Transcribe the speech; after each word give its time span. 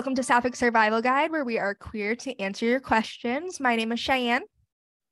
welcome 0.00 0.14
to 0.14 0.22
Sapphic 0.22 0.56
Survival 0.56 1.02
Guide, 1.02 1.30
where 1.30 1.44
we 1.44 1.58
are 1.58 1.74
queer 1.74 2.16
to 2.16 2.40
answer 2.40 2.64
your 2.64 2.80
questions. 2.80 3.60
My 3.60 3.76
name 3.76 3.92
is 3.92 4.00
Cheyenne. 4.00 4.44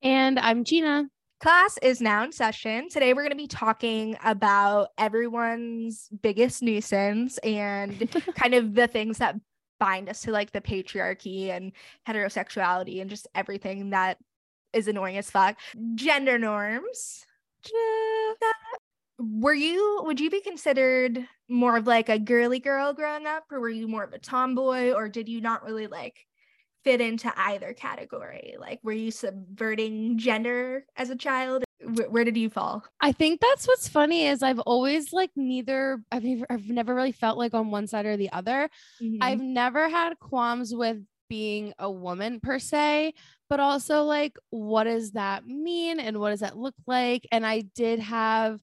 And 0.00 0.38
I'm 0.38 0.64
Gina. 0.64 1.10
Class 1.40 1.78
is 1.82 2.00
now 2.00 2.24
in 2.24 2.32
session. 2.32 2.88
Today, 2.88 3.12
we're 3.12 3.20
going 3.20 3.32
to 3.32 3.36
be 3.36 3.46
talking 3.46 4.16
about 4.24 4.88
everyone's 4.96 6.08
biggest 6.22 6.62
nuisance 6.62 7.36
and 7.36 8.10
kind 8.34 8.54
of 8.54 8.74
the 8.74 8.86
things 8.86 9.18
that 9.18 9.36
bind 9.78 10.08
us 10.08 10.22
to 10.22 10.30
like 10.30 10.52
the 10.52 10.62
patriarchy 10.62 11.50
and 11.50 11.72
heterosexuality 12.08 13.02
and 13.02 13.10
just 13.10 13.26
everything 13.34 13.90
that 13.90 14.16
is 14.72 14.88
annoying 14.88 15.18
as 15.18 15.30
fuck. 15.30 15.58
Gender 15.96 16.38
norms. 16.38 17.26
Were 19.18 19.54
you, 19.54 20.02
would 20.04 20.20
you 20.20 20.30
be 20.30 20.40
considered 20.40 21.26
more 21.48 21.76
of 21.76 21.86
like 21.86 22.08
a 22.08 22.18
girly 22.18 22.60
girl 22.60 22.92
growing 22.92 23.26
up, 23.26 23.44
or 23.50 23.58
were 23.60 23.68
you 23.68 23.88
more 23.88 24.04
of 24.04 24.12
a 24.12 24.18
tomboy, 24.18 24.92
or 24.92 25.08
did 25.08 25.28
you 25.28 25.40
not 25.40 25.64
really 25.64 25.88
like 25.88 26.26
fit 26.84 27.00
into 27.00 27.32
either 27.36 27.72
category? 27.72 28.54
Like, 28.58 28.78
were 28.84 28.92
you 28.92 29.10
subverting 29.10 30.18
gender 30.18 30.86
as 30.96 31.10
a 31.10 31.16
child? 31.16 31.64
Where, 31.82 32.08
where 32.10 32.24
did 32.24 32.36
you 32.36 32.48
fall? 32.48 32.84
I 33.00 33.10
think 33.12 33.40
that's 33.40 33.66
what's 33.66 33.88
funny 33.88 34.26
is 34.26 34.42
I've 34.42 34.60
always 34.60 35.12
like 35.12 35.30
neither 35.34 36.02
I've 36.12 36.24
never, 36.24 36.46
I've 36.50 36.68
never 36.68 36.94
really 36.94 37.12
felt 37.12 37.38
like 37.38 37.54
on 37.54 37.70
one 37.70 37.86
side 37.88 38.06
or 38.06 38.16
the 38.16 38.30
other. 38.32 38.70
Mhm. 39.00 39.18
I've 39.20 39.40
never 39.40 39.88
had 39.88 40.18
qualms 40.20 40.74
with 40.74 40.98
being 41.28 41.74
a 41.78 41.90
woman 41.90 42.40
per 42.40 42.58
se, 42.58 43.14
but 43.48 43.60
also 43.60 44.02
like 44.04 44.38
what 44.50 44.84
does 44.84 45.12
that 45.12 45.46
mean 45.46 46.00
and 46.00 46.18
what 46.18 46.30
does 46.30 46.40
that 46.40 46.56
look 46.56 46.74
like? 46.86 47.26
And 47.32 47.44
I 47.46 47.62
did 47.74 47.98
have 48.00 48.60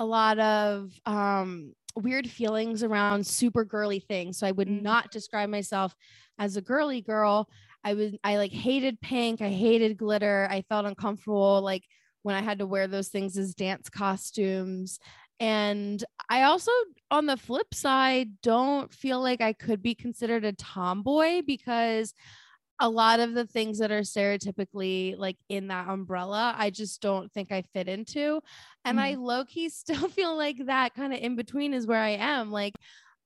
a 0.00 0.06
lot 0.06 0.40
of 0.40 0.92
um 1.06 1.74
weird 1.96 2.30
feelings 2.30 2.82
around 2.84 3.26
super 3.26 3.64
girly 3.64 4.00
things. 4.00 4.38
So 4.38 4.46
I 4.48 4.52
would 4.52 4.68
Mhm. 4.68 4.82
not 4.82 5.12
describe 5.12 5.50
myself 5.50 5.94
as 6.38 6.56
a 6.56 6.62
girly 6.62 7.02
girl. 7.02 7.50
I 7.84 7.94
was 7.94 8.14
I 8.24 8.36
like 8.38 8.52
hated 8.52 9.00
pink, 9.00 9.42
I 9.42 9.50
hated 9.50 9.98
glitter. 9.98 10.48
I 10.50 10.62
felt 10.62 10.86
uncomfortable 10.86 11.62
like 11.62 11.84
when 12.22 12.36
I 12.36 12.42
had 12.42 12.58
to 12.60 12.66
wear 12.66 12.88
those 12.88 13.08
things 13.08 13.38
as 13.38 13.54
dance 13.54 13.88
costumes. 13.90 14.98
And 15.40 16.04
I 16.28 16.42
also, 16.44 16.70
on 17.10 17.26
the 17.26 17.38
flip 17.38 17.74
side, 17.74 18.40
don't 18.42 18.92
feel 18.92 19.20
like 19.22 19.40
I 19.40 19.54
could 19.54 19.82
be 19.82 19.94
considered 19.94 20.44
a 20.44 20.52
tomboy 20.52 21.42
because 21.46 22.14
a 22.80 22.88
lot 22.88 23.20
of 23.20 23.34
the 23.34 23.46
things 23.46 23.78
that 23.78 23.92
are 23.92 24.00
stereotypically 24.00 25.16
like 25.18 25.36
in 25.48 25.68
that 25.68 25.88
umbrella, 25.88 26.54
I 26.56 26.70
just 26.70 27.02
don't 27.02 27.30
think 27.32 27.52
I 27.52 27.62
fit 27.74 27.88
into. 27.88 28.40
And 28.84 28.98
I 28.98 29.14
mm. 29.14 29.22
low 29.22 29.44
key 29.44 29.68
still 29.68 30.08
feel 30.08 30.36
like 30.36 30.56
that 30.66 30.94
kind 30.94 31.12
of 31.12 31.20
in 31.20 31.36
between 31.36 31.74
is 31.74 31.86
where 31.86 32.00
I 32.00 32.10
am. 32.10 32.50
Like, 32.50 32.74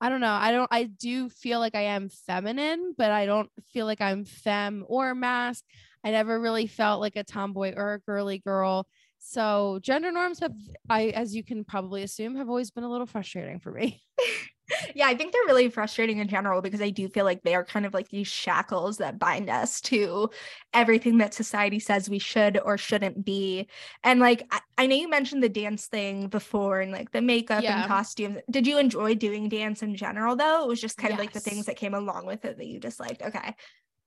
I 0.01 0.09
don't 0.09 0.21
know. 0.21 0.33
I 0.33 0.51
don't, 0.51 0.69
I 0.73 0.85
do 0.85 1.29
feel 1.29 1.61
like 1.61 1.75
I 1.75 1.83
am 1.83 2.09
feminine, 2.09 2.95
but 2.99 3.11
I 3.11 3.27
don't 3.27 3.49
feel 3.73 3.87
like 3.87 4.01
I'm 4.01 4.25
femme 4.25 4.85
or 4.89 5.15
masc. 5.15 5.65
I 6.03 6.11
never 6.11 6.39
really 6.39 6.67
felt 6.67 7.01
like 7.01 7.17
a 7.17 7.25
tomboy 7.25 7.75
or 7.77 7.95
a 7.95 8.01
girly 8.01 8.39
girl. 8.39 8.87
So 9.19 9.79
gender 9.81 10.13
norms 10.13 10.41
have, 10.41 10.53
I, 10.91 11.07
as 11.07 11.35
you 11.35 11.43
can 11.43 11.65
probably 11.65 12.03
assume, 12.03 12.37
have 12.37 12.51
always 12.51 12.71
been 12.71 12.85
a 12.85 12.91
little 12.91 13.07
frustrating 13.07 13.61
for 13.61 13.73
me. 13.73 14.03
yeah, 14.95 15.07
I 15.07 15.15
think 15.15 15.33
they're 15.33 15.43
really 15.47 15.69
frustrating 15.69 16.19
in 16.19 16.29
general 16.29 16.63
because 16.63 16.81
I 16.81 16.91
do 16.91 17.09
feel 17.09 17.25
like 17.25 17.43
they 17.43 17.55
are 17.55 17.65
kind 17.65 17.87
of 17.87 17.95
like 17.95 18.09
these 18.09 18.27
shackles 18.27 18.99
that 18.99 19.19
bind 19.19 19.49
us 19.51 19.81
to 19.83 20.31
everything 20.73 21.19
that 21.19 21.35
society 21.35 21.79
says 21.79 22.09
we 22.11 22.19
should 22.19 22.59
or 22.59 22.77
shouldn't 22.79 23.25
be. 23.25 23.69
And 24.03 24.21
like, 24.21 24.47
I, 24.51 24.61
I 24.79 24.87
know 24.87 24.97
you 24.97 25.09
mentioned 25.09 25.43
the 25.43 25.49
dance 25.49 25.87
thing 25.87 26.29
before 26.29 26.81
and 26.81 26.93
like 26.93 27.13
the 27.13 27.23
makeup 27.23 27.63
Yeah. 27.63 27.81
and 27.81 27.89
costumes. 27.89 28.39
Did 28.51 28.67
you 28.67 28.79
enjoy 28.79 29.15
doing 29.15 29.49
dance 29.49 29.83
in 29.83 29.97
general 29.97 30.37
though? 30.37 30.65
It 30.65 30.69
was 30.69 30.81
just 30.81 30.99
kind 30.99 31.13
of 31.13 31.19
like 31.19 31.33
the 31.33 31.41
things 31.41 31.67
that 31.67 31.77
came 31.77 31.95
along 31.95 32.27
with 32.27 32.45
it 32.45 32.59
that 32.59 32.67
you 32.67 32.81
disliked. 32.81 33.23
Okay. 33.23 33.55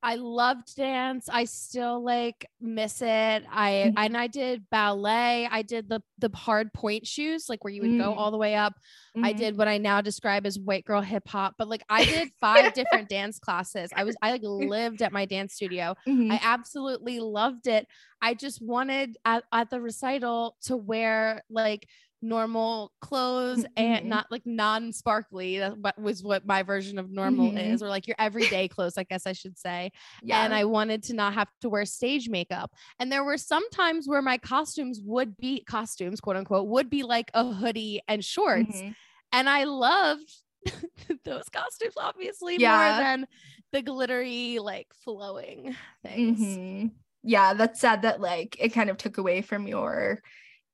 I 0.10 0.16
loved 0.16 0.76
dance. 0.78 1.28
I 1.28 1.44
still 1.44 2.02
like 2.02 2.46
miss 2.62 3.02
it. 3.02 3.44
I 3.52 3.92
Mhm. 3.92 3.94
and 3.98 4.16
I 4.18 4.28
did 4.28 4.70
ballet. 4.70 5.48
I 5.52 5.64
did 5.64 5.90
the 5.90 6.02
the 6.18 6.30
hard 6.34 6.72
pointe 6.74 7.06
shoes, 7.06 7.50
like 7.50 7.64
where 7.66 7.74
you 7.74 7.82
would 7.82 7.98
go 7.98 8.14
Mm. 8.14 8.18
all 8.18 8.32
the 8.32 8.38
way 8.38 8.56
up. 8.56 8.74
I 9.22 9.34
Mhm. 9.34 9.38
did 9.38 9.58
what 9.58 9.68
I 9.68 9.80
now 9.80 10.00
describe 10.00 10.46
as 10.46 10.58
white 10.58 10.86
girl 10.86 11.02
hip 11.02 11.28
hop, 11.28 11.56
but 11.58 11.68
like 11.68 11.84
I 11.90 12.06
did 12.06 12.30
five 12.40 12.74
different 12.74 13.10
dance 13.10 13.38
classes. 13.38 13.90
I 13.94 14.06
was 14.06 14.16
I 14.22 14.32
like 14.32 14.42
lived 14.44 15.02
at 15.02 15.12
my 15.12 15.26
dance 15.26 15.54
studio. 15.56 15.94
I 16.08 16.40
absolutely 16.42 17.20
loved 17.20 17.68
it. 17.68 17.86
I 18.22 18.34
just 18.34 18.62
wanted 18.62 19.18
at, 19.26 19.44
at 19.52 19.70
the 19.70 19.82
recital 19.82 20.56
to 20.68 20.78
wear 20.78 21.44
like 21.50 21.88
normal 22.22 22.92
clothes 23.02 23.60
Mhm. 23.64 23.72
and 23.78 24.10
not 24.10 24.28
like 24.32 24.46
non-sparkly. 24.46 25.60
That 25.60 25.78
what 25.78 26.00
was 26.00 26.24
what 26.24 26.46
my 26.46 26.64
version 26.64 26.98
of 26.98 27.12
normal 27.12 27.52
Mhm. 27.52 27.74
is, 27.74 27.84
or 27.84 27.90
like 27.90 28.08
your 28.08 28.16
everyday 28.20 28.68
clothes, 28.68 28.98
I 28.98 29.04
guess 29.04 29.28
I 29.28 29.34
should 29.34 29.58
say. 29.58 29.92
yeah. 30.24 30.44
And 30.44 30.54
I 30.54 30.66
wanted 30.66 31.04
to 31.04 31.14
not 31.14 31.34
have 31.36 31.50
to 31.62 31.70
wear 31.70 31.86
stage 31.86 32.30
makeup. 32.30 32.74
And 33.00 33.12
there 33.12 33.24
were 33.24 33.38
some 33.38 33.70
times 33.70 34.08
where 34.08 34.22
my 34.22 34.38
costumes 34.38 35.00
would 35.04 35.38
be 35.38 35.64
costumes, 35.64 36.20
quote 36.20 36.36
unquote, 36.38 36.68
would 36.68 36.90
be 36.90 37.04
like 37.04 37.30
a 37.34 37.44
hoodie 37.54 38.02
and 38.08 38.24
shorts. 38.26 38.82
Mhm. 38.82 38.96
And 39.32 39.50
I 39.50 39.66
loved 39.66 40.32
those 41.24 41.50
costumes, 41.50 41.94
obviously, 41.98 42.58
Yeah. 42.58 42.76
more 42.78 43.04
than 43.04 43.28
the 43.72 43.82
glittery, 43.82 44.60
like 44.60 44.88
flowing 44.94 45.76
things. 46.02 46.40
Mhm. 46.40 46.92
Yeah, 47.24 47.54
that's 47.54 47.80
sad 47.80 48.02
that 48.04 48.22
like 48.22 48.56
it 48.60 48.70
kind 48.70 48.90
of 48.90 48.98
took 48.98 49.18
away 49.18 49.42
from 49.42 49.68
your 49.68 50.22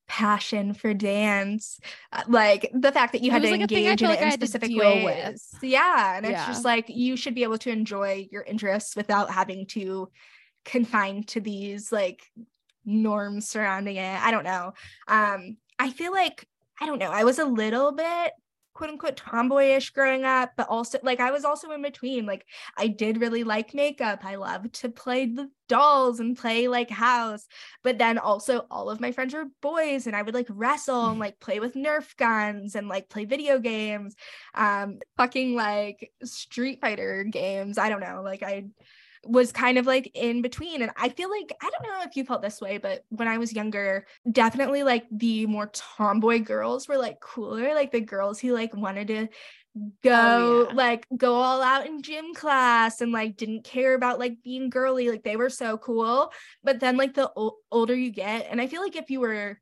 passion 0.08 0.74
for 0.74 0.94
dance. 0.94 1.80
Uh, 2.12 2.24
like 2.28 2.69
the 2.74 2.91
fact 2.91 3.14
that 3.14 3.22
you 3.22 3.31
had 3.31 3.41
to 3.41 3.50
like 3.50 3.62
a 3.62 3.68
thing 3.68 3.88
I 3.88 3.91
engage 3.91 4.02
in 4.02 4.09
feel 4.09 4.18
it 4.18 4.22
in 4.22 4.31
specific 4.31 4.72
ways. 4.75 5.03
with. 5.52 5.64
Yeah, 5.64 6.18
and 6.18 6.25
it's 6.25 6.46
just 6.46 6.66
like 6.66 6.86
you 6.90 7.16
should 7.16 7.36
be 7.36 7.44
able 7.44 7.58
to 7.59 7.69
enjoy 7.69 8.28
your 8.31 8.44
interests 8.44 8.96
without 8.96 9.31
having 9.31 9.66
to 9.68 10.09
confine 10.66 11.24
to 11.24 11.40
these 11.42 11.92
like 11.92 12.22
norms 12.86 13.47
surrounding 13.47 13.97
it. 13.97 14.22
I 14.22 14.31
don't 14.31 14.44
know. 14.44 14.74
Um 15.08 15.58
I 15.80 15.92
feel 15.92 16.12
like 16.12 16.47
I 16.81 16.86
don't 16.86 17.00
know. 17.00 17.12
I 17.12 17.24
was 17.24 17.40
a 17.40 17.46
little 17.46 17.92
bit 17.92 18.31
quote 18.73 18.89
unquote 18.89 19.16
tomboyish 19.16 19.91
growing 19.91 20.23
up, 20.25 20.51
but 20.57 20.67
also 20.69 21.00
like 21.03 21.19
I 21.19 21.31
was 21.31 21.45
also 21.45 21.72
in 21.72 21.81
between. 21.81 22.25
Like 22.25 22.45
I 22.78 22.88
did 22.88 23.22
really 23.22 23.44
like 23.44 23.73
makeup. 23.73 24.23
I 24.23 24.35
loved 24.35 24.73
to 24.81 24.89
play 24.89 25.25
the 25.25 25.50
dolls 25.67 26.19
and 26.19 26.38
play 26.38 26.67
like 26.67 26.89
house. 26.89 27.47
But 27.83 27.97
then 27.97 28.17
also 28.17 28.66
all 28.72 28.89
of 28.89 29.00
my 29.00 29.12
friends 29.12 29.33
were 29.33 29.45
boys 29.62 30.07
and 30.07 30.16
I 30.16 30.22
would 30.22 30.33
like 30.33 30.47
wrestle 30.50 31.07
and 31.07 31.19
like 31.19 31.39
play 31.39 31.59
with 31.59 31.75
Nerf 31.75 32.16
guns 32.17 32.75
and 32.75 32.88
like 32.88 33.09
play 33.09 33.25
video 33.25 33.59
games. 33.59 34.16
Um 34.56 35.00
fucking 35.17 35.56
like 35.56 36.12
Street 36.23 36.81
Fighter 36.81 37.23
games. 37.23 37.78
I 37.78 37.89
don't 37.89 38.01
know. 38.01 38.22
Like 38.23 38.44
I 38.44 38.66
was 39.25 39.51
kind 39.51 39.78
of 39.78 39.85
like 39.85 40.11
in 40.13 40.41
between 40.41 40.81
and 40.81 40.91
I 40.97 41.09
feel 41.09 41.29
like 41.29 41.53
I 41.61 41.69
don't 41.69 41.84
know 41.84 42.03
if 42.03 42.16
you 42.16 42.25
felt 42.25 42.41
this 42.41 42.59
way 42.59 42.78
but 42.78 43.06
when 43.09 43.28
I 43.28 43.38
was 43.38 43.53
younger 43.53 44.06
definitely 44.29 44.84
like 44.84 45.06
the 45.11 45.45
more 45.45 45.72
tomboy 45.73 46.39
girls 46.39 46.88
were 46.88 46.97
like 46.97 47.19
cooler 47.19 47.73
like 47.73 47.91
the 47.91 48.01
girls 48.01 48.39
who 48.39 48.53
like 48.53 48.75
wanted 48.75 49.07
to 49.07 49.28
oh, 49.78 49.91
go 50.03 50.67
yeah. 50.67 50.75
like 50.75 51.07
go 51.16 51.35
all 51.35 51.62
out 51.62 51.85
in 51.85 52.01
gym 52.01 52.33
class 52.33 53.01
and 53.01 53.12
like 53.12 53.38
didn't 53.38 53.63
care 53.63 53.94
about 53.94 54.19
like 54.19 54.44
being 54.44 54.69
girly 54.69 55.09
like 55.09 55.23
they 55.23 55.38
were 55.38 55.50
so 55.50 55.78
cool 55.78 56.31
but 56.63 56.79
then 56.79 56.97
like 56.97 57.13
the 57.13 57.31
o- 57.38 57.57
older 57.72 57.95
you 57.95 58.12
get 58.12 58.47
and 58.50 58.59
I 58.59 58.67
feel 58.67 58.81
like 58.81 58.95
if 58.95 59.09
you 59.09 59.22
were 59.22 59.59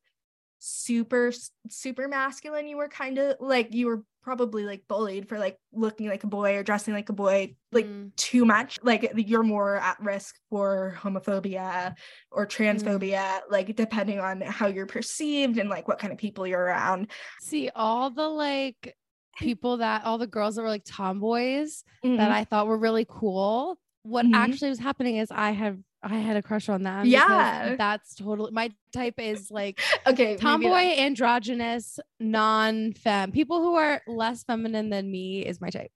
super 0.59 1.31
super 1.69 2.07
masculine 2.07 2.67
you 2.67 2.77
were 2.77 2.89
kind 2.89 3.17
of 3.17 3.37
like 3.39 3.73
you 3.73 3.87
were 3.87 4.03
probably 4.21 4.65
like 4.65 4.87
bullied 4.87 5.27
for 5.27 5.39
like 5.39 5.57
looking 5.73 6.07
like 6.07 6.23
a 6.23 6.27
boy 6.27 6.55
or 6.55 6.63
dressing 6.63 6.93
like 6.93 7.09
a 7.09 7.13
boy 7.13 7.55
like 7.71 7.85
Mm. 7.85 8.15
too 8.15 8.45
much 8.45 8.79
like 8.83 9.11
you're 9.15 9.43
more 9.43 9.77
at 9.77 9.99
risk 9.99 10.35
for 10.49 10.95
homophobia 10.99 11.95
or 12.31 12.45
transphobia 12.45 13.41
like 13.49 13.75
depending 13.75 14.19
on 14.19 14.41
how 14.41 14.67
you're 14.67 14.85
perceived 14.85 15.57
and 15.57 15.69
like 15.69 15.87
what 15.87 15.97
kind 15.99 16.13
of 16.13 16.19
people 16.19 16.45
you're 16.45 16.61
around 16.61 17.09
See, 17.41 17.69
all 17.75 18.09
the 18.11 18.27
like 18.27 18.95
people 19.39 19.77
that 19.77 20.03
all 20.05 20.17
the 20.17 20.27
girls 20.27 20.55
that 20.55 20.61
were 20.61 20.67
like 20.69 20.83
tomboys 20.83 21.83
Mhm. 22.03 22.17
that 22.17 22.31
I 22.31 22.43
thought 22.43 22.67
were 22.67 22.77
really 22.77 23.05
cool. 23.09 23.79
What 24.03 24.25
Mhm. 24.25 24.35
actually 24.35 24.69
was 24.69 24.79
happening 24.79 25.15
is 25.17 25.31
I 25.31 25.51
have 25.51 25.77
I 26.03 26.17
had 26.17 26.35
a 26.35 26.41
crush 26.41 26.67
on 26.69 26.79
because 26.81 27.09
Yeah. 27.11 27.75
That's 27.77 28.15
totally 28.15 28.51
my 28.51 28.71
type 28.93 29.15
is 29.19 29.51
like 29.51 29.79
okay 30.07 30.35
tomboy, 30.35 30.69
androgynous, 30.97 31.99
non-fem. 32.19 33.31
People 33.31 33.61
who 33.61 33.75
are 33.75 34.01
less 34.07 34.43
feminine 34.43 34.89
than 34.89 35.11
me 35.11 35.45
is 35.45 35.61
my 35.61 35.69
type. 35.69 35.91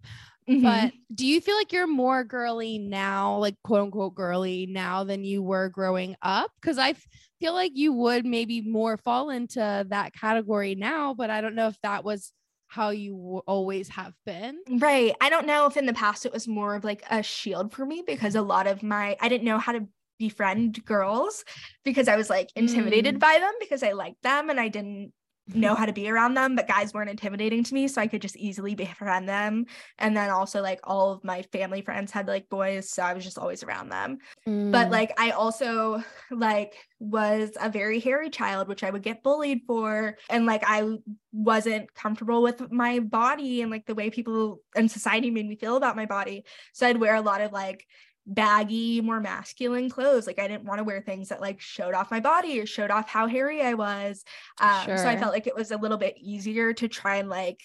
Mhm. 0.48 0.62
But 0.62 0.94
do 1.14 1.26
you 1.26 1.42
feel 1.42 1.56
like 1.56 1.72
you're 1.74 1.88
more 1.88 2.24
girly 2.24 2.78
now, 2.78 3.38
like 3.38 3.56
quote 3.64 3.82
unquote 3.82 4.14
girly 4.16 4.68
now 4.68 5.04
than 5.04 5.24
you 5.24 5.42
were 5.42 5.70
growing 5.70 6.16
up? 6.22 6.52
Because 6.62 6.78
I 6.78 6.94
feel 7.40 7.54
like 7.54 7.72
you 7.76 7.92
would 7.94 8.26
maybe 8.26 8.62
more 8.62 8.98
fall 8.98 9.30
into 9.32 9.86
that 9.90 10.14
category 10.14 10.76
now, 10.76 11.14
but 11.16 11.30
I 11.32 11.42
don't 11.42 11.56
know 11.56 11.68
if 11.68 11.80
that 11.82 12.04
was 12.04 12.32
how 12.76 12.90
you 12.90 13.42
always 13.48 13.88
have 13.90 14.14
been. 14.26 14.60
Right. 14.70 15.16
I 15.22 15.30
don't 15.30 15.48
know 15.48 15.66
if 15.66 15.78
in 15.78 15.86
the 15.86 15.94
past 15.94 16.26
it 16.26 16.34
was 16.34 16.46
more 16.48 16.76
of 16.76 16.84
like 16.84 17.04
a 17.10 17.24
shield 17.24 17.72
for 17.74 17.86
me 17.86 18.04
because 18.06 18.36
a 18.36 18.42
lot 18.42 18.68
of 18.68 18.84
my 18.84 19.16
I 19.22 19.30
didn't 19.30 19.46
know 19.46 19.58
how 19.58 19.72
to 19.72 19.88
befriend 20.20 20.84
girls 20.86 21.44
because 21.84 22.08
I 22.08 22.16
was 22.18 22.30
like 22.30 22.50
intimidated 22.56 23.16
Mm. 23.16 23.20
by 23.20 23.38
them 23.40 23.54
because 23.60 23.82
I 23.84 23.94
liked 23.94 24.22
them 24.24 24.50
and 24.50 24.60
I 24.60 24.68
didn't 24.68 25.14
know 25.54 25.76
how 25.76 25.86
to 25.86 25.94
be 25.94 26.10
around 26.10 26.34
them, 26.34 26.56
but 26.56 26.68
guys 26.68 26.94
weren't 26.94 27.10
intimidating 27.10 27.64
to 27.64 27.74
me. 27.74 27.88
So 27.88 28.02
I 28.02 28.08
could 28.08 28.22
just 28.22 28.36
easily 28.36 28.74
befriend 28.76 29.30
them. 29.30 29.66
And 30.00 30.18
then 30.18 30.30
also, 30.30 30.62
like, 30.62 30.80
all 30.84 31.12
of 31.12 31.24
my 31.24 31.44
family 31.44 31.82
friends 31.82 32.12
had 32.12 32.28
like 32.28 32.50
boys. 32.50 32.90
So 32.90 33.04
I 33.04 33.14
was 33.14 33.24
just 33.24 33.38
always 33.38 33.64
around 33.64 33.90
them. 33.90 34.18
Mm. 34.48 34.72
But 34.72 34.90
like, 34.90 35.14
I 35.20 35.32
also 35.32 36.04
like 36.32 36.74
was 37.00 37.52
a 37.62 37.70
very 37.70 38.00
hairy 38.00 38.30
child, 38.30 38.68
which 38.68 38.84
I 38.84 38.90
would 38.90 39.04
get 39.04 39.24
bullied 39.24 39.62
for. 39.68 40.18
And 40.30 40.46
like, 40.46 40.64
I 40.66 40.98
wasn't 41.32 41.94
comfortable 41.94 42.42
with 42.42 42.72
my 42.72 43.00
body 43.00 43.62
and 43.62 43.70
like 43.70 43.86
the 43.86 43.96
way 43.96 44.10
people 44.10 44.62
and 44.76 44.90
society 44.90 45.30
made 45.30 45.48
me 45.48 45.56
feel 45.56 45.78
about 45.78 45.96
my 45.96 46.06
body. 46.06 46.46
So 46.74 46.88
I'd 46.88 47.00
wear 47.00 47.16
a 47.16 47.22
lot 47.22 47.42
of 47.42 47.52
like 47.52 47.86
baggy, 48.28 49.02
more 49.02 49.20
masculine 49.20 49.90
clothes. 49.90 50.28
Like 50.28 50.40
I 50.40 50.48
didn't 50.48 50.66
want 50.66 50.80
to 50.80 50.84
wear 50.84 51.02
things 51.02 51.30
that 51.30 51.42
like 51.42 51.62
showed 51.62 51.94
off 51.94 52.12
my 52.12 52.20
body 52.20 52.60
or 52.60 52.66
showed 52.66 52.92
off 52.92 53.08
how 53.08 53.28
hairy 53.28 53.62
I 53.62 53.76
was. 53.76 54.24
Um, 54.60 54.86
sure. 54.86 54.98
So 54.98 55.08
I 55.08 55.18
felt 55.18 55.34
like 55.34 55.48
it 55.48 55.56
was 55.56 55.72
a 55.72 55.78
little 55.78 55.98
bit 55.98 56.18
easier 56.18 56.74
to 56.74 56.88
try 56.88 57.18
and 57.18 57.30
like 57.30 57.62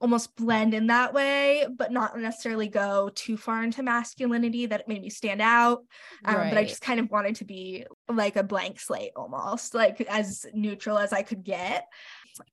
almost 0.00 0.36
blend 0.36 0.74
in 0.74 0.86
that 0.88 1.12
way, 1.12 1.66
but 1.76 1.92
not 1.92 2.16
necessarily 2.16 2.68
go 2.68 3.10
too 3.14 3.36
far 3.36 3.64
into 3.64 3.82
masculinity 3.82 4.66
that 4.66 4.80
it 4.80 4.88
made 4.88 5.02
me 5.02 5.10
stand 5.10 5.42
out. 5.42 5.84
Um, 6.24 6.36
right. 6.36 6.50
But 6.50 6.58
I 6.58 6.64
just 6.64 6.82
kind 6.82 7.00
of 7.00 7.10
wanted 7.10 7.36
to 7.36 7.44
be 7.44 7.84
like 8.08 8.36
a 8.36 8.44
blank 8.44 8.78
slate 8.78 9.12
almost, 9.16 9.74
like 9.74 10.00
as 10.02 10.46
neutral 10.54 10.98
as 10.98 11.12
I 11.12 11.22
could 11.22 11.42
get. 11.42 11.86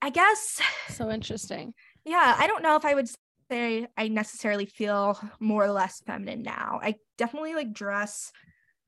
I 0.01 0.10
guess. 0.10 0.62
So 0.89 1.12
interesting. 1.12 1.74
Yeah, 2.04 2.36
I 2.38 2.48
don't 2.48 2.63
know 2.63 2.75
if 2.75 2.86
I 2.86 2.94
would 2.94 3.10
say 3.50 3.88
I 3.97 4.07
necessarily 4.07 4.65
feel 4.65 5.19
more 5.39 5.63
or 5.63 5.71
less 5.71 6.01
feminine 6.06 6.44
now. 6.44 6.80
I 6.81 6.95
definitely 7.18 7.56
like 7.56 7.74
dress 7.74 8.31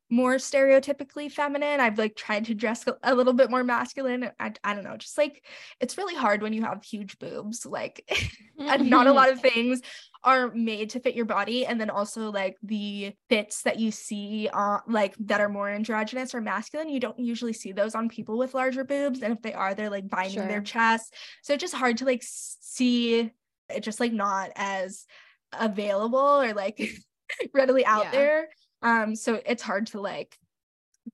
more 0.10 0.36
stereotypically 0.36 1.30
feminine. 1.30 1.80
I've 1.80 1.98
like 1.98 2.16
tried 2.16 2.46
to 2.46 2.54
dress 2.54 2.86
a 3.04 3.14
little 3.14 3.34
bit 3.34 3.50
more 3.50 3.64
masculine. 3.64 4.30
I, 4.40 4.54
I 4.64 4.74
don't 4.74 4.86
know, 4.86 4.96
just 4.96 5.18
like 5.18 5.44
it's 5.82 5.98
really 5.98 6.16
hard 6.16 6.42
when 6.42 6.54
you 6.54 6.64
have 6.64 6.84
huge 6.84 7.20
boobs. 7.20 7.66
Like, 7.66 8.10
not 8.58 9.08
a 9.08 9.12
lot 9.12 9.30
of 9.30 9.42
things 9.42 9.82
are 10.24 10.52
made 10.54 10.92
to 10.92 11.00
fit 11.00 11.16
your 11.16 11.26
body. 11.26 11.66
And 11.66 11.80
then 11.80 11.90
also, 11.90 12.32
like, 12.32 12.56
the 12.64 13.14
fits 13.30 13.64
that 13.64 13.80
you 13.80 13.92
see, 13.92 14.50
uh, 14.52 14.80
like, 14.88 15.16
that 15.20 15.42
are 15.42 15.50
more 15.50 15.70
androgynous 15.70 16.34
or 16.34 16.42
masculine, 16.42 16.90
you 16.90 17.00
don't 17.00 17.20
usually 17.20 17.54
see 17.54 17.72
those 17.74 17.94
on 17.94 18.10
people 18.10 18.38
with 18.38 18.54
larger 18.54 18.84
boobs. 18.84 19.22
And 19.22 19.34
if 19.34 19.42
they 19.42 19.54
are, 19.54 19.76
they're 19.76 19.90
like 19.90 20.10
binding 20.10 20.40
sure. 20.40 20.48
their 20.48 20.62
chest. 20.62 21.14
So 21.44 21.54
it's 21.54 21.62
just 21.62 21.76
hard 21.76 21.98
to 21.98 22.06
like 22.06 22.24
see 22.24 23.32
it's 23.70 23.86
just 23.86 24.00
like 24.00 24.14
not 24.14 24.52
as 24.56 25.06
available 25.54 26.20
or 26.20 26.54
like 26.54 26.80
readily 27.54 27.86
out 27.86 28.06
yeah. 28.06 28.12
there 28.12 28.48
um 28.82 29.16
so 29.16 29.40
it's 29.46 29.64
hard 29.64 29.88
to 29.88 30.00
like 30.00 30.38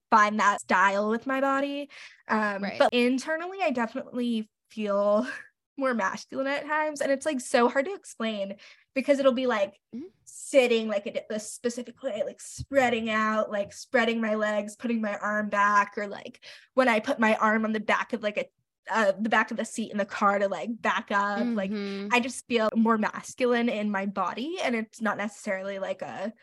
find 0.10 0.40
that 0.40 0.62
style 0.62 1.10
with 1.10 1.28
my 1.28 1.42
body 1.42 1.90
um 2.28 2.64
right. 2.64 2.80
but 2.80 2.94
internally 2.94 3.60
i 3.62 3.72
definitely 3.72 4.50
feel 4.70 5.28
more 5.78 5.94
masculine 5.94 6.48
at 6.48 6.68
times 6.68 7.02
and 7.02 7.12
it's 7.12 7.26
like 7.26 7.40
so 7.40 7.68
hard 7.68 7.86
to 7.86 7.96
explain 7.96 8.54
because 8.94 9.18
it'll 9.18 9.32
be 9.32 9.48
like 9.48 9.74
mm-hmm. 9.96 10.06
sitting 10.24 10.88
like 10.88 11.08
a, 11.08 11.34
a 11.34 11.40
specific 11.40 12.02
way 12.04 12.22
like 12.24 12.40
spreading 12.40 13.10
out 13.10 13.52
like 13.52 13.74
spreading 13.74 14.22
my 14.22 14.36
legs 14.36 14.76
putting 14.76 15.02
my 15.02 15.18
arm 15.18 15.50
back 15.50 15.94
or 15.98 16.08
like 16.08 16.44
when 16.76 16.88
i 16.88 17.00
put 17.00 17.20
my 17.20 17.36
arm 17.38 17.66
on 17.66 17.74
the 17.74 17.80
back 17.80 18.14
of 18.14 18.22
like 18.22 18.38
a 18.38 18.46
uh, 18.92 19.14
the 19.20 19.30
back 19.30 19.52
of 19.52 19.58
the 19.58 19.66
seat 19.66 19.92
in 19.92 19.98
the 19.98 20.06
car 20.06 20.40
to 20.40 20.48
like 20.48 20.70
back 20.82 21.08
up. 21.12 21.40
Mm-hmm. 21.40 21.56
Like 21.56 21.72
I 22.14 22.20
just 22.20 22.46
feel 22.48 22.70
more 22.76 22.98
masculine 22.98 23.70
in 23.70 23.92
my 23.92 24.06
body, 24.06 24.58
and 24.64 24.76
it's 24.76 25.02
not 25.02 25.18
necessarily 25.18 25.80
like 25.80 26.02
a 26.02 26.34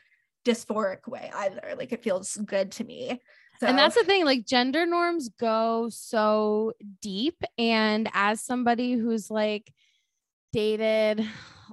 dysphoric 0.44 1.06
way 1.06 1.30
either. 1.34 1.74
Like 1.76 1.92
it 1.92 2.02
feels 2.02 2.36
good 2.36 2.72
to 2.72 2.84
me. 2.84 3.20
So. 3.60 3.66
And 3.66 3.78
that's 3.78 3.94
the 3.94 4.04
thing, 4.04 4.24
like 4.24 4.46
gender 4.46 4.86
norms 4.86 5.28
go 5.38 5.88
so 5.90 6.72
deep. 7.02 7.42
And 7.58 8.08
as 8.14 8.42
somebody 8.42 8.94
who's 8.94 9.30
like 9.30 9.70
dated 10.52 11.26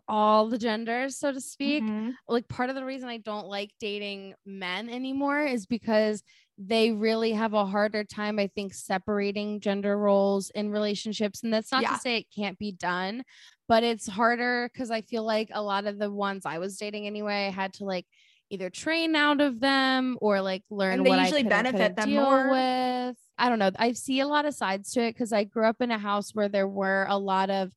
all 0.06 0.50
the 0.50 0.58
genders, 0.58 1.18
so 1.18 1.31
to 1.31 1.40
speak, 1.40 1.84
mm-hmm. 1.84 2.10
like 2.28 2.50
part 2.50 2.70
of 2.70 2.75
the 2.75 2.84
reason 2.84 3.08
I 3.08 3.18
don't 3.18 3.48
like 3.48 3.72
dating 3.80 4.34
men 4.46 4.90
anymore 4.90 5.46
is 5.46 5.66
because 5.66 6.24
they 6.57 6.92
really 6.92 7.33
have 7.33 7.54
a 7.54 7.65
harder 7.65 8.04
time, 8.04 8.39
I 8.39 8.48
think, 8.48 8.74
separating 8.74 9.59
gender 9.59 9.98
roles 9.98 10.50
in 10.51 10.71
relationships. 10.71 11.44
And 11.44 11.54
that's 11.54 11.71
not 11.71 11.83
yeah. 11.83 11.94
to 11.94 12.00
say 12.00 12.18
it 12.18 12.25
can't 12.36 12.57
be 12.57 12.71
done, 12.71 13.24
but 13.68 13.83
it's 13.83 14.07
harder 14.07 14.69
because 14.71 14.89
I 14.89 15.01
feel 15.01 15.24
like 15.24 15.50
a 15.54 15.62
lot 15.62 15.86
of 15.86 16.00
the 16.00 16.12
ones 16.12 16.45
I 16.45 16.57
was 16.57 16.77
dating 16.77 17.06
anyway, 17.06 17.48
I 17.48 17.51
had 17.51 17.74
to 17.74 17.86
like 17.86 18.06
either 18.50 18.69
train 18.69 19.15
out 19.15 19.42
of 19.42 19.59
them 19.59 20.18
or 20.19 20.42
like 20.42 20.63
learn 20.69 21.04
what 21.04 21.19
usually 21.19 21.39
I 21.39 21.44
could 21.44 21.50
benefit 21.50 21.95
them 21.95 22.09
deal 22.09 22.24
more. 22.24 22.50
with. 22.50 23.18
I 23.38 23.50
don't 23.50 23.60
know. 23.60 23.71
I 23.77 23.92
see 23.92 24.19
a 24.21 24.27
lot 24.27 24.45
of 24.45 24.56
sides 24.56 24.94
to 24.94 25.01
it 25.01 25.13
because 25.13 25.33
I 25.33 25.44
grew 25.44 25.65
up 25.65 25.81
in 25.81 25.92
a 25.92 26.00
house 26.00 26.33
where 26.33 26.50
there 26.50 26.68
were 26.68 27.06
a 27.07 27.18
lot 27.18 27.50
of 27.50 27.71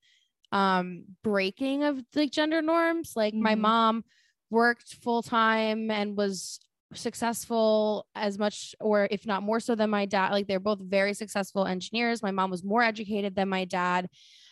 um 0.52 1.04
breaking 1.22 1.84
of 1.84 2.00
like 2.14 2.30
gender 2.30 2.62
norms. 2.62 3.12
Like 3.14 3.34
mm-hmm. 3.34 3.42
my 3.42 3.54
mom 3.56 4.04
worked 4.48 4.96
full 5.02 5.22
time 5.22 5.90
and 5.90 6.16
was 6.16 6.60
successful 6.94 8.06
as 8.14 8.38
much 8.38 8.74
or 8.80 9.06
if 9.10 9.26
not 9.26 9.42
more 9.42 9.60
so 9.60 9.74
than 9.74 9.90
my 9.90 10.06
dad 10.06 10.30
like 10.30 10.46
they're 10.46 10.58
both 10.58 10.80
very 10.80 11.14
successful 11.14 11.64
engineers 11.64 12.22
my 12.22 12.30
mom 12.30 12.50
was 12.50 12.64
more 12.64 12.82
educated 12.82 13.34
than 13.34 13.48
my 13.48 13.64
dad 13.64 14.08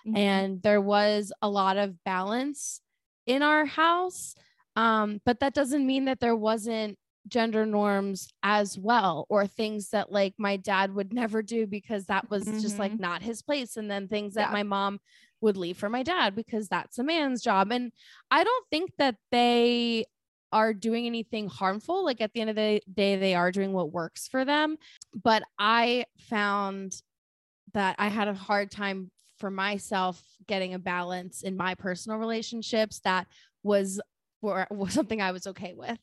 mm-hmm. 0.07 0.17
and 0.17 0.63
there 0.63 0.81
was 0.81 1.33
a 1.43 1.49
lot 1.49 1.77
of 1.77 2.03
balance 2.05 2.81
in 3.27 3.43
our 3.43 3.65
house 3.65 4.35
um, 4.77 5.21
but 5.25 5.41
that 5.41 5.55
doesn't 5.55 5.87
mean 5.87 6.05
that 6.05 6.21
there 6.21 6.37
wasn't 6.37 6.97
gender 7.27 7.67
norms 7.67 8.29
as 8.43 8.79
well 8.79 9.27
or 9.29 9.47
things 9.47 9.91
that 9.91 10.11
like 10.13 10.35
my 10.39 10.57
dad 10.57 10.95
would 10.95 11.13
never 11.13 11.43
do 11.43 11.67
because 11.67 12.07
that 12.07 12.31
was 12.31 12.45
mm-hmm. 12.45 12.61
just 12.61 12.79
like 12.79 12.93
mm-hmm. 12.93 13.03
not 13.03 13.23
his 13.23 13.43
place 13.43 13.77
and 13.77 13.91
then 13.91 14.09
things 14.09 14.35
that 14.35 14.49
yeah. 14.49 14.53
my 14.53 14.63
mom 14.63 15.01
would 15.41 15.57
leave 15.57 15.77
for 15.77 15.89
my 15.89 16.03
dad 16.03 16.35
because 16.35 16.69
that's 16.69 16.99
a 16.99 17.05
man's 17.05 17.43
job 17.43 17.71
and 17.71 17.93
i 18.31 18.43
don't 18.43 18.67
think 18.71 18.91
that 18.99 19.17
they 19.31 20.05
are 20.53 20.73
doing 20.73 21.07
anything 21.07 21.49
harmful. 21.49 22.05
Like 22.05 22.21
at 22.21 22.33
the 22.33 22.41
end 22.41 22.51
of 22.51 22.57
the 22.57 22.81
day, 22.93 23.17
they 23.17 23.35
are 23.35 23.53
doing 23.53 23.73
what 23.73 23.93
works 23.93 24.29
for 24.29 24.45
them. 24.45 24.77
But 25.15 25.43
I 25.59 26.07
found 26.31 26.95
that 27.75 27.97
I 27.99 28.09
had 28.09 28.29
a 28.29 28.35
hard 28.35 28.71
time 28.71 29.11
for 29.39 29.51
myself 29.51 30.23
getting 30.47 30.75
a 30.75 30.79
balance 30.79 31.43
in 31.43 31.57
my 31.57 31.75
personal 31.75 32.19
relationships 32.19 33.01
that 33.01 33.27
was 33.63 34.01
or 34.41 34.67
was 34.71 34.93
something 34.93 35.21
I 35.21 35.33
was 35.33 35.47
okay 35.47 35.75
with. 35.75 35.99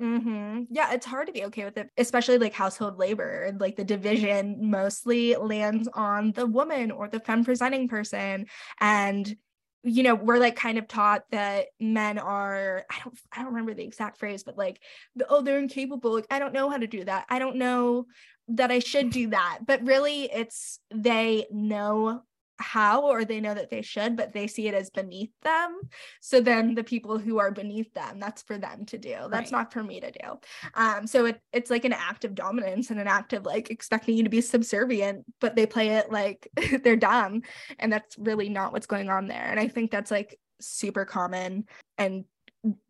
mm-hmm. 0.00 0.62
Yeah, 0.70 0.92
it's 0.92 1.06
hard 1.06 1.26
to 1.26 1.32
be 1.32 1.44
okay 1.46 1.64
with 1.64 1.76
it, 1.76 1.90
especially 1.98 2.38
like 2.38 2.52
household 2.52 2.98
labor 2.98 3.44
and 3.44 3.60
like 3.60 3.76
the 3.76 3.84
division 3.84 4.70
mostly 4.70 5.36
lands 5.36 5.88
on 5.94 6.32
the 6.32 6.46
woman 6.46 6.90
or 6.90 7.08
the 7.08 7.20
femme 7.20 7.44
presenting 7.44 7.88
person. 7.88 8.46
And 8.80 9.36
you 9.82 10.02
know 10.02 10.14
we're 10.14 10.38
like 10.38 10.56
kind 10.56 10.78
of 10.78 10.86
taught 10.86 11.24
that 11.30 11.66
men 11.78 12.18
are 12.18 12.84
i 12.90 12.98
don't 13.02 13.18
i 13.32 13.38
don't 13.38 13.52
remember 13.52 13.72
the 13.72 13.82
exact 13.82 14.18
phrase 14.18 14.42
but 14.42 14.58
like 14.58 14.80
oh 15.28 15.42
they're 15.42 15.58
incapable. 15.58 16.14
Like 16.14 16.26
i 16.30 16.38
don't 16.38 16.52
know 16.52 16.68
how 16.68 16.76
to 16.76 16.86
do 16.86 17.04
that. 17.04 17.26
I 17.28 17.38
don't 17.38 17.56
know 17.56 18.06
that 18.48 18.70
i 18.70 18.78
should 18.78 19.10
do 19.10 19.28
that. 19.30 19.60
But 19.66 19.84
really 19.84 20.24
it's 20.24 20.80
they 20.92 21.46
know 21.50 22.22
how 22.60 23.02
or 23.02 23.24
they 23.24 23.40
know 23.40 23.54
that 23.54 23.70
they 23.70 23.82
should 23.82 24.16
but 24.16 24.32
they 24.32 24.46
see 24.46 24.68
it 24.68 24.74
as 24.74 24.90
beneath 24.90 25.32
them. 25.42 25.80
So 26.20 26.40
then 26.40 26.74
the 26.74 26.84
people 26.84 27.18
who 27.18 27.38
are 27.38 27.50
beneath 27.50 27.92
them 27.94 28.20
that's 28.20 28.42
for 28.42 28.58
them 28.58 28.84
to 28.86 28.98
do. 28.98 29.16
That's 29.30 29.52
right. 29.52 29.58
not 29.58 29.72
for 29.72 29.82
me 29.82 30.00
to 30.00 30.10
do. 30.10 30.38
Um 30.74 31.06
so 31.06 31.26
it, 31.26 31.40
it's 31.52 31.70
like 31.70 31.84
an 31.84 31.92
act 31.92 32.24
of 32.24 32.34
dominance 32.34 32.90
and 32.90 33.00
an 33.00 33.08
act 33.08 33.32
of 33.32 33.44
like 33.44 33.70
expecting 33.70 34.16
you 34.16 34.24
to 34.24 34.30
be 34.30 34.40
subservient 34.40 35.24
but 35.40 35.56
they 35.56 35.66
play 35.66 35.90
it 35.90 36.10
like 36.10 36.48
they're 36.84 36.96
dumb 36.96 37.42
and 37.78 37.92
that's 37.92 38.18
really 38.18 38.48
not 38.48 38.72
what's 38.72 38.86
going 38.86 39.08
on 39.08 39.26
there. 39.26 39.46
And 39.50 39.58
i 39.58 39.68
think 39.68 39.90
that's 39.90 40.10
like 40.10 40.38
super 40.60 41.04
common 41.04 41.64
and 41.98 42.24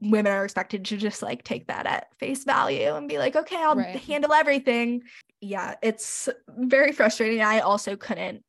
women 0.01 0.33
are 0.33 0.45
expected 0.45 0.85
to 0.85 0.97
just 0.97 1.23
like 1.23 1.45
take 1.45 1.69
that 1.69 1.87
at 1.87 2.09
face 2.19 2.43
value 2.45 2.93
and 2.95 3.09
be 3.09 3.19
like 3.19 3.37
okay 3.37 3.57
i'll 3.57 3.77
right. 3.77 3.97
handle 3.97 4.33
everything. 4.33 5.03
Yeah 5.41 5.77
it's 5.83 6.29
very 6.49 6.93
frustrating. 6.93 7.41
I 7.41 7.61
also 7.61 7.97
couldn't 7.97 8.45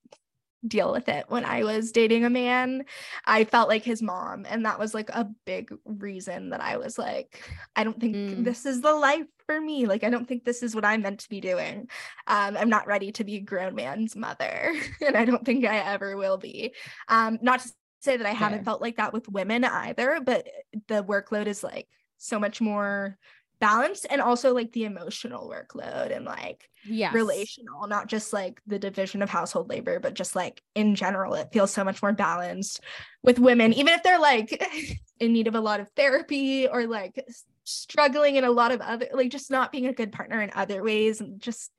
deal 0.68 0.92
with 0.92 1.10
it 1.10 1.26
when 1.28 1.46
I 1.46 1.64
was 1.64 1.92
dating 1.92 2.26
a 2.26 2.30
man. 2.30 2.86
I 3.26 3.44
felt 3.44 3.70
like 3.70 3.84
his 3.84 4.02
mom. 4.02 4.46
And 4.48 4.66
that 4.66 4.80
was 4.80 4.94
like 4.94 5.10
a 5.10 5.28
big 5.46 5.74
reason 5.86 6.50
that 6.52 6.62
I 6.62 6.78
was 6.78 6.98
like, 6.98 7.44
I 7.76 7.84
don't 7.84 8.00
think 8.00 8.16
mm. 8.16 8.44
this 8.44 8.66
is 8.66 8.82
the 8.82 8.94
life 8.94 9.26
for 9.46 9.60
me. 9.60 9.86
Like, 9.86 10.04
I 10.04 10.10
don't 10.10 10.28
think 10.28 10.44
this 10.44 10.64
is 10.64 10.76
what 10.76 10.86
I'm 10.86 11.02
meant 11.02 11.22
to 11.22 11.30
be 11.30 11.42
doing. 11.42 11.90
Um, 12.28 12.58
I'm 12.58 12.70
not 12.70 12.88
ready 12.88 13.12
to 13.14 13.24
be 13.24 13.36
a 13.36 13.42
grown 13.42 13.76
man's 13.76 14.16
mother. 14.16 14.74
and 15.06 15.16
I 15.16 15.26
don't 15.26 15.46
think 15.46 15.66
I 15.66 15.78
ever 15.78 16.16
will 16.16 16.38
be. 16.38 16.74
Um, 17.08 17.40
not 17.42 17.62
to 17.62 17.72
say 18.02 18.18
that 18.18 18.28
I 18.28 18.32
haven't 18.34 18.66
felt 18.66 18.82
like 18.82 18.98
that 18.98 19.14
with 19.14 19.30
women 19.30 19.64
either, 19.64 20.20
but 20.24 20.48
the 20.88 21.04
workload 21.04 21.48
is 21.48 21.64
like 21.64 21.88
so 22.18 22.40
much 22.40 22.62
more 22.62 23.18
balanced 23.62 24.06
and 24.10 24.20
also 24.22 24.54
like 24.54 24.74
the 24.74 24.84
emotional 24.84 25.50
workload 25.50 26.14
and 26.14 26.26
like 26.26 26.68
relational, 27.14 27.88
not 27.88 28.08
just 28.08 28.34
like 28.34 28.60
the 28.68 28.80
division 28.80 29.22
of 29.22 29.30
household 29.30 29.70
labor, 29.70 30.00
but 30.02 30.14
just 30.16 30.36
like 30.36 30.62
in 30.76 30.96
general, 30.96 31.36
it 31.36 31.48
feels 31.54 31.72
so 31.72 31.84
much 31.86 32.02
more 32.02 32.12
balanced 32.12 32.82
with 33.24 33.40
women, 33.40 33.72
even 33.72 33.94
if 33.94 34.04
they're 34.04 34.20
like 34.20 34.62
in 35.20 35.32
need 35.32 35.48
of 35.48 35.56
a 35.56 35.62
lot 35.62 35.80
of 35.80 35.88
therapy 35.96 36.68
or 36.68 36.86
like 36.88 37.24
struggling 37.64 38.36
in 38.36 38.44
a 38.44 38.52
lot 38.52 38.72
of 38.72 38.82
other, 38.82 39.08
like 39.14 39.30
just 39.32 39.50
not 39.52 39.72
being 39.72 39.86
a 39.86 39.94
good 39.94 40.12
partner 40.12 40.42
in 40.42 40.52
other 40.56 40.84
ways 40.84 41.22
and 41.22 41.40
just 41.40 41.72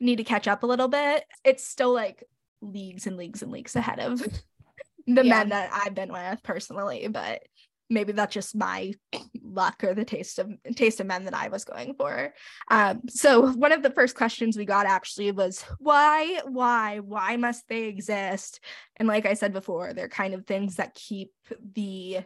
need 0.00 0.16
to 0.16 0.24
catch 0.24 0.48
up 0.48 0.62
a 0.62 0.66
little 0.66 0.88
bit. 0.88 1.22
It's 1.44 1.62
still 1.62 1.92
like 1.92 2.24
leagues 2.62 3.06
and 3.06 3.16
leagues 3.16 3.42
and 3.42 3.52
leagues 3.52 3.76
ahead 3.76 4.00
of 4.00 4.18
the 5.06 5.22
Yeah. 5.22 5.22
men 5.22 5.50
that 5.50 5.70
I've 5.72 5.94
been 5.94 6.10
with 6.12 6.42
personally, 6.42 7.06
but 7.08 7.42
maybe 7.88 8.12
that's 8.12 8.34
just 8.34 8.54
my 8.54 8.92
luck 9.42 9.82
or 9.84 9.94
the 9.94 10.04
taste 10.04 10.38
of 10.38 10.50
taste 10.74 11.00
of 11.00 11.06
men 11.06 11.24
that 11.24 11.34
I 11.34 11.48
was 11.48 11.64
going 11.64 11.94
for. 11.94 12.34
Um, 12.70 13.02
so 13.08 13.52
one 13.52 13.72
of 13.72 13.82
the 13.82 13.90
first 13.90 14.16
questions 14.16 14.56
we 14.56 14.64
got 14.64 14.86
actually 14.86 15.32
was 15.32 15.62
why, 15.78 16.40
why, 16.46 16.98
why 16.98 17.36
must 17.36 17.68
they 17.68 17.84
exist? 17.84 18.60
And 18.96 19.08
like 19.08 19.26
I 19.26 19.34
said 19.34 19.52
before, 19.52 19.92
they're 19.92 20.08
kind 20.08 20.34
of 20.34 20.46
things 20.46 20.76
that 20.76 20.94
keep 20.94 21.32
the 21.74 22.18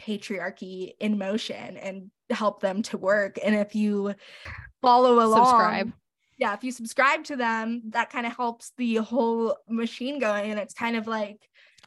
patriarchy 0.00 0.92
in 1.00 1.18
motion 1.18 1.76
and 1.76 2.10
help 2.30 2.60
them 2.60 2.82
to 2.82 2.98
work. 2.98 3.38
And 3.42 3.54
if 3.54 3.74
you 3.74 4.14
follow 4.82 5.14
along, 5.24 5.46
Subscribe. 5.46 5.92
yeah, 6.38 6.54
if 6.54 6.62
you 6.62 6.72
subscribe 6.72 7.24
to 7.24 7.36
them, 7.36 7.82
that 7.90 8.10
kind 8.10 8.26
of 8.26 8.36
helps 8.36 8.72
the 8.76 8.96
whole 8.96 9.56
machine 9.68 10.18
going. 10.18 10.50
And 10.50 10.60
it's 10.60 10.74
kind 10.74 10.96
of 10.96 11.06
like 11.06 11.38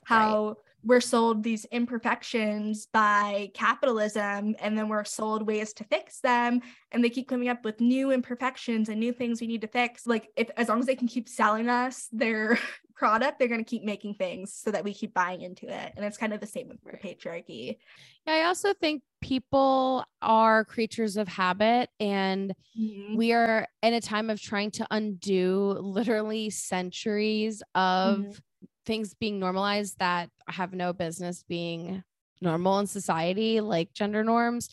how 0.03 0.57
we're 0.83 1.01
sold 1.01 1.43
these 1.43 1.65
imperfections 1.65 2.87
by 2.87 3.51
capitalism, 3.53 4.55
and 4.59 4.77
then 4.77 4.89
we're 4.89 5.03
sold 5.03 5.45
ways 5.45 5.73
to 5.73 5.83
fix 5.83 6.21
them. 6.21 6.61
And 6.91 7.03
they 7.03 7.09
keep 7.09 7.27
coming 7.29 7.49
up 7.49 7.63
with 7.63 7.79
new 7.79 8.11
imperfections 8.11 8.89
and 8.89 8.99
new 8.99 9.13
things 9.13 9.41
we 9.41 9.47
need 9.47 9.61
to 9.61 9.67
fix. 9.67 10.07
Like, 10.07 10.29
if 10.35 10.49
as 10.57 10.69
long 10.69 10.79
as 10.79 10.85
they 10.87 10.95
can 10.95 11.07
keep 11.07 11.29
selling 11.29 11.69
us 11.69 12.07
their 12.11 12.57
product, 12.95 13.39
they're 13.39 13.47
going 13.47 13.63
to 13.63 13.69
keep 13.69 13.83
making 13.83 14.15
things 14.15 14.53
so 14.53 14.71
that 14.71 14.83
we 14.83 14.93
keep 14.93 15.13
buying 15.13 15.41
into 15.41 15.67
it. 15.67 15.93
And 15.95 16.05
it's 16.05 16.17
kind 16.17 16.33
of 16.33 16.39
the 16.39 16.47
same 16.47 16.67
with 16.67 16.81
the 16.83 16.97
patriarchy. 16.97 17.77
Yeah, 18.25 18.33
I 18.33 18.43
also 18.43 18.73
think 18.73 19.03
people 19.21 20.03
are 20.21 20.65
creatures 20.65 21.17
of 21.17 21.27
habit 21.27 21.89
and 21.99 22.53
Mhm. 22.75 23.17
we 23.17 23.33
are 23.33 23.67
in 23.83 23.93
a 23.93 24.01
time 24.01 24.29
of 24.29 24.41
trying 24.41 24.71
to 24.71 24.87
undo 24.91 25.75
literally 25.79 26.49
centuries 26.49 27.61
of 27.75 28.17
Mhm. 28.17 28.41
Things 28.85 29.13
being 29.13 29.39
normalized 29.39 29.99
that 29.99 30.29
have 30.47 30.73
no 30.73 30.93
business 30.93 31.43
being 31.47 32.03
normal 32.41 32.79
in 32.79 32.87
society, 32.87 33.61
like 33.61 33.93
gender 33.93 34.23
norms. 34.23 34.69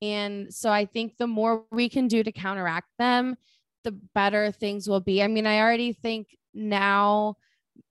And 0.00 0.52
so 0.54 0.70
I 0.70 0.84
think 0.84 1.16
the 1.16 1.26
more 1.26 1.64
we 1.70 1.88
can 1.88 2.06
do 2.06 2.22
to 2.22 2.32
counteract 2.32 2.88
them, 2.98 3.36
the 3.84 3.92
better 4.14 4.52
things 4.52 4.88
will 4.88 5.00
be. 5.00 5.22
I 5.22 5.26
mean, 5.26 5.46
I 5.46 5.58
already 5.60 5.92
think 5.92 6.28
now 6.54 7.36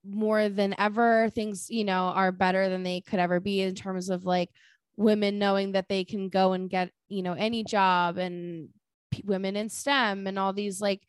more 0.05 0.47
than 0.49 0.75
ever, 0.77 1.29
things, 1.29 1.67
you 1.69 1.83
know, 1.83 2.05
are 2.05 2.31
better 2.31 2.69
than 2.69 2.83
they 2.83 3.01
could 3.01 3.19
ever 3.19 3.39
be 3.39 3.61
in 3.61 3.75
terms 3.75 4.09
of 4.09 4.25
like 4.25 4.49
women 4.95 5.37
knowing 5.39 5.73
that 5.73 5.89
they 5.89 6.03
can 6.03 6.29
go 6.29 6.53
and 6.53 6.69
get, 6.69 6.91
you 7.09 7.21
know, 7.21 7.33
any 7.33 7.63
job 7.63 8.17
and 8.17 8.69
p- 9.11 9.23
women 9.25 9.55
in 9.55 9.69
STEM 9.69 10.27
and 10.27 10.39
all 10.39 10.53
these 10.53 10.81
like 10.81 11.01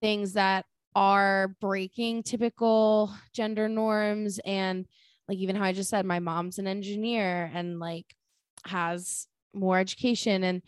things 0.00 0.34
that 0.34 0.66
are 0.94 1.56
breaking 1.60 2.22
typical 2.22 3.12
gender 3.32 3.68
norms 3.68 4.38
and 4.44 4.86
like 5.28 5.38
even 5.38 5.56
how 5.56 5.64
I 5.64 5.72
just 5.72 5.90
said 5.90 6.04
my 6.04 6.18
mom's 6.18 6.58
an 6.58 6.66
engineer 6.66 7.50
and 7.54 7.78
like 7.78 8.14
has 8.66 9.26
more 9.54 9.78
education 9.78 10.44
and 10.44 10.62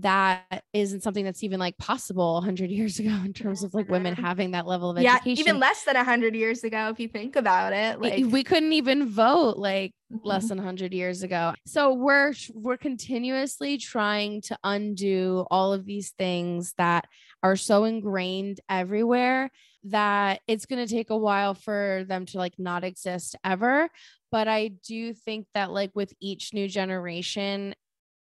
that 0.00 0.64
isn't 0.72 1.02
something 1.02 1.24
that's 1.24 1.42
even 1.42 1.58
like 1.60 1.76
possible 1.78 2.34
100 2.34 2.70
years 2.70 2.98
ago 2.98 3.10
in 3.24 3.32
terms 3.32 3.62
of 3.64 3.74
like 3.74 3.88
women 3.88 4.14
having 4.14 4.52
that 4.52 4.66
level 4.66 4.90
of 4.90 4.98
Yeah, 4.98 5.16
education 5.16 5.48
even 5.48 5.60
less 5.60 5.84
than 5.84 5.96
100 5.96 6.34
years 6.34 6.64
ago, 6.64 6.88
if 6.88 7.00
you 7.00 7.08
think 7.08 7.36
about 7.36 7.72
it. 7.72 8.00
Like, 8.00 8.24
we 8.32 8.44
couldn't 8.44 8.72
even 8.72 9.08
vote 9.08 9.56
like 9.56 9.92
less 10.24 10.44
Mhm. 10.44 10.48
than 10.48 10.58
100 10.58 10.92
years 10.92 11.22
ago 11.22 11.54
so 11.66 11.94
we're 11.94 12.34
we're 12.52 12.76
continuously 12.76 13.78
trying 13.78 14.40
to 14.42 14.58
undo 14.64 15.46
all 15.50 15.72
of 15.72 15.86
these 15.86 16.10
things 16.18 16.74
that 16.78 17.06
are 17.42 17.56
so 17.56 17.84
ingrained 17.84 18.60
everywhere 18.68 19.50
that 19.84 20.40
it's 20.46 20.66
going 20.66 20.84
to 20.84 20.92
take 20.92 21.08
a 21.10 21.16
while 21.16 21.54
for 21.54 22.04
them 22.08 22.26
to 22.26 22.36
like 22.38 22.54
not 22.58 22.84
exist 22.84 23.34
ever 23.44 23.88
but 24.32 24.46
i 24.48 24.68
do 24.86 25.14
think 25.14 25.46
that 25.54 25.70
like 25.70 25.90
with 25.94 26.12
each 26.20 26.52
new 26.52 26.68
generation 26.68 27.74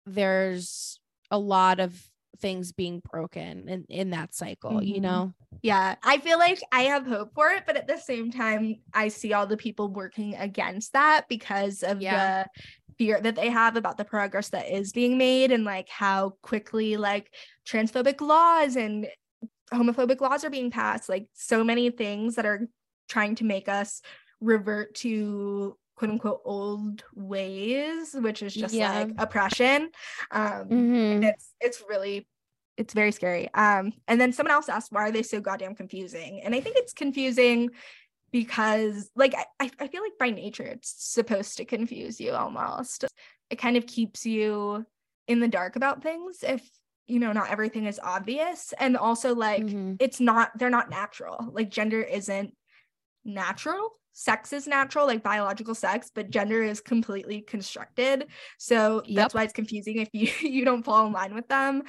there's 0.06 1.00
a 1.32 1.40
lot 1.40 1.80
of 1.80 2.10
things 2.38 2.72
being 2.74 3.02
broken 3.12 3.68
in, 3.70 3.86
in 3.90 4.10
that 4.12 4.34
cycle 4.36 4.82
you 4.84 5.00
Mhm. 5.00 5.02
know 5.02 5.34
Yeah, 5.64 5.96
I 6.04 6.18
feel 6.18 6.40
like 6.40 6.60
I 6.72 6.84
have 6.84 7.06
hope 7.06 7.34
for 7.36 7.50
it, 7.52 7.66
but 7.68 7.78
at 7.78 7.88
the 7.88 7.98
same 7.98 8.32
time, 8.32 8.78
I 8.94 9.10
see 9.10 9.34
all 9.34 9.46
the 9.46 9.58
people 9.58 9.90
working 9.94 10.36
against 10.36 10.94
that 10.94 11.28
because 11.30 11.84
of 11.84 12.00
Yeah. 12.00 12.10
the 12.10 12.48
fear 12.98 13.22
that 13.22 13.36
they 13.36 13.50
have 13.50 13.76
about 13.76 13.98
the 13.98 14.06
progress 14.06 14.50
that 14.50 14.70
is 14.72 14.92
being 14.92 15.18
made 15.20 15.52
and 15.52 15.64
like 15.64 15.88
how 15.90 16.32
quickly 16.42 16.98
like 16.98 17.34
transphobic 17.68 18.22
laws 18.22 18.76
and 18.76 19.08
homophobic 19.74 20.22
laws 20.22 20.44
are 20.46 20.50
being 20.52 20.72
passed. 20.72 21.10
Like 21.10 21.30
so 21.34 21.64
many 21.64 21.90
things 21.92 22.36
that 22.36 22.46
are 22.46 22.68
trying 23.10 23.36
to 23.36 23.46
make 23.46 23.70
us 23.70 24.02
revert 24.42 24.96
to 24.96 25.78
quote 26.01 26.12
unquote 26.12 26.41
old 26.46 27.03
ways, 27.13 28.15
which 28.15 28.41
is 28.41 28.55
just 28.55 28.74
Yeah. 28.74 28.91
like 28.91 29.12
oppression. 29.20 29.91
Um, 30.31 30.67
Mhm. 30.67 31.13
and 31.13 31.24
it's 31.25 31.53
it's 31.62 31.84
really 31.88 32.27
it's 32.77 32.93
very 32.93 33.12
scary 33.12 33.53
um 33.53 33.91
and 34.08 34.20
then 34.20 34.31
someone 34.31 34.53
else 34.53 34.70
asked 34.70 34.93
why 34.93 35.01
are 35.01 35.12
they 35.12 35.22
so 35.22 35.41
goddamn 35.41 35.75
confusing 35.75 36.41
and 36.41 36.55
i 36.55 36.62
think 36.62 36.75
it's 36.77 36.93
confusing 36.93 37.70
because 38.31 39.12
like 39.13 39.36
I, 39.60 39.70
I 39.77 39.88
feel 39.88 40.01
like 40.01 40.17
by 40.17 40.29
nature 40.29 40.63
it's 40.63 40.89
supposed 40.89 41.58
to 41.58 41.65
confuse 41.65 42.20
you 42.20 42.31
almost 42.31 43.03
it 43.50 43.58
kind 43.58 43.75
of 43.75 43.86
keeps 43.86 44.25
you 44.25 44.86
in 45.27 45.41
the 45.41 45.50
dark 45.50 45.75
about 45.75 46.01
things 46.01 46.43
if 46.43 46.67
you 47.08 47.20
know 47.20 47.34
not 47.34 47.51
everything 47.51 47.86
is 47.86 48.00
obvious 48.01 48.74
and 48.79 48.96
also 48.96 49.36
like 49.36 49.63
Mhm. 49.63 49.98
it's 50.00 50.22
not 50.22 50.58
they're 50.58 50.70
not 50.70 50.89
natural 50.89 51.50
like 51.51 51.70
gender 51.70 52.01
isn't 52.01 52.55
natural 53.25 53.90
sex 54.13 54.51
is 54.51 54.68
natural 54.68 55.08
like 55.08 55.24
biological 55.24 55.74
sex 55.74 56.12
but 56.13 56.30
gender 56.30 56.62
is 56.63 56.82
completely 56.82 57.42
constructed 57.42 58.28
so 58.58 59.01
Yep. 59.06 59.16
that's 59.16 59.34
why 59.34 59.44
it's 59.44 59.54
confusing 59.54 59.98
if 60.00 60.10
you 60.13 60.30
you 60.50 60.66
don't 60.66 60.84
fall 60.84 61.08
in 61.08 61.13
line 61.13 61.34
with 61.34 61.48
them 61.48 61.84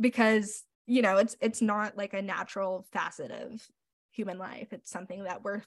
because 0.00 0.64
you 0.86 1.02
know 1.02 1.18
it's 1.18 1.36
it's 1.40 1.62
not 1.62 1.96
like 1.96 2.14
a 2.14 2.22
natural 2.22 2.86
facet 2.92 3.30
of 3.30 3.64
human 4.10 4.38
life 4.38 4.68
it's 4.72 4.90
something 4.90 5.24
that 5.24 5.44
we're 5.44 5.62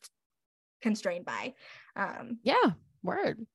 constrained 0.81 1.25
by 1.25 1.53
um 1.95 2.39
Yeah, 2.43 2.71
word. 3.03 3.45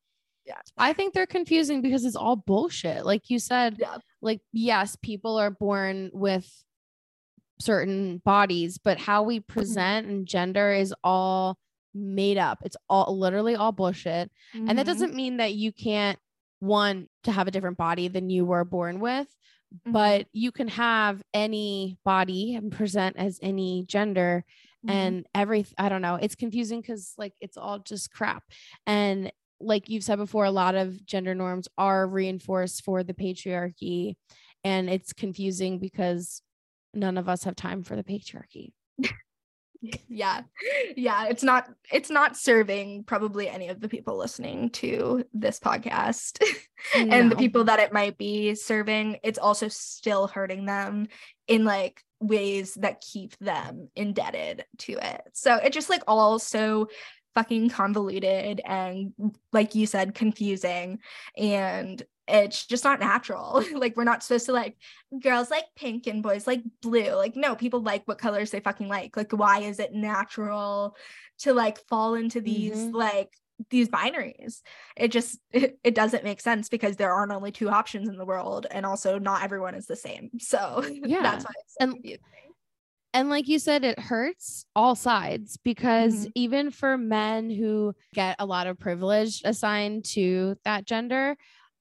Yeah. 0.46 0.60
I 0.78 0.92
think 0.92 1.12
they're 1.12 1.26
confusing 1.26 1.82
because 1.82 2.04
it's 2.04 2.14
all 2.14 2.36
bullshit. 2.36 3.04
Like 3.04 3.30
you 3.30 3.40
said, 3.40 3.76
Yeah. 3.80 3.96
like, 4.22 4.40
yes, 4.52 4.96
people 5.02 5.36
are 5.38 5.50
born 5.50 6.10
with 6.12 6.48
certain 7.58 8.18
bodies, 8.18 8.78
but 8.78 8.98
how 8.98 9.22
we 9.22 9.40
present 9.40 10.06
and 10.06 10.26
gender 10.26 10.72
is 10.72 10.94
all 11.02 11.58
made 11.94 12.38
up. 12.38 12.58
It's 12.64 12.76
all 12.88 13.18
literally 13.18 13.54
all 13.56 13.72
bullshit. 13.72 14.30
And 14.66 14.78
that 14.78 14.84
mhm, 14.84 14.86
doesn't 14.86 15.14
mean 15.14 15.38
that 15.38 15.54
you 15.54 15.72
can't 15.72 16.18
want 16.60 17.08
to 17.24 17.32
have 17.32 17.48
a 17.48 17.50
different 17.50 17.78
body 17.78 18.08
than 18.08 18.30
you 18.30 18.44
were 18.44 18.64
born 18.64 19.00
with, 19.00 19.28
mhm, 19.86 19.92
but 19.92 20.26
you 20.32 20.52
can 20.52 20.68
have 20.68 21.22
any 21.34 21.98
body 22.04 22.54
and 22.54 22.72
present 22.72 23.16
as 23.16 23.38
any 23.42 23.84
gender 23.86 24.44
mhm. 24.86 24.90
and 24.90 25.26
every 25.34 25.66
i 25.78 25.88
don't 25.88 26.02
know 26.02 26.14
it's 26.16 26.34
confusing 26.34 26.80
because 26.80 27.14
like 27.18 27.34
it's 27.40 27.56
all 27.56 27.78
just 27.78 28.10
crap 28.12 28.44
and 28.86 29.32
like 29.60 29.88
you've 29.88 30.04
said 30.04 30.16
before 30.16 30.44
a 30.44 30.50
lot 30.50 30.74
of 30.74 31.04
gender 31.06 31.34
norms 31.34 31.66
are 31.78 32.06
reinforced 32.06 32.84
for 32.84 33.02
the 33.02 33.14
patriarchy 33.14 34.16
and 34.64 34.88
it's 34.90 35.12
confusing 35.12 35.78
because 35.78 36.42
none 36.96 37.18
of 37.18 37.28
us 37.28 37.44
have 37.44 37.56
time 37.56 37.82
for 37.82 37.96
the 37.96 38.04
patriarchy. 38.04 38.72
Yeah. 40.08 40.42
Yeah 40.96 41.26
it's 41.26 41.42
not 41.42 41.68
it's 41.92 42.10
not 42.10 42.36
serving 42.36 43.04
probably 43.04 43.48
any 43.48 43.68
of 43.68 43.80
the 43.80 43.88
people 43.88 44.16
listening 44.16 44.70
to 44.70 45.24
this 45.34 45.60
podcast 45.60 46.42
and 46.94 47.30
the 47.30 47.36
people 47.36 47.64
that 47.64 47.80
it 47.80 47.92
might 47.92 48.18
be 48.18 48.54
serving. 48.54 49.18
It's 49.22 49.38
also 49.38 49.68
still 49.68 50.26
hurting 50.26 50.66
them 50.66 51.08
in 51.46 51.64
like 51.64 52.02
ways 52.20 52.74
that 52.74 53.02
keep 53.02 53.36
them 53.38 53.88
indebted 53.94 54.64
to 54.78 54.92
it. 54.92 55.22
So 55.34 55.56
it 55.56 55.72
just 55.72 55.90
like 55.90 56.02
all 56.06 56.38
so 56.38 56.88
fucking 57.34 57.68
convoluted 57.68 58.62
and 58.64 59.12
like 59.52 59.74
you 59.74 59.86
said 59.86 60.14
confusing 60.14 60.98
and 61.36 62.02
it's 62.28 62.66
just 62.66 62.84
not 62.84 62.98
natural 63.00 63.62
like 63.74 63.96
we're 63.96 64.04
not 64.04 64.22
supposed 64.22 64.46
to 64.46 64.52
like 64.52 64.76
girls 65.22 65.50
like 65.50 65.64
pink 65.76 66.06
and 66.06 66.22
boys 66.22 66.46
like 66.46 66.62
blue 66.82 67.14
like 67.14 67.36
no 67.36 67.54
people 67.54 67.80
like 67.80 68.02
what 68.06 68.18
colors 68.18 68.50
they 68.50 68.60
fucking 68.60 68.88
like 68.88 69.16
like 69.16 69.32
why 69.32 69.60
is 69.60 69.78
it 69.78 69.92
natural 69.92 70.96
to 71.38 71.52
like 71.54 71.78
fall 71.88 72.14
into 72.14 72.40
these 72.40 72.76
Mhm. 72.76 72.92
like 72.94 73.32
these 73.70 73.88
binaries 73.88 74.60
it 74.96 75.08
just 75.12 75.38
it, 75.52 75.78
it 75.84 75.94
doesn't 75.94 76.24
make 76.24 76.40
sense 76.40 76.68
because 76.68 76.96
there 76.96 77.12
aren't 77.12 77.32
only 77.32 77.52
two 77.52 77.70
options 77.70 78.08
in 78.08 78.16
the 78.16 78.26
world 78.26 78.66
and 78.70 78.84
also 78.84 79.18
not 79.18 79.42
everyone 79.42 79.74
is 79.74 79.86
the 79.86 79.96
same 79.96 80.30
so 80.38 80.84
Yeah. 80.86 81.22
that's 81.22 81.44
why 81.44 81.52
so 81.68 81.76
And- 81.80 81.92
confusing. 81.92 82.20
and 83.14 83.30
like 83.30 83.48
you 83.48 83.58
said 83.58 83.84
it 83.84 83.98
hurts 83.98 84.66
all 84.74 84.94
sides 84.94 85.56
because 85.58 86.26
Mhm. 86.26 86.32
even 86.34 86.70
for 86.70 86.98
men 86.98 87.48
who 87.50 87.94
get 88.14 88.36
a 88.38 88.44
lot 88.46 88.66
of 88.66 88.78
privilege 88.78 89.40
assigned 89.44 90.04
to 90.16 90.56
that 90.64 90.84
gender 90.84 91.36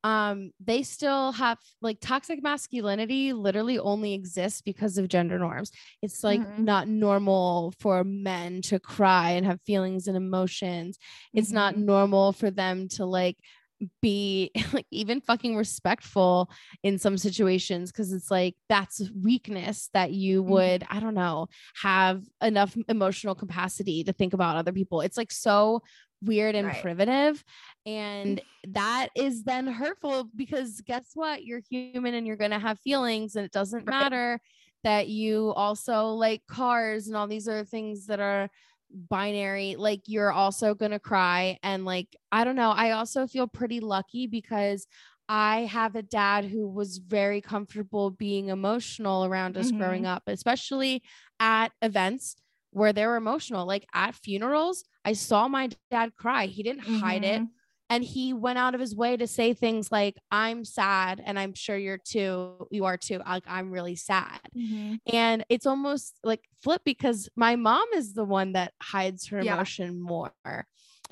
um 0.05 0.51
they 0.63 0.83
still 0.83 1.31
have 1.31 1.57
like 1.81 1.97
toxic 1.99 2.41
masculinity 2.43 3.33
literally 3.33 3.79
only 3.79 4.13
exists 4.13 4.61
because 4.61 4.97
of 4.99 5.07
gender 5.07 5.39
norms 5.39 5.71
it's 6.03 6.23
like 6.23 6.41
Mhm. 6.41 6.59
not 6.59 6.87
normal 6.87 7.73
for 7.79 8.03
men 8.03 8.61
to 8.61 8.79
cry 8.79 9.31
and 9.31 9.45
have 9.45 9.59
feelings 9.65 10.07
and 10.07 10.15
emotions 10.15 10.97
it's 11.33 11.51
not 11.51 11.73
Mhm. 11.73 11.85
normal 11.85 12.31
for 12.33 12.51
them 12.51 12.87
to 12.89 13.05
like 13.05 13.37
be 14.01 14.51
like 14.73 14.85
even 14.91 15.19
fucking 15.21 15.55
respectful 15.57 16.49
in 16.83 16.97
some 16.99 17.17
situations 17.17 17.91
because 17.91 18.13
it's 18.13 18.31
like 18.31 18.55
that's 18.69 19.09
weakness 19.21 19.89
that 19.93 20.11
you 20.11 20.41
would 20.43 20.85
i 20.89 20.99
don't 20.99 21.13
know 21.15 21.47
have 21.81 22.21
enough 22.41 22.77
emotional 22.87 23.35
capacity 23.35 24.03
to 24.03 24.13
think 24.13 24.33
about 24.33 24.55
other 24.55 24.71
people 24.71 25.01
it's 25.01 25.17
like 25.17 25.31
so 25.31 25.81
weird 26.21 26.55
and 26.55 26.67
Right. 26.67 26.81
primitive 26.81 27.43
and 27.85 28.41
that 28.67 29.09
is 29.15 29.43
then 29.43 29.67
hurtful 29.67 30.29
because 30.35 30.81
guess 30.81 31.11
what? 31.13 31.45
You're 31.45 31.61
human 31.69 32.13
and 32.15 32.25
you're 32.25 32.35
going 32.37 32.51
to 32.51 32.59
have 32.59 32.79
feelings 32.79 33.35
and 33.35 33.45
it 33.45 33.51
doesn't 33.51 33.85
Right. 33.85 33.99
matter 34.01 34.39
that 34.83 35.07
you 35.07 35.51
also 35.55 36.07
like 36.09 36.41
cars 36.47 37.07
and 37.07 37.15
all 37.15 37.27
these 37.27 37.47
other 37.47 37.65
things 37.65 38.07
that 38.07 38.19
are 38.19 38.49
binary 39.09 39.75
like 39.75 40.01
you're 40.05 40.31
also 40.31 40.73
going 40.75 40.91
to 40.91 40.99
cry 40.99 41.57
and 41.63 41.85
like 41.85 42.15
i 42.31 42.43
don't 42.43 42.55
know 42.55 42.69
i 42.69 42.91
also 42.91 43.25
feel 43.27 43.47
pretty 43.47 43.79
lucky 43.79 44.27
because 44.27 44.85
i 45.27 45.61
have 45.61 45.95
a 45.95 46.03
dad 46.03 46.45
who 46.45 46.67
was 46.67 46.99
very 46.99 47.41
comfortable 47.41 48.11
being 48.11 48.49
emotional 48.49 49.25
around 49.25 49.57
us 49.57 49.71
growing 49.71 50.05
up 50.05 50.23
especially 50.27 51.01
at 51.39 51.69
events 51.81 52.35
where 52.71 52.91
they 52.91 53.05
were 53.07 53.15
emotional. 53.15 53.65
Like 53.65 53.85
at 53.93 54.15
funerals 54.15 54.83
i 55.03 55.13
saw 55.13 55.47
my 55.47 55.69
dad 55.91 56.15
cry. 56.15 56.45
He 56.47 56.61
didn't 56.63 56.83
hide 56.83 57.23
it. 57.23 57.43
Mhm. 57.43 57.55
And 57.89 58.03
he 58.03 58.33
went 58.33 58.57
out 58.57 58.73
of 58.73 58.79
his 58.81 58.95
way 58.95 59.15
to 59.17 59.27
say 59.27 59.53
things 59.53 59.91
like 59.91 60.17
i'm 60.31 60.65
sad 60.65 61.21
and 61.23 61.37
i'm 61.37 61.53
sure 61.53 61.77
you're 61.77 61.97
too 61.97 62.67
you 62.71 62.85
are 62.85 62.97
too 62.97 63.19
like 63.27 63.43
i'm 63.47 63.71
really 63.71 63.95
sad 63.95 64.39
Mhm. 64.57 64.99
and 65.11 65.45
it's 65.49 65.65
almost 65.65 66.19
like 66.23 66.41
flip 66.61 66.81
because 66.85 67.29
my 67.35 67.55
mom 67.55 67.85
is 67.93 68.13
the 68.13 68.23
one 68.25 68.53
that 68.53 68.73
hides 68.81 69.27
her 69.27 69.41
Yeah. 69.41 69.55
emotion 69.55 70.01
more 70.01 70.33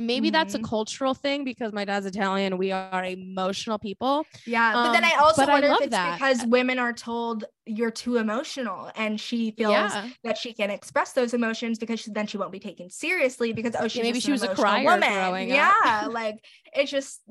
Maybe 0.02 0.30
that's 0.32 0.56
a 0.56 0.60
Mhm. 0.60 0.64
cultural 0.64 1.14
thing 1.14 1.44
because 1.44 1.72
my 1.72 1.86
dad's 1.86 2.06
italian 2.06 2.58
we 2.58 2.72
are 2.72 3.06
emotional 3.06 3.78
people 3.78 4.26
Yeah, 4.46 4.74
but 4.74 4.92
then 4.92 5.04
Um, 5.04 5.12
I 5.14 5.16
also 5.20 5.44
I 5.44 5.46
wonder 5.46 5.68
love 5.70 5.82
if 5.82 5.88
it's 5.88 5.92
that. 5.96 6.16
because 6.18 6.46
women 6.48 6.80
are 6.80 6.94
told 6.94 7.46
you're 7.66 7.92
too 7.92 8.18
emotional, 8.18 8.92
and 8.96 9.20
she 9.22 9.52
feels 9.52 9.72
yeah 9.72 10.08
that 10.24 10.38
she 10.38 10.54
can't 10.54 10.72
express 10.72 11.14
those 11.14 11.34
emotions 11.34 11.78
because 11.80 12.00
she, 12.02 12.12
then 12.12 12.28
she 12.28 12.38
won't 12.38 12.52
be 12.52 12.60
taken 12.60 12.90
seriously 12.90 13.54
because 13.54 13.76
oh 13.80 13.88
she's 13.88 14.02
maybe 14.02 14.20
she 14.20 14.32
was 14.32 14.44
a 14.44 14.54
crier 14.56 14.84
woman. 14.86 15.12
growing 15.14 15.52
up. 15.54 15.74
yeah, 15.86 16.08
like 16.12 16.44
it 16.76 16.88
just 16.88 17.22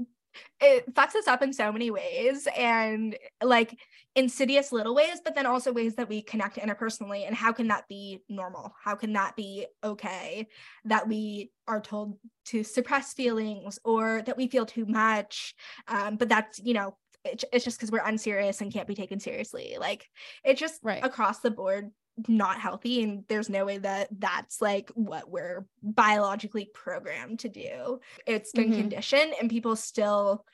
it 0.61 0.95
fucks 0.95 1.14
us 1.14 1.26
up 1.28 1.42
in 1.42 1.52
so 1.52 1.71
many 1.73 1.90
ways 1.90 2.49
and 2.57 3.16
like 3.42 3.76
insidious 4.14 4.73
little 4.73 4.95
ways, 4.95 5.21
but 5.25 5.35
then 5.35 5.47
also 5.47 5.73
ways 5.73 5.95
that 5.97 6.09
we 6.09 6.23
connect 6.23 6.57
interpersonally. 6.57 7.26
And 7.26 7.35
how 7.35 7.52
can 7.52 7.69
that 7.69 7.88
be 7.88 8.21
normal? 8.28 8.75
How 8.83 8.95
can 8.95 9.12
that 9.14 9.37
be 9.37 9.66
okay 9.83 10.49
that 10.85 11.09
we 11.09 11.50
are 11.66 11.81
told 11.81 12.19
to 12.47 12.62
suppress 12.62 13.14
feelings 13.14 13.78
or 13.85 14.23
that 14.26 14.37
we 14.37 14.49
feel 14.49 14.66
too 14.66 14.85
much? 14.87 15.54
Um, 15.88 16.16
but 16.16 16.28
that's 16.28 16.59
you 16.59 16.75
know 16.75 16.97
it- 17.25 17.45
it's 17.52 17.64
just 17.64 17.78
because 17.78 17.90
we're 17.92 18.04
unserious 18.04 18.61
and 18.61 18.73
can't 18.73 18.88
be 18.88 18.95
taken 18.95 19.21
seriously. 19.21 19.76
Like 19.78 20.09
it's 20.45 20.61
just 20.61 20.81
Right. 20.83 21.04
across 21.04 21.40
the 21.40 21.50
board 21.50 21.90
not 22.28 22.61
healthy 22.61 23.02
and 23.02 23.25
there's 23.28 23.49
no 23.49 23.64
way 23.64 23.78
that 23.78 24.07
that's 24.19 24.61
like 24.61 24.90
what 24.90 25.31
we're 25.31 25.66
biologically 25.83 26.66
programmed 26.75 27.38
to 27.38 27.49
do 27.49 28.00
it's 28.26 28.52
been 28.52 28.71
Mhm. 28.71 28.76
conditioned 28.76 29.33
and 29.40 29.49
people 29.49 29.75
still 29.76 30.45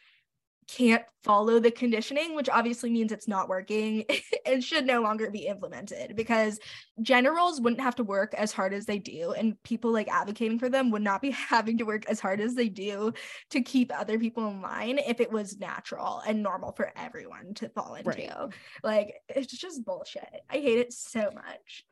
can't 0.68 1.02
follow 1.24 1.58
the 1.58 1.70
conditioning 1.70 2.34
which 2.34 2.48
obviously 2.48 2.90
means 2.90 3.10
it's 3.10 3.26
not 3.26 3.48
working 3.48 4.04
and 4.46 4.62
should 4.62 4.86
no 4.86 5.00
longer 5.00 5.30
be 5.30 5.46
implemented 5.46 6.14
because 6.14 6.60
generals 7.02 7.60
wouldn't 7.60 7.80
have 7.80 7.96
to 7.96 8.04
work 8.04 8.34
as 8.34 8.52
hard 8.52 8.72
as 8.72 8.86
they 8.86 8.98
do 8.98 9.32
and 9.32 9.60
people 9.62 9.90
like 9.90 10.08
advocating 10.08 10.58
for 10.58 10.68
them 10.68 10.90
would 10.90 11.02
not 11.02 11.22
be 11.22 11.30
having 11.50 11.78
to 11.78 11.84
work 11.84 12.04
as 12.06 12.20
hard 12.20 12.40
as 12.40 12.54
they 12.54 12.68
do 12.68 13.12
to 13.50 13.62
keep 13.62 13.92
other 13.98 14.18
people 14.18 14.46
in 14.48 14.60
line 14.60 14.98
if 14.98 15.20
it 15.20 15.32
was 15.32 15.58
natural 15.58 16.22
and 16.26 16.42
normal 16.42 16.72
for 16.72 16.92
everyone 16.96 17.54
to 17.54 17.68
fall 17.70 17.94
into. 17.94 18.10
Right. 18.10 18.52
like 18.82 19.14
it's 19.28 19.52
just 19.52 19.84
bullshit. 19.84 20.28
I 20.50 20.58
hate 20.58 20.78
it 20.78 20.92
so 20.92 21.30
much 21.34 21.84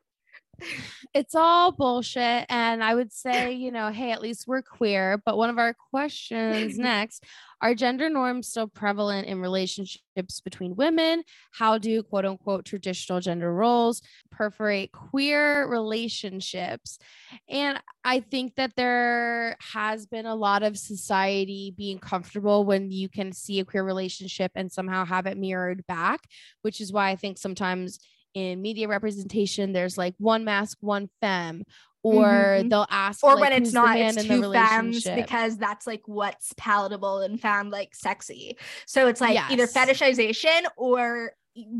it's 1.15 1.35
all 1.35 1.73
bullshit. 1.73 2.47
And 2.49 2.83
I 2.83 2.95
would 2.95 3.13
say, 3.13 3.53
you 3.53 3.71
know, 3.71 3.91
hey, 3.91 4.13
at 4.13 4.21
least 4.21 4.47
we're 4.47 4.63
queer. 4.63 5.21
But 5.25 5.37
one 5.37 5.51
of 5.51 5.59
our 5.59 5.75
questions 5.91 6.79
next 6.79 7.25
are 7.63 7.75
gender 7.75 8.11
norms 8.11 8.49
still 8.49 8.69
prevalent 8.69 9.27
in 9.27 9.41
relationships 9.41 10.41
between 10.41 10.77
women? 10.77 11.23
How 11.53 11.79
do 11.79 12.03
quote 12.03 12.27
unquote 12.27 12.67
traditional 12.67 13.21
gender 13.21 13.53
roles 13.53 14.03
perforate 14.31 14.93
queer 14.93 15.67
relationships? 15.67 16.99
And 17.49 17.81
I 18.05 18.21
think 18.21 18.57
that 18.57 18.77
there 18.77 19.57
has 19.73 20.07
been 20.07 20.27
a 20.27 20.35
lot 20.35 20.63
of 20.63 20.77
society 20.77 21.73
being 21.77 21.99
comfortable 21.99 22.65
when 22.65 22.91
you 22.91 23.09
can 23.09 23.33
see 23.33 23.59
a 23.61 23.65
queer 23.65 23.85
relationship 23.85 24.53
and 24.55 24.71
somehow 24.71 25.05
have 25.07 25.27
it 25.27 25.39
mirrored 25.39 25.87
back, 25.87 26.25
which 26.63 26.81
is 26.81 26.93
why 26.93 27.11
I 27.11 27.17
think 27.17 27.39
sometimes 27.39 27.99
in 28.37 28.61
media 28.61 28.87
representation, 28.87 29.73
there's 29.73 29.97
like 29.97 30.15
one 30.19 30.45
masc, 30.45 30.77
one 30.83 31.09
femme, 31.23 31.65
or 32.03 32.59
Mhm. 32.61 32.69
they'll 32.71 32.87
ask, 32.91 33.25
or 33.25 33.33
like, 33.35 33.41
when 33.41 33.53
it's 33.63 33.73
not 33.73 33.97
it's 33.97 34.23
two 34.23 34.53
femmes 34.53 35.09
because 35.17 35.57
that's 35.57 35.87
like 35.87 36.03
what's 36.07 36.53
palatable 36.59 37.21
and 37.21 37.41
found 37.41 37.71
like 37.71 37.95
sexy 37.97 38.57
so 38.87 39.09
it's 39.09 39.21
like 39.21 39.41
either 39.51 39.67
fetishization 39.67 40.65
or 40.77 41.33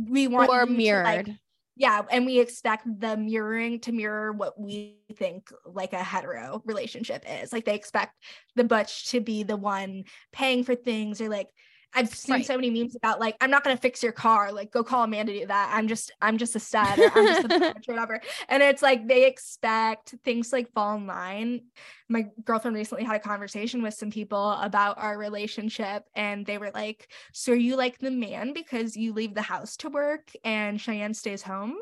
we 0.09 0.27
want 0.27 0.49
or 0.51 0.61
you 0.63 0.67
to, 0.67 0.73
like, 0.73 0.77
mirrored. 0.77 1.39
yeah 1.77 2.03
and 2.11 2.25
we 2.27 2.41
expect 2.41 2.87
the 3.01 3.17
mirroring 3.17 3.79
to 3.81 3.93
mirror 3.93 4.33
what 4.33 4.59
we 4.59 4.97
think 5.15 5.51
like 5.65 5.93
a 5.93 6.03
hetero 6.03 6.61
relationship 6.65 7.23
is 7.29 7.53
like 7.53 7.67
they 7.67 7.75
expect 7.77 8.15
the 8.57 8.65
butch 8.65 9.11
to 9.11 9.21
be 9.21 9.43
the 9.45 9.57
one 9.57 10.03
paying 10.33 10.65
for 10.65 10.75
things 10.75 11.21
or 11.21 11.29
like 11.29 11.49
I've 11.97 12.15
seen 12.15 12.35
Right. 12.35 12.47
so 12.47 12.55
many 12.57 12.71
memes 12.71 12.95
about 12.95 13.19
like 13.21 13.37
I'm 13.41 13.51
not 13.51 13.65
gonna 13.65 13.77
fix 13.79 14.03
your 14.03 14.13
car 14.13 14.53
like 14.53 14.71
go 14.71 14.85
call 14.85 15.03
Amanda 15.03 15.33
to 15.33 15.41
do 15.41 15.47
that. 15.47 15.73
I'm 15.75 15.89
just 15.89 16.13
I'm 16.21 16.39
just 16.39 16.55
a 16.55 16.61
stud 16.61 17.01
or 17.01 17.11
I'm 17.17 17.27
just 17.27 17.45
a 17.45 17.75
or 17.89 17.95
whatever. 17.95 18.21
And 18.49 18.63
it's 18.63 18.83
like 18.83 19.09
they 19.09 19.27
expect 19.27 20.15
things 20.25 20.53
like 20.53 20.71
fall 20.73 20.97
in 20.97 21.07
line. 21.07 21.63
My 22.09 22.27
girlfriend 22.45 22.77
recently 22.77 23.05
had 23.05 23.17
a 23.17 23.21
conversation 23.21 23.83
with 23.83 23.95
some 23.95 24.11
people 24.11 24.53
about 24.53 24.99
our 24.99 25.19
relationship 25.19 26.05
and 26.15 26.47
they 26.47 26.59
were 26.59 26.71
like 26.75 27.11
so 27.33 27.53
are 27.53 27.57
you 27.57 27.77
like 27.77 27.99
the 27.99 28.11
man 28.13 28.53
because 28.53 28.97
you 28.97 29.13
leave 29.13 29.35
the 29.35 29.43
house 29.43 29.77
to 29.79 29.89
work 29.89 30.31
and 30.45 30.81
Cheyenne 30.81 31.15
stays 31.15 31.43
home 31.43 31.77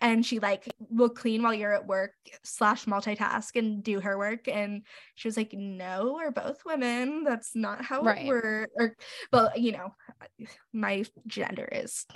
and 0.00 0.24
she 0.24 0.38
like 0.38 0.68
will 0.78 1.08
clean 1.10 1.42
while 1.42 1.54
you're 1.54 1.74
at 1.74 1.86
work 1.86 2.12
slash 2.42 2.86
multitask 2.86 3.56
and 3.56 3.82
do 3.82 4.00
her 4.00 4.16
work 4.18 4.48
and 4.48 4.82
she 5.14 5.28
was 5.28 5.36
like 5.36 5.52
no 5.52 6.14
we're 6.14 6.30
both 6.30 6.64
women 6.64 7.24
that's 7.24 7.54
not 7.54 7.84
how 7.84 8.02
Right. 8.02 8.26
we're 8.26 8.66
or 8.78 8.96
well 9.32 9.50
you 9.56 9.72
know 9.72 9.94
my 10.72 11.04
gender 11.26 11.68
is 11.70 12.06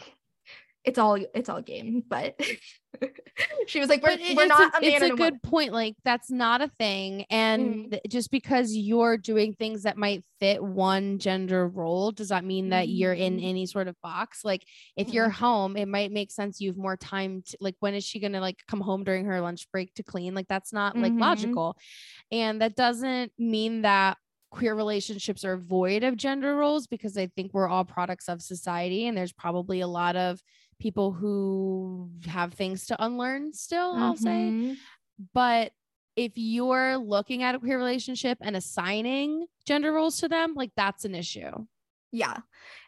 it's 0.85 0.99
all 0.99 1.14
it's 1.35 1.49
all 1.49 1.62
game 1.62 2.03
but 2.09 2.38
she 3.66 3.81
was 3.81 3.88
like 3.88 4.03
we're, 4.03 4.11
it- 4.11 4.37
we're 4.37 4.47
not 4.47 4.75
a, 4.75 4.79
a, 4.79 4.81
man 4.81 4.92
it's 4.92 5.03
a 5.05 5.09
good 5.11 5.18
woman. 5.18 5.40
point. 5.42 5.73
Like 5.73 5.97
that's 6.05 6.31
not 6.31 6.61
a 6.62 6.68
thing. 6.68 7.25
And 7.31 7.90
th- 7.90 8.03
just 8.09 8.31
because 8.31 8.73
you're 8.73 9.16
doing 9.16 9.53
things 9.55 9.83
that 9.83 9.97
might 9.97 10.23
fit 10.38 10.62
one 10.62 11.18
gender 11.18 11.66
role, 11.66 12.12
does 12.12 12.29
that 12.29 12.44
mean 12.44 12.68
that 12.70 12.88
you're 12.88 13.12
in 13.12 13.38
Mhm. 13.38 13.49
any 13.49 13.66
sort 13.66 13.88
of 13.88 13.97
box? 14.03 14.44
Like 14.44 14.64
if 14.97 15.09
you're 15.12 15.29
Mhm. 15.31 15.33
home, 15.33 15.77
it 15.77 15.88
might 15.88 16.12
make 16.12 16.31
sense 16.31 16.61
you 16.61 16.70
have 16.70 16.77
more 16.77 16.97
time 16.97 17.42
to 17.47 17.57
like 17.61 17.75
when 17.81 17.94
is 17.94 18.05
she 18.05 18.20
gonna 18.20 18.40
like 18.40 18.59
come 18.68 18.81
home 18.81 19.03
during 19.05 19.25
her 19.25 19.40
lunch 19.40 19.68
break 19.73 19.92
to 19.94 20.03
clean? 20.03 20.35
Like 20.35 20.49
that's 20.49 20.73
not 20.73 20.97
like 20.97 21.12
Mhm. 21.12 21.20
logical. 21.20 21.77
And 22.31 22.61
that 22.61 22.77
doesn't 22.77 23.33
mean 23.38 23.83
that 23.83 24.18
queer 24.51 24.75
relationships 24.77 25.44
are 25.44 25.57
void 25.57 26.05
of 26.05 26.16
gender 26.16 26.55
roles 26.55 26.87
because 26.87 27.16
I 27.18 27.27
think 27.27 27.53
we're 27.53 27.66
all 27.68 27.85
products 27.85 28.29
of 28.29 28.40
society 28.40 29.09
and 29.09 29.18
there's 29.18 29.33
probably 29.33 29.81
a 29.81 29.88
lot 29.88 30.14
of 30.14 30.40
people 30.85 31.12
who 31.12 32.11
have 32.27 32.53
things 32.53 32.85
to 32.85 33.03
unlearn 33.03 33.55
still, 33.55 33.94
I'll 33.97 34.16
say. 34.16 34.51
Mhm. 34.53 34.77
But 35.33 35.73
if 36.14 36.33
you're 36.35 36.99
looking 36.99 37.42
at 37.42 37.55
a 37.55 37.59
queer 37.59 37.79
relationship 37.79 38.37
and 38.42 38.55
assigning 38.55 39.47
gender 39.64 39.94
roles 39.94 40.20
to 40.20 40.29
them, 40.29 40.53
like 40.55 40.73
that's 40.77 41.07
an 41.07 41.14
issue. 41.14 41.53
Yeah. 42.12 42.37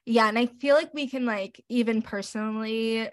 Yeah. 0.04 0.28
And 0.28 0.38
I 0.38 0.44
feel 0.60 0.76
like 0.76 0.92
we 0.92 1.08
can 1.08 1.24
like 1.24 1.64
even 1.70 2.02
personally 2.02 3.08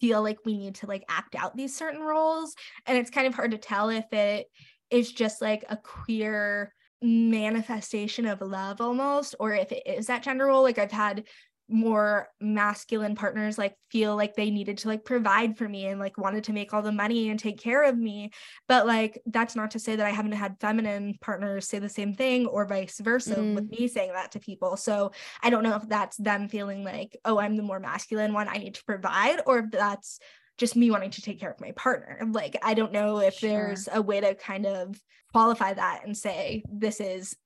feel 0.00 0.20
like 0.20 0.38
we 0.44 0.58
need 0.58 0.74
to 0.76 0.86
like 0.86 1.04
act 1.08 1.36
out 1.36 1.56
these 1.56 1.76
certain 1.76 2.00
roles. 2.00 2.56
And 2.86 2.98
it's 2.98 3.10
kind 3.10 3.28
of 3.28 3.34
hard 3.34 3.52
to 3.52 3.58
tell 3.58 3.88
if 3.88 4.12
it 4.12 4.48
is 4.90 5.12
just 5.12 5.40
like 5.40 5.64
a 5.68 5.76
queer 5.76 6.74
manifestation 7.00 8.26
of 8.26 8.40
love 8.40 8.80
almost, 8.80 9.36
or 9.38 9.54
if 9.54 9.70
it 9.70 9.86
is 9.86 10.08
that 10.08 10.24
gender 10.24 10.46
role. 10.46 10.64
Like 10.64 10.78
I've 10.78 10.90
had 10.90 11.22
more 11.68 12.28
masculine 12.40 13.14
partners 13.14 13.58
like 13.58 13.76
feel 13.90 14.16
like 14.16 14.34
they 14.34 14.50
needed 14.50 14.78
to 14.78 14.88
like 14.88 15.04
provide 15.04 15.56
for 15.56 15.68
me 15.68 15.86
and 15.86 16.00
like 16.00 16.16
wanted 16.16 16.42
to 16.42 16.52
make 16.52 16.72
all 16.72 16.80
the 16.80 16.90
money 16.90 17.28
and 17.28 17.38
take 17.38 17.60
care 17.60 17.82
of 17.82 17.96
me 17.96 18.30
but 18.68 18.86
like 18.86 19.20
that's 19.26 19.54
not 19.54 19.70
to 19.70 19.78
say 19.78 19.94
that 19.94 20.06
i 20.06 20.10
haven't 20.10 20.32
had 20.32 20.58
feminine 20.60 21.14
partners 21.20 21.68
say 21.68 21.78
the 21.78 21.88
same 21.88 22.14
thing 22.14 22.46
or 22.46 22.66
vice 22.66 22.98
versa 23.00 23.36
mm. 23.36 23.54
with 23.54 23.68
me 23.70 23.86
saying 23.86 24.12
that 24.12 24.32
to 24.32 24.40
people 24.40 24.76
so 24.76 25.12
i 25.42 25.50
don't 25.50 25.62
know 25.62 25.76
if 25.76 25.86
that's 25.88 26.16
them 26.16 26.48
feeling 26.48 26.82
like 26.84 27.16
oh 27.26 27.38
i'm 27.38 27.56
the 27.56 27.62
more 27.62 27.80
masculine 27.80 28.32
one 28.32 28.48
i 28.48 28.56
need 28.56 28.74
to 28.74 28.84
provide 28.84 29.40
or 29.46 29.58
if 29.58 29.70
that's 29.70 30.20
just 30.56 30.74
me 30.74 30.90
wanting 30.90 31.10
to 31.10 31.22
take 31.22 31.38
care 31.38 31.50
of 31.50 31.60
my 31.60 31.72
partner 31.72 32.18
like 32.32 32.56
i 32.62 32.72
don't 32.72 32.92
know 32.92 33.18
if 33.18 33.34
sure. 33.34 33.50
there's 33.50 33.88
a 33.92 34.00
way 34.00 34.20
to 34.20 34.34
kind 34.34 34.64
of 34.64 34.98
qualify 35.32 35.74
that 35.74 36.00
and 36.04 36.16
say 36.16 36.62
this 36.72 37.00
is 37.00 37.36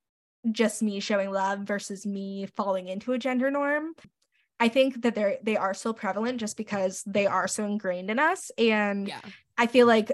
just 0.51 0.81
me 0.81 0.99
showing 0.99 1.31
love 1.31 1.59
versus 1.59 2.05
me 2.05 2.47
falling 2.55 2.87
into 2.87 3.13
a 3.13 3.19
gender 3.19 3.49
norm. 3.49 3.93
I 4.59 4.69
think 4.69 5.01
that 5.01 5.15
they're 5.15 5.37
they 5.43 5.57
are 5.57 5.73
so 5.73 5.93
prevalent 5.93 6.39
just 6.39 6.57
because 6.57 7.03
they 7.05 7.25
are 7.25 7.47
so 7.47 7.65
ingrained 7.65 8.09
in 8.09 8.19
us. 8.19 8.51
And 8.57 9.07
yeah. 9.07 9.19
I 9.57 9.67
feel 9.67 9.87
like 9.87 10.11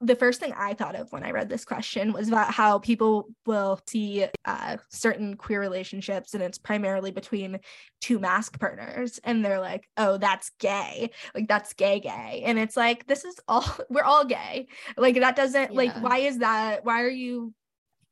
the 0.00 0.16
first 0.16 0.40
thing 0.40 0.52
I 0.56 0.74
thought 0.74 0.94
of 0.94 1.12
when 1.12 1.24
I 1.24 1.32
read 1.32 1.48
this 1.48 1.64
question 1.64 2.12
was 2.12 2.28
about 2.28 2.52
how 2.52 2.78
people 2.78 3.28
will 3.44 3.80
see 3.86 4.26
uh, 4.44 4.76
certain 4.90 5.36
queer 5.36 5.60
relationships 5.60 6.34
and 6.34 6.42
it's 6.42 6.58
primarily 6.58 7.10
between 7.10 7.60
two 8.00 8.18
masc 8.18 8.58
partners 8.58 9.20
and 9.24 9.44
they're 9.44 9.60
like, 9.60 9.88
oh, 9.96 10.16
that's 10.16 10.50
gay. 10.58 11.10
Like 11.34 11.48
that's 11.48 11.74
gay, 11.74 12.00
gay. 12.00 12.42
And 12.44 12.58
it's 12.58 12.76
like, 12.76 13.06
this 13.06 13.24
is 13.24 13.38
all, 13.48 13.66
we're 13.90 14.02
all 14.02 14.24
gay. 14.24 14.68
Like 14.96 15.16
that 15.16 15.36
doesn't, 15.36 15.72
yeah. 15.72 15.76
like, 15.76 16.02
why 16.02 16.18
is 16.18 16.38
that? 16.38 16.84
Why 16.84 17.02
are 17.02 17.08
you 17.08 17.52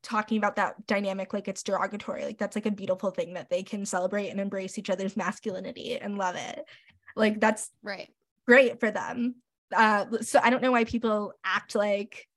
talking 0.05 0.39
about 0.39 0.57
that 0.57 0.87
dynamic 0.87 1.33
like 1.33 1.49
it's 1.49 1.63
derogatory 1.63 2.25
like 2.25 2.39
that's 2.39 2.55
like 2.55 2.67
a 2.67 2.71
beautiful 2.71 3.11
thing 3.11 3.35
that 3.35 3.51
they 3.51 3.63
can 3.63 3.85
celebrate 3.85 4.29
and 4.29 4.39
embrace 4.39 4.79
each 4.79 4.91
other's 4.91 5.17
masculinity 5.17 5.97
and 5.97 6.19
love 6.19 6.37
it. 6.37 6.65
Like 7.17 7.41
that's 7.41 7.71
right. 7.83 8.09
great 8.47 8.79
for 8.79 8.91
them. 8.91 9.37
Uh 9.75 10.05
so 10.21 10.39
i 10.43 10.51
don't 10.51 10.63
know 10.63 10.73
why 10.73 10.85
people 10.85 11.33
act 11.45 11.75
like 11.75 12.29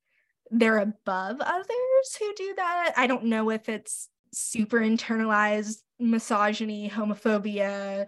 they're 0.49 0.79
above 0.79 1.37
others 1.41 2.17
who 2.19 2.33
do 2.35 2.53
that. 2.55 2.93
I 2.95 3.07
don't 3.07 3.25
know 3.25 3.49
if 3.49 3.69
it's 3.69 4.09
super 4.33 4.79
internalized 4.79 5.77
misogyny 5.99 6.89
homophobia 6.89 8.07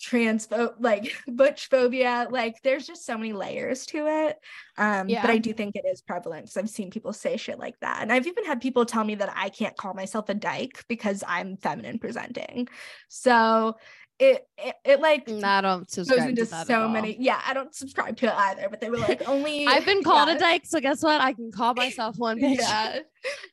trans 0.00 0.48
like 0.78 1.12
butch 1.28 1.68
phobia 1.68 2.26
like 2.30 2.56
there's 2.62 2.86
just 2.86 3.06
so 3.06 3.16
many 3.16 3.32
layers 3.32 3.86
to 3.86 4.06
it 4.06 4.38
um 4.78 5.08
yeah. 5.08 5.22
but 5.22 5.30
i 5.30 5.38
do 5.38 5.52
think 5.52 5.74
it 5.74 5.84
is 5.90 6.02
prevalent 6.02 6.44
because 6.44 6.56
i've 6.56 6.68
seen 6.68 6.90
people 6.90 7.12
say 7.12 7.36
shit 7.36 7.58
like 7.58 7.78
that 7.80 8.02
and 8.02 8.12
i've 8.12 8.26
even 8.26 8.44
had 8.44 8.60
people 8.60 8.84
tell 8.84 9.04
me 9.04 9.14
that 9.14 9.32
i 9.34 9.48
can't 9.48 9.76
call 9.76 9.94
myself 9.94 10.28
a 10.28 10.34
dyke 10.34 10.84
because 10.88 11.24
i'm 11.26 11.56
feminine 11.56 11.98
presenting 11.98 12.68
so 13.08 13.76
it, 14.18 14.46
it, 14.56 14.74
it 14.84 15.00
like 15.00 15.26
mm, 15.26 15.44
I 15.44 15.60
don't 15.60 15.90
subscribe 15.90 16.20
goes 16.20 16.28
into 16.28 16.46
so 16.64 16.88
many. 16.88 17.18
Yeah, 17.20 17.38
I 17.46 17.52
don't 17.52 17.74
subscribe 17.74 18.16
to 18.18 18.26
it 18.26 18.32
either. 18.32 18.68
But 18.70 18.80
they 18.80 18.88
were 18.88 18.96
like 18.96 19.28
only. 19.28 19.66
I've 19.68 19.84
been 19.84 20.02
called 20.02 20.28
yeah. 20.28 20.36
a 20.36 20.38
dyke, 20.38 20.64
so 20.64 20.80
guess 20.80 21.02
what? 21.02 21.20
I 21.20 21.34
can 21.34 21.52
call 21.52 21.74
myself 21.76 22.16
one. 22.16 22.38
Yeah, 22.38 23.00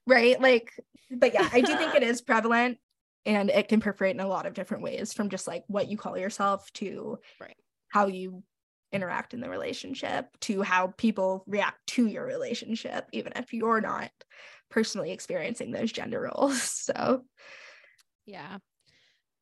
right. 0.08 0.40
Like, 0.40 0.72
but 1.12 1.34
yeah, 1.34 1.50
I 1.52 1.60
do 1.60 1.76
think 1.76 1.96
it 1.96 2.04
is 2.04 2.22
prevalent 2.22 2.78
and 3.26 3.50
it 3.50 3.68
can 3.68 3.80
perforate 3.80 4.16
in 4.16 4.22
a 4.22 4.28
lot 4.28 4.46
of 4.46 4.54
different 4.54 4.84
ways 4.84 5.14
from 5.14 5.30
just 5.30 5.48
like 5.48 5.64
what 5.68 5.90
you 5.90 5.98
call 5.98 6.18
yourself 6.18 6.72
to 6.74 7.20
right. 7.40 7.56
how 7.88 8.08
you 8.08 8.44
interact 8.92 9.34
in 9.34 9.42
the 9.42 9.50
relationship 9.50 10.28
to 10.40 10.62
how 10.62 10.94
people 10.98 11.44
react 11.48 11.80
to 11.88 12.06
your 12.06 12.26
relationship 12.26 13.08
even 13.12 13.34
if 13.36 13.52
you're 13.52 13.82
not 13.82 14.12
personally 14.70 15.12
experiencing 15.12 15.72
those 15.72 15.92
gender 15.92 16.22
roles 16.22 16.62
so 16.72 17.24
yeah 18.26 18.58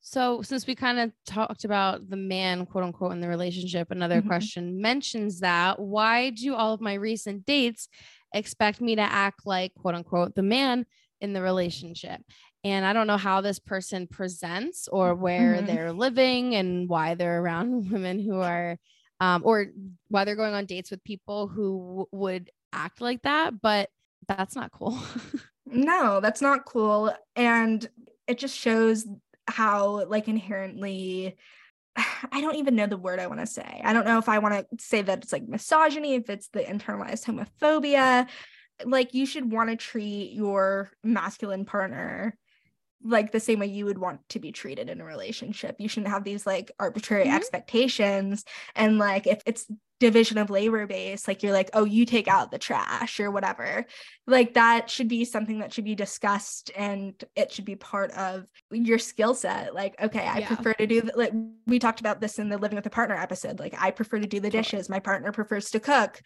so 0.03 0.41
since 0.41 0.65
we 0.65 0.73
kind 0.73 0.99
of 0.99 1.11
talked 1.25 1.63
about 1.63 2.09
the 2.09 2.17
man 2.17 2.65
quote 2.65 2.83
unquote 2.83 3.11
in 3.11 3.19
the 3.19 3.27
relationship 3.27 3.91
another 3.91 4.19
mm-hmm. 4.19 4.29
question 4.29 4.81
mentions 4.81 5.41
that 5.41 5.79
why 5.79 6.29
do 6.29 6.55
all 6.55 6.73
of 6.73 6.81
my 6.81 6.93
recent 6.93 7.45
dates 7.45 7.89
expect 8.33 8.79
me 8.79 8.95
to 8.95 9.01
act 9.01 9.41
like 9.45 9.73
quote 9.75 9.95
unquote 9.95 10.33
the 10.33 10.41
man 10.41 10.85
in 11.19 11.33
the 11.33 11.41
relationship 11.41 12.21
and 12.63 12.85
I 12.85 12.93
don't 12.93 13.07
know 13.07 13.17
how 13.17 13.41
this 13.41 13.59
person 13.59 14.07
presents 14.07 14.87
or 14.87 15.15
where 15.15 15.55
mm-hmm. 15.55 15.65
they're 15.65 15.93
living 15.93 16.55
and 16.55 16.87
why 16.87 17.15
they're 17.15 17.41
around 17.41 17.91
women 17.91 18.19
who 18.19 18.39
are, 18.39 18.77
um, 19.19 19.41
or 19.45 19.67
why 20.09 20.25
they're 20.25 20.35
going 20.35 20.53
on 20.53 20.65
dates 20.65 20.91
with 20.91 21.03
people 21.03 21.47
who 21.47 21.79
w- 21.79 22.07
would 22.11 22.51
act 22.71 23.01
like 23.01 23.23
that. 23.23 23.59
But 23.61 23.89
that's 24.27 24.55
not 24.55 24.71
cool. 24.71 24.99
no, 25.65 26.19
that's 26.19 26.41
not 26.41 26.65
cool. 26.65 27.13
And 27.35 27.87
it 28.27 28.37
just 28.37 28.57
shows 28.57 29.07
how, 29.47 30.05
like, 30.05 30.27
inherently. 30.27 31.37
I 32.31 32.41
don't 32.41 32.55
even 32.55 32.75
know 32.75 32.85
the 32.85 32.95
word 32.95 33.19
I 33.19 33.27
want 33.27 33.39
to 33.39 33.47
say. 33.47 33.81
I 33.83 33.91
don't 33.91 34.05
know 34.05 34.19
if 34.19 34.29
I 34.29 34.37
want 34.37 34.53
to 34.53 34.83
say 34.83 35.01
that 35.01 35.23
it's 35.23 35.33
like 35.33 35.47
misogyny, 35.47 36.13
if 36.13 36.29
it's 36.29 36.47
the 36.49 36.61
internalized 36.61 37.25
homophobia. 37.25 38.27
Like, 38.85 39.13
you 39.15 39.25
should 39.25 39.51
want 39.51 39.71
to 39.71 39.75
treat 39.75 40.31
your 40.31 40.91
masculine 41.03 41.65
partner 41.65 42.37
like 43.03 43.31
the 43.31 43.39
same 43.39 43.59
way 43.59 43.67
you 43.67 43.85
would 43.85 43.97
want 43.97 44.27
to 44.29 44.39
be 44.39 44.51
treated 44.51 44.89
in 44.89 45.01
a 45.01 45.05
relationship. 45.05 45.75
You 45.79 45.87
shouldn't 45.87 46.11
have 46.11 46.23
these 46.23 46.45
like 46.45 46.71
arbitrary 46.79 47.25
mm-hmm. 47.25 47.35
expectations. 47.35 48.43
And 48.75 48.97
like 48.97 49.27
if 49.27 49.41
it's 49.45 49.65
division 49.99 50.39
of 50.39 50.49
labor 50.49 50.87
based, 50.87 51.27
like 51.27 51.43
you're 51.43 51.53
like, 51.53 51.69
oh, 51.73 51.85
you 51.85 52.05
take 52.05 52.27
out 52.27 52.51
the 52.51 52.57
trash 52.57 53.19
or 53.19 53.29
whatever. 53.29 53.85
Like 54.25 54.55
that 54.55 54.89
should 54.89 55.07
be 55.07 55.25
something 55.25 55.59
that 55.59 55.71
should 55.71 55.85
be 55.85 55.95
discussed 55.95 56.71
and 56.75 57.13
it 57.35 57.51
should 57.51 57.65
be 57.65 57.75
part 57.75 58.11
of 58.11 58.45
your 58.71 58.97
skill 58.97 59.35
set. 59.35 59.75
Like, 59.75 59.95
okay, 60.01 60.27
I 60.27 60.39
yeah. 60.39 60.47
prefer 60.47 60.73
to 60.73 60.87
do 60.87 61.09
like 61.15 61.31
we 61.67 61.79
talked 61.79 61.99
about 61.99 62.19
this 62.19 62.39
in 62.39 62.49
the 62.49 62.57
living 62.57 62.75
with 62.75 62.85
a 62.87 62.91
partner 62.91 63.15
episode. 63.15 63.59
Like 63.59 63.75
I 63.77 63.91
prefer 63.91 64.19
to 64.19 64.27
do 64.27 64.39
the 64.39 64.49
dishes, 64.49 64.89
my 64.89 64.99
partner 64.99 65.31
prefers 65.31 65.69
to 65.71 65.79
cook 65.79 66.21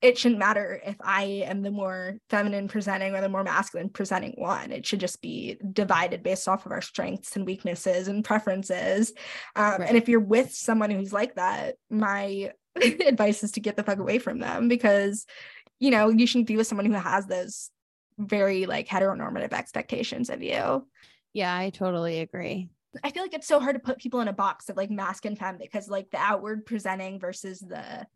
it 0.00 0.16
shouldn't 0.16 0.38
matter 0.38 0.80
if 0.84 0.96
I 1.00 1.44
am 1.46 1.62
the 1.62 1.72
more 1.72 2.18
feminine 2.30 2.68
presenting 2.68 3.14
or 3.14 3.20
the 3.20 3.28
more 3.28 3.42
masculine 3.42 3.88
presenting 3.88 4.34
one. 4.36 4.70
It 4.70 4.86
should 4.86 5.00
just 5.00 5.20
be 5.20 5.58
divided 5.72 6.22
based 6.22 6.48
off 6.48 6.66
of 6.66 6.72
our 6.72 6.80
strengths 6.80 7.34
and 7.34 7.44
weaknesses 7.44 8.06
and 8.06 8.24
preferences. 8.24 9.12
Um, 9.56 9.80
right. 9.80 9.88
And 9.88 9.96
if 9.96 10.08
you're 10.08 10.20
with 10.20 10.52
someone 10.52 10.90
who's 10.90 11.12
like 11.12 11.34
that, 11.34 11.76
my 11.90 12.52
advice 13.06 13.42
is 13.42 13.52
to 13.52 13.60
get 13.60 13.76
the 13.76 13.82
fuck 13.82 13.98
away 13.98 14.18
from 14.18 14.38
them 14.38 14.68
because, 14.68 15.26
you 15.80 15.90
know, 15.90 16.10
you 16.10 16.26
shouldn't 16.26 16.48
be 16.48 16.56
with 16.56 16.68
someone 16.68 16.86
who 16.86 16.92
has 16.92 17.26
those 17.26 17.70
very 18.18 18.66
like 18.66 18.86
heteronormative 18.86 19.52
expectations 19.52 20.30
of 20.30 20.42
you. 20.42 20.86
Yeah, 21.32 21.56
I 21.56 21.70
totally 21.70 22.20
agree. 22.20 22.68
I 23.02 23.10
feel 23.10 23.22
like 23.22 23.34
it's 23.34 23.48
so 23.48 23.60
hard 23.60 23.74
to 23.74 23.80
put 23.80 23.98
people 23.98 24.20
in 24.20 24.28
a 24.28 24.32
box 24.32 24.68
of 24.68 24.76
like 24.76 24.90
masc 24.90 25.24
and 25.24 25.38
femme 25.38 25.58
because 25.58 25.88
like 25.88 26.10
the 26.10 26.18
outward 26.18 26.66
presenting 26.66 27.20
versus 27.20 27.60
the 27.60 28.06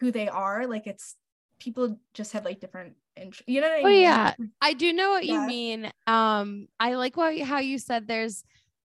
who 0.00 0.10
they 0.10 0.28
are 0.28 0.66
like 0.66 0.86
it's 0.86 1.16
people 1.60 2.00
just 2.14 2.32
have 2.32 2.44
like 2.44 2.58
different 2.58 2.94
int- 3.16 3.42
you 3.46 3.60
know 3.60 3.68
what 3.68 3.78
I 3.78 3.82
oh, 3.82 3.88
mean? 3.88 4.02
yeah 4.02 4.34
I 4.60 4.72
do 4.72 4.92
know 4.92 5.10
what 5.10 5.24
yeah. 5.24 5.42
you 5.42 5.46
mean 5.46 5.92
um 6.06 6.68
I 6.80 6.94
like 6.94 7.16
what 7.16 7.38
how 7.40 7.58
you 7.58 7.78
said 7.78 8.08
there's 8.08 8.42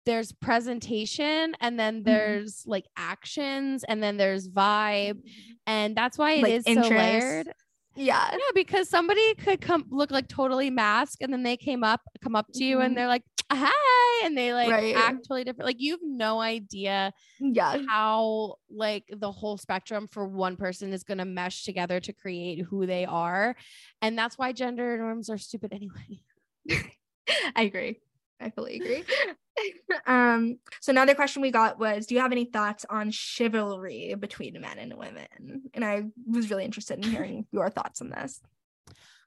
there's 0.06 0.32
presentation 0.32 1.56
and 1.60 1.80
then 1.80 1.98
mm-hmm. 1.98 2.04
there's 2.04 2.62
mm-hmm. 2.62 2.72
like 2.72 2.86
actions 2.96 3.84
and 3.84 4.02
then 4.02 4.18
there's 4.18 4.48
vibe 4.48 5.18
mm-hmm. 5.18 5.52
and 5.68 5.96
that's 5.96 6.18
why 6.18 6.34
it 6.34 6.44
like 6.44 6.54
is 6.54 6.64
interest. 6.66 6.90
so 6.90 6.96
layered 6.96 7.48
yeah 7.96 8.30
yeah 8.32 8.38
because 8.54 8.88
somebody 8.90 9.34
could 9.36 9.60
come 9.60 9.86
look 9.90 10.12
like 10.12 10.28
totally 10.28 10.70
masc 10.70 11.22
and 11.22 11.34
then 11.34 11.44
they 11.44 11.58
came 11.58 11.84
up 11.84 12.02
come 12.24 12.36
up 12.36 12.46
to 12.54 12.64
you 12.64 12.78
mm-hmm. 12.78 12.86
and 12.86 12.98
they're 12.98 13.08
like 13.08 13.24
hi 13.52 14.26
and 14.26 14.38
they 14.38 14.54
like 14.54 14.70
right. 14.70 14.96
act 14.96 15.24
totally 15.24 15.44
different. 15.44 15.66
Like 15.66 15.80
you 15.80 15.94
have 15.94 16.02
no 16.04 16.40
idea 16.40 17.14
yeah. 17.40 17.82
how 17.88 18.56
like 18.70 19.06
the 19.10 19.32
whole 19.32 19.58
spectrum 19.58 20.08
for 20.08 20.28
one 20.28 20.56
person 20.56 20.94
is 20.94 21.04
going 21.04 21.18
to 21.18 21.26
mesh 21.26 21.64
together 21.64 22.00
to 22.00 22.14
create 22.14 22.62
who 22.62 22.86
they 22.86 23.06
are 23.06 23.56
and 24.02 24.18
that's 24.18 24.38
why 24.38 24.52
gender 24.52 24.98
norms 24.98 25.30
are 25.30 25.38
stupid 25.38 25.74
anyway. 25.74 26.22
I 27.56 27.64
agree. 27.64 28.00
I 28.40 28.50
fully 28.50 28.76
agree. 28.76 29.04
Um 30.08 30.60
so 30.80 30.92
another 30.92 31.16
question 31.16 31.42
we 31.42 31.52
got 31.52 31.80
was 31.80 32.06
do 32.06 32.16
you 32.16 32.22
have 32.22 32.32
any 32.32 32.46
thoughts 32.46 32.86
on 32.90 33.12
chivalry 33.12 34.16
between 34.18 34.54
men 34.62 34.80
and 34.80 34.94
women? 34.94 35.64
And 35.74 35.84
i 35.84 36.04
was 36.26 36.50
really 36.50 36.64
interested 36.64 37.04
in 37.04 37.12
hearing 37.12 37.46
your 37.52 37.70
thoughts 37.70 38.00
on 38.00 38.10
this 38.10 38.40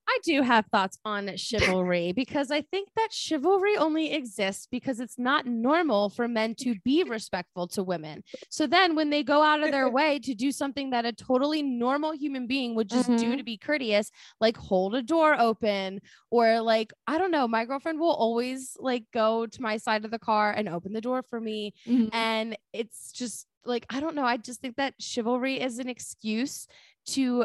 I 0.09 0.19
do 0.25 0.43
have 0.43 0.67
thoughts 0.67 0.99
on 1.05 1.37
chivalry 1.37 2.13
because 2.13 2.51
I 2.51 2.63
think 2.63 2.89
that 2.97 3.13
chivalry 3.13 3.77
only 3.77 4.13
exists 4.13 4.67
because 4.71 5.01
it's 5.01 5.19
not 5.19 5.47
normal 5.47 6.11
for 6.11 6.27
men 6.27 6.55
to 6.61 6.75
be 6.85 7.05
respectful 7.05 7.69
to 7.69 7.83
women. 7.83 8.23
So 8.51 8.67
then 8.67 8.95
when 8.97 9.11
they 9.11 9.23
go 9.23 9.43
out 9.43 9.63
of 9.63 9.71
their 9.71 9.89
way 9.91 10.19
to 10.21 10.35
do 10.35 10.51
something 10.51 10.91
that 10.91 11.05
a 11.05 11.13
totally 11.13 11.63
normal 11.63 12.13
human 12.13 12.47
being 12.47 12.75
would 12.75 12.89
just 12.89 13.09
mm-hmm. 13.09 13.31
do 13.31 13.37
to 13.37 13.45
be 13.45 13.57
courteous, 13.57 14.11
like 14.41 14.57
hold 14.57 14.95
a 14.95 15.03
door 15.03 15.39
open 15.39 16.01
or 16.31 16.61
like, 16.61 16.93
I 17.07 17.19
don't 17.19 17.31
know, 17.31 17.47
my 17.47 17.65
girlfriend 17.65 18.01
will 18.01 18.15
always 18.15 18.77
like 18.79 19.05
go 19.13 19.47
to 19.47 19.63
my 19.63 19.77
side 19.77 20.05
of 20.05 20.11
the 20.11 20.19
car 20.19 20.53
and 20.53 20.69
open 20.69 20.93
the 20.93 21.01
door 21.01 21.23
for 21.23 21.41
me. 21.41 21.75
Mm-hmm. 21.87 22.09
And 22.13 22.57
it's 22.73 23.13
just 23.13 23.47
like, 23.65 23.87
I 23.89 24.01
don't 24.01 24.17
know. 24.17 24.25
I 24.25 24.37
just 24.37 24.61
think 24.61 24.77
that 24.77 24.95
chivalry 24.99 25.61
is 25.61 25.79
an 25.79 25.89
excuse 25.89 26.67
to 27.07 27.45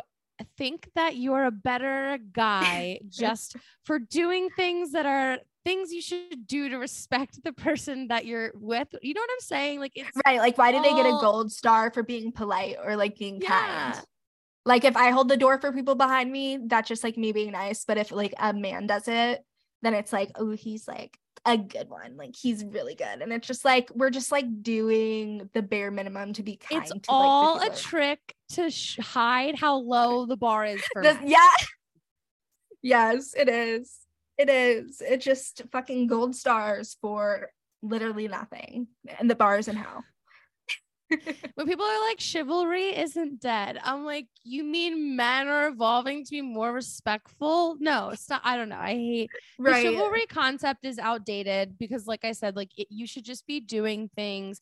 think 0.57 0.89
that 0.95 1.15
you're 1.15 1.45
a 1.45 1.51
better 1.51 2.17
guy 2.31 2.99
just 3.09 3.55
for 3.85 3.99
doing 3.99 4.49
things 4.49 4.91
that 4.91 5.05
are 5.05 5.39
things 5.65 5.91
you 5.91 6.01
should 6.01 6.47
do 6.47 6.69
to 6.69 6.77
respect 6.77 7.43
the 7.43 7.51
person 7.53 8.07
that 8.07 8.25
you're 8.25 8.51
with. 8.55 8.87
You 9.01 9.13
know 9.13 9.21
what 9.21 9.29
I'm 9.31 9.39
saying? 9.41 9.79
Like 9.79 9.91
it's 9.95 10.09
right. 10.25 10.39
Like 10.39 10.57
why 10.57 10.71
did 10.71 10.83
they 10.83 10.93
get 10.93 11.05
a 11.05 11.17
gold 11.21 11.51
star 11.51 11.91
for 11.91 12.03
being 12.03 12.31
polite 12.31 12.77
or 12.83 12.95
like 12.95 13.17
being 13.17 13.41
Yeah. 13.41 13.93
kind? 13.93 14.05
Like 14.65 14.83
if 14.83 14.95
I 14.97 15.11
hold 15.11 15.29
the 15.29 15.37
door 15.37 15.59
for 15.59 15.71
people 15.71 15.95
behind 15.95 16.31
me, 16.31 16.59
that's 16.65 16.87
just 16.87 17.03
like 17.03 17.17
me 17.17 17.31
being 17.31 17.51
nice. 17.51 17.85
But 17.85 17.97
if 17.97 18.11
like 18.11 18.33
a 18.37 18.53
man 18.53 18.87
does 18.87 19.07
it, 19.07 19.43
then 19.81 19.93
it's 19.93 20.11
like, 20.11 20.31
oh, 20.35 20.51
he's 20.51 20.87
like 20.87 21.17
a 21.47 21.57
good 21.57 21.89
one. 21.89 22.17
Like 22.17 22.35
he's 22.35 22.63
really 22.65 22.95
good. 22.95 23.21
And 23.21 23.31
it's 23.31 23.47
just 23.47 23.63
like 23.65 23.89
we're 23.95 24.09
just 24.09 24.31
like 24.31 24.61
doing 24.61 25.49
the 25.53 25.61
bare 25.61 25.91
minimum 25.91 26.33
to 26.33 26.43
be 26.43 26.57
kind. 26.57 26.81
it's 26.81 26.91
to, 26.91 26.95
like, 26.97 27.05
all 27.09 27.61
a 27.61 27.75
trick 27.75 28.35
to 28.49 28.69
sh- 28.69 28.99
hide 28.99 29.55
how 29.55 29.77
low 29.77 30.25
the 30.25 30.37
bar 30.37 30.65
is 30.65 30.81
for 30.93 31.01
The- 31.01 31.19
yeah. 31.25 31.39
yes, 32.81 33.33
it 33.35 33.49
is. 33.49 33.97
It 34.37 34.49
is. 34.49 35.01
It's 35.01 35.25
just 35.25 35.63
fucking 35.71 36.07
gold 36.07 36.35
stars 36.35 36.97
for 37.01 37.49
literally 37.81 38.27
nothing. 38.27 38.87
And 39.19 39.29
the 39.29 39.35
bars 39.35 39.67
in 39.67 39.75
hell. 39.75 40.03
when 41.55 41.67
people 41.67 41.85
are 41.85 42.07
like 42.07 42.19
chivalry 42.19 42.97
isn't 42.97 43.39
dead 43.39 43.79
i'm 43.83 44.03
like 44.03 44.27
you 44.43 44.63
mean 44.63 45.15
men 45.15 45.47
are 45.47 45.67
evolving 45.67 46.23
to 46.23 46.31
be 46.31 46.41
more 46.41 46.73
respectful? 46.73 47.77
No 47.79 48.09
it's 48.09 48.29
not 48.29 48.41
i 48.43 48.57
don't 48.57 48.69
know 48.69 48.77
i 48.77 48.93
hate 48.93 49.29
the 49.57 49.73
chivalry 49.73 50.25
concept 50.27 50.85
is 50.85 50.99
outdated 50.99 51.77
because 51.77 52.07
like 52.07 52.25
i 52.25 52.31
said 52.31 52.55
like 52.55 52.71
it, 52.77 52.87
you 52.89 53.07
should 53.07 53.23
just 53.23 53.47
be 53.47 53.59
doing 53.59 54.09
things. 54.15 54.59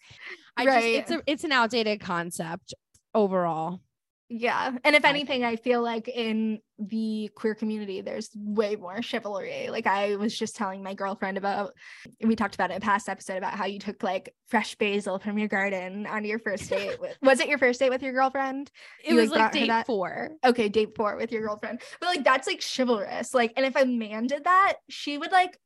I 0.57 0.65
just 0.65 0.85
it's 0.85 1.11
a 1.11 1.21
it's 1.25 1.43
an 1.43 1.51
outdated 1.51 1.99
concept 1.99 2.73
overall 3.13 3.81
Yeah. 4.27 4.71
And 4.83 4.95
if 4.95 5.05
anything, 5.05 5.43
I 5.43 5.55
feel 5.55 5.83
like 5.83 6.07
in 6.07 6.59
the 6.79 7.29
queer 7.35 7.53
community, 7.53 8.01
there's 8.01 8.31
way 8.35 8.75
more 8.75 9.01
chivalry. 9.03 9.67
Like 9.69 9.85
I 9.85 10.15
was 10.15 10.37
just 10.37 10.55
telling 10.55 10.81
my 10.81 10.95
girlfriend 10.95 11.37
about, 11.37 11.73
we 12.21 12.35
talked 12.35 12.55
about 12.55 12.71
it 12.71 12.73
in 12.73 12.77
a 12.77 12.81
past 12.81 13.07
episode 13.07 13.37
about 13.37 13.53
how 13.53 13.65
you 13.65 13.77
took 13.77 14.01
like 14.01 14.33
fresh 14.47 14.75
basil 14.75 15.19
from 15.19 15.37
your 15.37 15.47
garden 15.47 16.07
on 16.07 16.25
your 16.25 16.39
first 16.39 16.69
date. 16.69 16.99
With, 16.99 17.15
was 17.21 17.39
it 17.39 17.47
your 17.47 17.59
first 17.59 17.79
date 17.79 17.91
with 17.91 18.01
your 18.01 18.13
girlfriend? 18.13 18.71
it 19.03 19.11
You, 19.11 19.17
was 19.17 19.29
like, 19.29 19.53
like 19.53 19.67
date 19.67 19.85
four 19.85 20.31
Okay, 20.43 20.69
date 20.69 20.95
four 20.95 21.17
with 21.17 21.31
your 21.31 21.41
girlfriend. 21.41 21.81
But 21.99 22.07
like 22.07 22.23
that's 22.23 22.47
like 22.47 22.63
chivalrous. 22.63 23.33
Like, 23.33 23.53
and 23.55 23.65
if 23.65 23.75
a 23.75 23.85
man 23.85 24.27
did 24.27 24.45
that, 24.45 24.77
she 24.89 25.17
would 25.17 25.31
like 25.31 25.59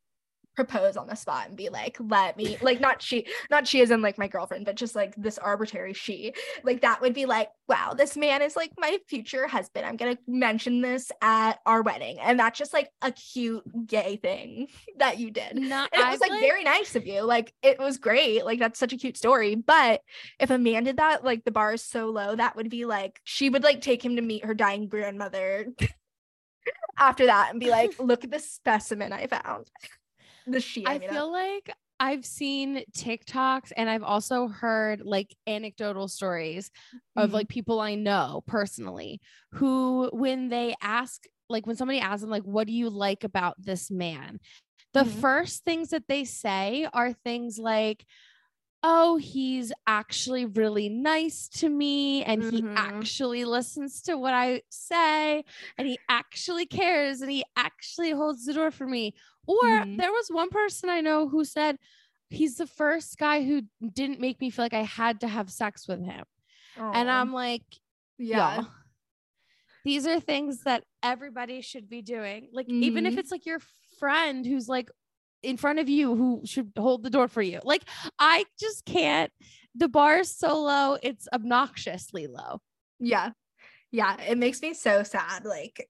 propose 0.60 0.98
on 0.98 1.08
the 1.08 1.16
spot 1.16 1.48
and 1.48 1.56
be 1.56 1.70
like, 1.70 1.96
let 2.02 2.36
me 2.36 2.58
like 2.62 2.82
not 2.82 3.02
she, 3.02 3.26
not 3.50 3.66
she 3.66 3.80
as 3.80 3.92
in 3.92 4.02
like 4.02 4.18
my 4.18 4.28
girlfriend, 4.28 4.66
but 4.66 4.76
just 4.76 4.94
like 4.94 5.16
this 5.16 5.38
arbitrary 5.38 5.94
she. 5.94 6.34
Like 6.66 6.82
that 6.82 7.00
would 7.00 7.14
be 7.14 7.26
like, 7.26 7.50
wow, 7.70 7.94
this 7.94 8.18
man 8.18 8.42
is 8.42 8.58
like 8.58 8.72
my 8.78 8.98
future 9.08 9.48
husband. 9.48 9.86
I'm 9.86 9.96
gonna 9.96 10.18
mention 10.28 10.82
this 10.82 11.14
at 11.22 11.60
our 11.66 11.82
wedding. 11.82 12.20
And 12.20 12.38
that's 12.38 12.60
just 12.60 12.74
like 12.74 12.90
a 13.02 13.14
cute 13.14 13.64
gay 13.88 14.18
thing 14.18 14.68
that 14.98 15.18
you 15.18 15.32
did. 15.32 15.56
not 15.56 15.92
And 15.94 16.06
it 16.06 16.12
was 16.12 16.20
like, 16.20 16.42
very 16.42 16.66
nice 16.66 16.94
of 16.98 17.08
you. 17.08 17.22
Like 17.22 17.54
it 17.64 17.80
was 17.80 17.98
great. 17.98 18.44
Like 18.44 18.60
that's 18.60 18.80
such 18.80 18.92
a 18.92 18.98
cute 18.98 19.16
story. 19.16 19.56
But 19.56 20.02
if 20.42 20.50
a 20.50 20.58
man 20.58 20.84
did 20.84 20.98
that, 20.98 21.24
like 21.24 21.46
the 21.46 21.52
bar 21.52 21.74
is 21.74 21.84
so 21.86 22.08
low, 22.08 22.36
that 22.36 22.58
would 22.58 22.70
be 22.70 22.84
like 22.84 23.22
she 23.24 23.50
would 23.50 23.64
like 23.64 23.80
take 23.80 24.04
him 24.04 24.18
to 24.18 24.22
meet 24.22 24.44
her 24.44 24.54
dying 24.54 24.90
grandmother 24.90 25.68
after 27.00 27.28
that 27.28 27.52
and 27.52 27.60
be 27.60 27.70
like, 27.70 27.92
look 28.00 28.24
at 28.24 28.32
the 28.32 28.40
specimen 28.40 29.14
I 29.14 29.28
found. 29.28 29.70
The 30.46 30.60
she 30.60 30.86
I, 30.86 30.96
I 30.96 31.00
made 31.00 31.10
feel 31.10 31.32
like 31.32 31.70
I've 32.00 32.26
seen 32.26 32.84
TikToks 32.96 33.72
and 33.76 33.90
I've 33.90 34.04
also 34.04 34.48
heard 34.48 35.02
like 35.02 35.36
anecdotal 35.48 36.08
stories 36.08 36.72
of 37.18 37.32
Mhm. 37.32 37.34
like 37.34 37.50
people 37.50 37.80
I 37.82 37.96
know 37.96 38.44
personally 38.48 39.20
who, 39.52 40.10
when 40.14 40.48
they 40.50 40.76
ask, 40.82 41.26
like 41.50 41.68
when 41.68 41.76
somebody 41.76 42.00
asks 42.00 42.22
them, 42.22 42.30
like, 42.30 42.44
what 42.44 42.68
do 42.68 42.74
you 42.74 42.90
like 42.90 43.24
about 43.24 43.56
this 43.60 43.92
man? 43.92 44.40
The 44.94 45.06
Mhm. 45.06 45.06
first 45.06 45.66
things 45.66 45.90
that 45.90 46.08
they 46.08 46.26
say 46.26 46.88
are 46.94 47.14
things 47.14 47.60
like, 47.60 48.06
oh, 48.82 49.18
he's 49.18 49.74
actually 49.88 50.46
really 50.46 50.88
nice 50.88 51.50
to 51.50 51.68
me 51.68 52.24
and 52.24 52.42
he 52.42 52.64
Mhm. 52.64 52.76
actually 52.78 53.44
listens 53.44 54.02
to 54.04 54.18
what 54.18 54.34
I 54.34 54.62
say 54.70 55.44
and 55.78 55.86
he 55.88 56.00
actually 56.08 56.66
cares 56.66 57.20
and 57.22 57.30
he 57.30 57.44
actually 57.58 58.12
holds 58.12 58.46
the 58.46 58.54
door 58.54 58.72
for 58.72 58.88
me. 58.88 59.14
Or 59.50 59.64
Mhm. 59.64 59.98
there 59.98 60.12
was 60.12 60.30
one 60.30 60.50
person 60.50 60.90
I 60.90 61.02
know 61.02 61.28
who 61.28 61.44
said 61.44 61.80
he's 62.30 62.58
the 62.58 62.68
first 62.68 63.18
guy 63.18 63.42
who 63.44 63.64
didn't 63.94 64.20
make 64.20 64.40
me 64.40 64.52
feel 64.52 64.64
like 64.64 64.74
I 64.76 64.84
had 64.84 65.22
to 65.22 65.28
have 65.28 65.50
sex 65.50 65.88
with 65.88 66.06
him. 66.06 66.24
And 66.78 67.10
I'm 67.10 67.34
like, 67.34 67.64
yeah. 68.20 68.66
These 69.84 70.06
are 70.06 70.20
things 70.20 70.64
that 70.66 70.84
everybody 71.02 71.62
should 71.62 71.90
be 71.90 72.02
doing. 72.02 72.50
Like, 72.52 72.68
even 72.70 73.06
if 73.08 73.16
Mhm. 73.16 73.18
it's 73.18 73.32
like 73.32 73.46
your 73.48 73.60
friend 73.98 74.46
who's 74.46 74.70
like 74.70 74.92
in 75.42 75.58
front 75.58 75.80
of 75.80 75.90
you 75.90 76.16
who 76.16 76.42
should 76.46 76.72
hold 76.78 77.02
the 77.02 77.10
door 77.10 77.28
for 77.28 77.42
you. 77.42 77.60
Like, 77.64 77.84
I 78.20 78.46
just 78.60 78.86
can't. 78.86 79.32
The 79.74 79.88
bar 79.88 80.20
is 80.20 80.30
so 80.30 80.62
low, 80.62 80.98
it's 81.02 81.28
obnoxiously 81.34 82.28
low. 82.28 82.62
Yeah. 83.00 83.32
Yeah. 83.92 84.20
It 84.22 84.38
makes 84.38 84.62
me 84.62 84.74
so 84.76 85.02
sad. 85.04 85.46
Like 85.46 85.88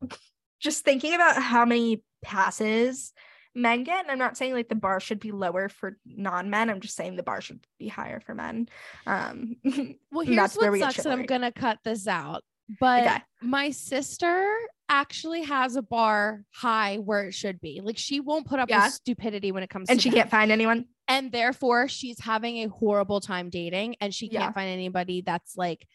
just 0.60 0.86
thinking 0.86 1.14
about 1.14 1.42
how 1.42 1.66
many 1.66 2.04
passes 2.22 3.12
men 3.60 3.84
get. 3.84 4.02
And 4.06 4.12
I'm 4.12 4.18
not 4.18 4.38
saying 4.38 4.54
like 4.54 4.70
the 4.70 4.76
bar 4.76 5.00
should 5.00 5.20
be 5.20 5.32
lower 5.32 5.70
for 5.70 5.98
non-men. 6.06 6.70
I'm 6.70 6.80
just 6.80 6.96
saying 6.96 7.16
the 7.16 7.24
bar 7.24 7.42
should 7.42 7.60
be 7.78 7.88
higher 7.88 8.20
for 8.20 8.34
men. 8.34 8.70
Um 9.06 9.56
Well, 10.12 10.26
here's 10.26 10.36
that's 10.38 10.58
what 10.58 10.72
we 10.72 10.80
sucks, 10.80 11.06
and 11.06 11.14
I'm 11.14 11.26
gonna 11.26 11.52
cut 11.52 11.80
this 11.84 12.08
out. 12.08 12.44
But 12.80 13.06
Okay. 13.08 13.18
my 13.42 13.72
sister 13.72 14.48
actually 14.90 15.44
has 15.44 15.76
a 15.76 15.82
bar 15.82 16.44
high 16.54 16.98
where 16.98 17.24
it 17.26 17.34
should 17.34 17.60
be. 17.62 17.82
Like 17.84 17.98
she 17.98 18.20
won't 18.20 18.46
put 18.48 18.60
up 18.60 18.70
Yeah. 18.70 18.86
with 18.86 18.94
stupidity 18.94 19.52
when 19.52 19.64
it 19.64 19.70
comes 19.70 19.90
and 19.90 20.00
to 20.00 20.04
she 20.04 20.10
can't 20.12 20.30
find 20.30 20.52
anyone. 20.52 20.86
and 21.08 21.32
therefore 21.32 21.88
she's 21.88 22.20
having 22.20 22.58
a 22.58 22.68
horrible 22.70 23.20
time 23.22 23.50
dating 23.50 23.96
and 24.02 24.14
she 24.14 24.28
Yeah. 24.32 24.42
can't 24.42 24.56
find 24.56 24.70
anybody 24.70 25.22
that's 25.22 25.56
like 25.58 25.88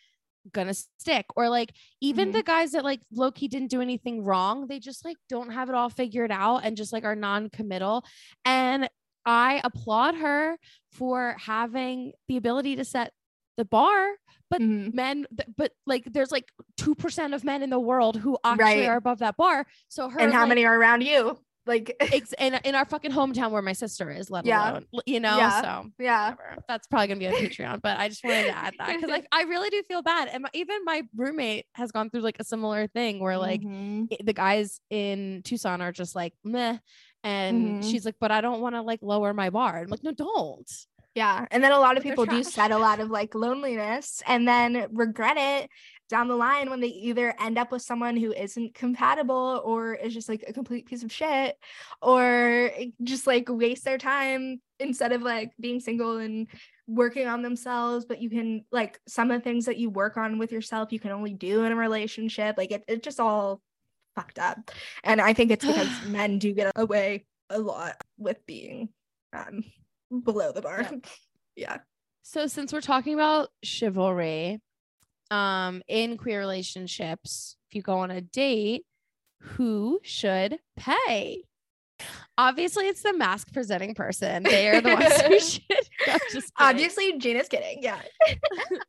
gonna 0.52 0.74
stick 0.74 1.26
or 1.36 1.48
like 1.48 1.72
even 2.00 2.28
Mhm. 2.28 2.32
the 2.32 2.42
guys 2.42 2.72
that 2.72 2.84
like 2.84 3.00
low 3.12 3.30
key 3.30 3.48
didn't 3.48 3.70
do 3.70 3.80
anything 3.80 4.22
wrong 4.24 4.66
they 4.66 4.78
just 4.78 5.04
like 5.04 5.16
don't 5.28 5.50
have 5.50 5.68
it 5.68 5.74
all 5.74 5.88
figured 5.90 6.30
out 6.30 6.58
and 6.64 6.76
just 6.76 6.92
like 6.92 7.04
are 7.04 7.16
non-committal 7.16 8.04
and 8.44 8.88
I 9.26 9.62
applaud 9.64 10.16
her 10.16 10.58
for 10.92 11.34
having 11.38 12.12
the 12.28 12.36
ability 12.36 12.76
to 12.76 12.84
set 12.84 13.12
the 13.56 13.64
bar 13.64 14.16
but 14.50 14.60
Mhm. 14.60 14.92
men 14.94 15.26
but 15.56 15.72
like 15.86 16.04
there's 16.12 16.30
like 16.32 16.50
2% 16.76 17.32
of 17.34 17.42
men 17.44 17.62
in 17.62 17.70
the 17.70 17.80
world 17.80 18.16
who 18.16 18.36
actually 18.44 18.80
Right. 18.82 18.88
are 18.88 18.96
above 18.96 19.20
that 19.20 19.36
bar 19.36 19.66
so 19.88 20.08
her 20.10 20.18
And 20.18 20.32
how 20.32 20.40
like, 20.40 20.48
many 20.50 20.64
are 20.66 20.76
around 20.78 21.00
you? 21.02 21.38
Like 21.66 21.96
ex- 22.00 22.34
in, 22.38 22.54
in 22.64 22.74
our 22.74 22.84
fucking 22.84 23.10
hometown 23.10 23.50
where 23.50 23.62
my 23.62 23.72
sister 23.72 24.10
is 24.10 24.30
let 24.30 24.44
Yeah. 24.44 24.72
alone 24.72 24.86
you 25.06 25.18
know 25.20 25.36
Yeah. 25.38 25.62
so 25.62 25.90
yeah. 25.98 26.30
whatever. 26.30 26.62
That's 26.68 26.86
probably 26.86 27.06
gonna 27.08 27.20
be 27.20 27.26
a 27.26 27.32
Patreon, 27.32 27.80
but 27.82 27.98
I 27.98 28.08
just 28.08 28.22
wanted 28.22 28.44
to 28.44 28.56
add 28.56 28.74
that 28.78 28.94
because 28.94 29.08
like 29.10 29.26
I 29.32 29.42
really 29.42 29.70
do 29.70 29.82
feel 29.88 30.02
bad, 30.02 30.28
and 30.32 30.42
my, 30.42 30.50
even 30.52 30.84
my 30.84 31.02
roommate 31.16 31.66
has 31.74 31.90
gone 31.92 32.10
through 32.10 32.20
like 32.22 32.36
a 32.38 32.44
similar 32.44 32.86
thing 32.88 33.20
where 33.20 33.38
like 33.38 33.62
Mhm. 33.62 34.08
i- 34.12 34.18
the 34.22 34.32
guys 34.34 34.80
in 34.90 35.42
Tucson 35.44 35.80
are 35.80 35.92
just 35.92 36.14
like 36.14 36.34
meh, 36.44 36.76
and 37.22 37.82
Mhm. 37.82 37.90
she's 37.90 38.04
like, 38.04 38.16
but 38.20 38.30
I 38.30 38.40
don't 38.42 38.60
want 38.60 38.74
to 38.74 38.82
like 38.82 39.00
lower 39.02 39.32
my 39.32 39.48
bar. 39.50 39.78
I'm 39.78 39.88
like, 39.88 40.02
no, 40.04 40.12
don't. 40.12 40.70
Yeah. 41.14 41.46
And 41.52 41.62
then 41.62 41.70
a 41.70 41.78
lot 41.78 41.96
of 41.96 42.02
people 42.02 42.26
do 42.26 42.42
set 42.42 42.72
a 42.72 42.76
lot 42.78 42.98
of 42.98 43.08
like 43.08 43.36
loneliness 43.36 44.20
and 44.26 44.48
then 44.48 44.88
regret 44.92 45.36
it 45.38 45.70
down 46.08 46.28
the 46.28 46.36
line 46.36 46.70
when 46.70 46.80
they 46.80 46.88
either 46.88 47.34
end 47.40 47.58
up 47.58 47.72
with 47.72 47.82
someone 47.82 48.16
who 48.16 48.32
isn't 48.32 48.74
compatible 48.74 49.62
or 49.64 49.94
is 49.94 50.14
just 50.14 50.28
like 50.28 50.44
a 50.46 50.52
complete 50.52 50.86
piece 50.86 51.02
of 51.02 51.12
shit 51.12 51.56
or 52.02 52.70
just 53.02 53.26
like 53.26 53.48
waste 53.48 53.84
their 53.84 53.98
time 53.98 54.60
instead 54.78 55.12
of 55.12 55.22
like 55.22 55.52
being 55.58 55.80
single 55.80 56.18
and 56.18 56.48
working 56.86 57.26
on 57.26 57.42
themselves. 57.42 58.04
But 58.04 58.20
you 58.20 58.30
can 58.30 58.64
like 58.70 59.00
some 59.06 59.30
of 59.30 59.40
the 59.40 59.44
things 59.44 59.66
that 59.66 59.78
you 59.78 59.90
work 59.90 60.16
on 60.16 60.38
with 60.38 60.52
yourself, 60.52 60.92
you 60.92 61.00
can 61.00 61.10
only 61.10 61.32
do 61.32 61.64
in 61.64 61.72
a 61.72 61.76
relationship. 61.76 62.56
Like 62.58 62.72
it, 62.72 62.84
it 62.86 63.02
just 63.02 63.20
all 63.20 63.60
fucked 64.14 64.38
up. 64.38 64.70
And 65.02 65.20
I 65.20 65.32
think 65.32 65.50
it's 65.50 65.64
because 65.64 65.88
men 66.06 66.38
do 66.38 66.52
get 66.52 66.72
away 66.76 67.26
a 67.50 67.58
lot 67.58 67.96
with 68.18 68.44
being 68.46 68.88
um 69.32 69.64
below 70.22 70.52
the 70.52 70.62
bar. 70.62 70.82
Yeah. 70.82 70.98
yeah. 71.56 71.76
So 72.22 72.46
since 72.46 72.72
we're 72.72 72.80
talking 72.80 73.12
about 73.14 73.48
chivalry, 73.62 74.60
um, 75.30 75.82
in 75.88 76.16
queer 76.16 76.38
relationships, 76.38 77.56
if 77.68 77.74
you 77.74 77.82
go 77.82 77.98
on 77.98 78.10
a 78.10 78.20
date, 78.20 78.84
who 79.40 80.00
should 80.02 80.58
pay? 80.76 81.44
Obviously, 82.36 82.88
it's 82.88 83.02
the 83.02 83.12
masc 83.12 83.52
presenting 83.52 83.94
person. 83.94 84.42
They 84.42 84.68
are 84.68 84.80
the 84.80 84.94
ones 84.94 85.20
who 85.20 85.40
should. 85.40 85.62
I'm 86.08 86.18
just 86.32 86.32
kidding. 86.32 86.42
Obviously, 86.58 87.18
Gina's 87.18 87.48
kidding. 87.48 87.78
Yeah. 87.80 88.00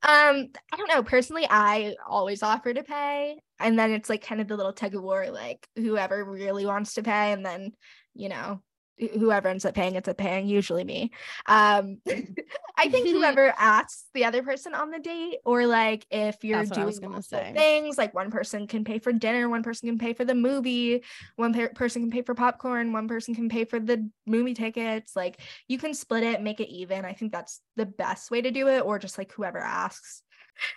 um, 0.01 0.49
I 0.71 0.77
don't 0.77 0.87
know. 0.87 1.03
Personally, 1.03 1.45
I 1.49 1.95
always 2.07 2.41
offer 2.41 2.73
to 2.73 2.83
pay. 2.83 3.39
And 3.59 3.77
then 3.77 3.91
it's 3.91 4.09
like 4.09 4.25
kind 4.25 4.41
of 4.41 4.47
the 4.47 4.57
little 4.57 4.73
tug 4.73 4.95
of 4.95 5.03
war, 5.03 5.29
like 5.29 5.67
whoever 5.75 6.23
really 6.23 6.65
wants 6.65 6.95
to 6.95 7.03
pay. 7.03 7.31
And 7.31 7.45
then, 7.45 7.73
you 8.15 8.29
know, 8.29 8.61
whoever 8.97 9.47
ends 9.47 9.65
up 9.65 9.75
paying 9.75 9.95
ends 9.95 10.07
up 10.07 10.17
paying 10.17 10.47
usually 10.47 10.83
me. 10.83 11.11
Um 11.45 11.97
i 12.77 12.89
think 12.89 13.07
whoever 13.07 13.53
asks 13.57 14.03
the 14.13 14.25
other 14.25 14.43
person 14.43 14.73
on 14.73 14.91
the 14.91 14.99
date 14.99 15.37
or 15.45 15.65
like 15.65 16.05
if 16.11 16.43
you're 16.43 16.65
doing 16.65 16.87
multiple 17.01 17.21
say. 17.21 17.53
things 17.55 17.97
like 17.97 18.13
one 18.13 18.29
person 18.29 18.67
can 18.67 18.83
pay 18.83 18.99
for 18.99 19.13
dinner 19.13 19.47
one 19.47 19.63
person 19.63 19.87
can 19.87 19.97
pay 19.97 20.11
for 20.11 20.25
the 20.25 20.35
movie 20.35 21.01
one 21.37 21.53
per- 21.53 21.69
person 21.69 22.01
can 22.01 22.11
pay 22.11 22.21
for 22.21 22.35
popcorn 22.35 22.91
one 22.91 23.07
person 23.07 23.33
can 23.33 23.47
pay 23.47 23.63
for 23.63 23.79
the 23.79 24.09
movie 24.25 24.53
tickets 24.53 25.15
like 25.15 25.39
you 25.69 25.77
can 25.77 25.93
split 25.93 26.23
it 26.23 26.41
make 26.41 26.59
it 26.59 26.69
even. 26.69 27.05
I 27.05 27.13
think 27.13 27.31
that's 27.31 27.61
the 27.75 27.85
best 27.85 28.31
way 28.31 28.41
to 28.41 28.51
do 28.51 28.67
it 28.67 28.81
or 28.81 28.99
just 28.99 29.17
like 29.17 29.31
whoever 29.31 29.59
asks. 29.59 30.21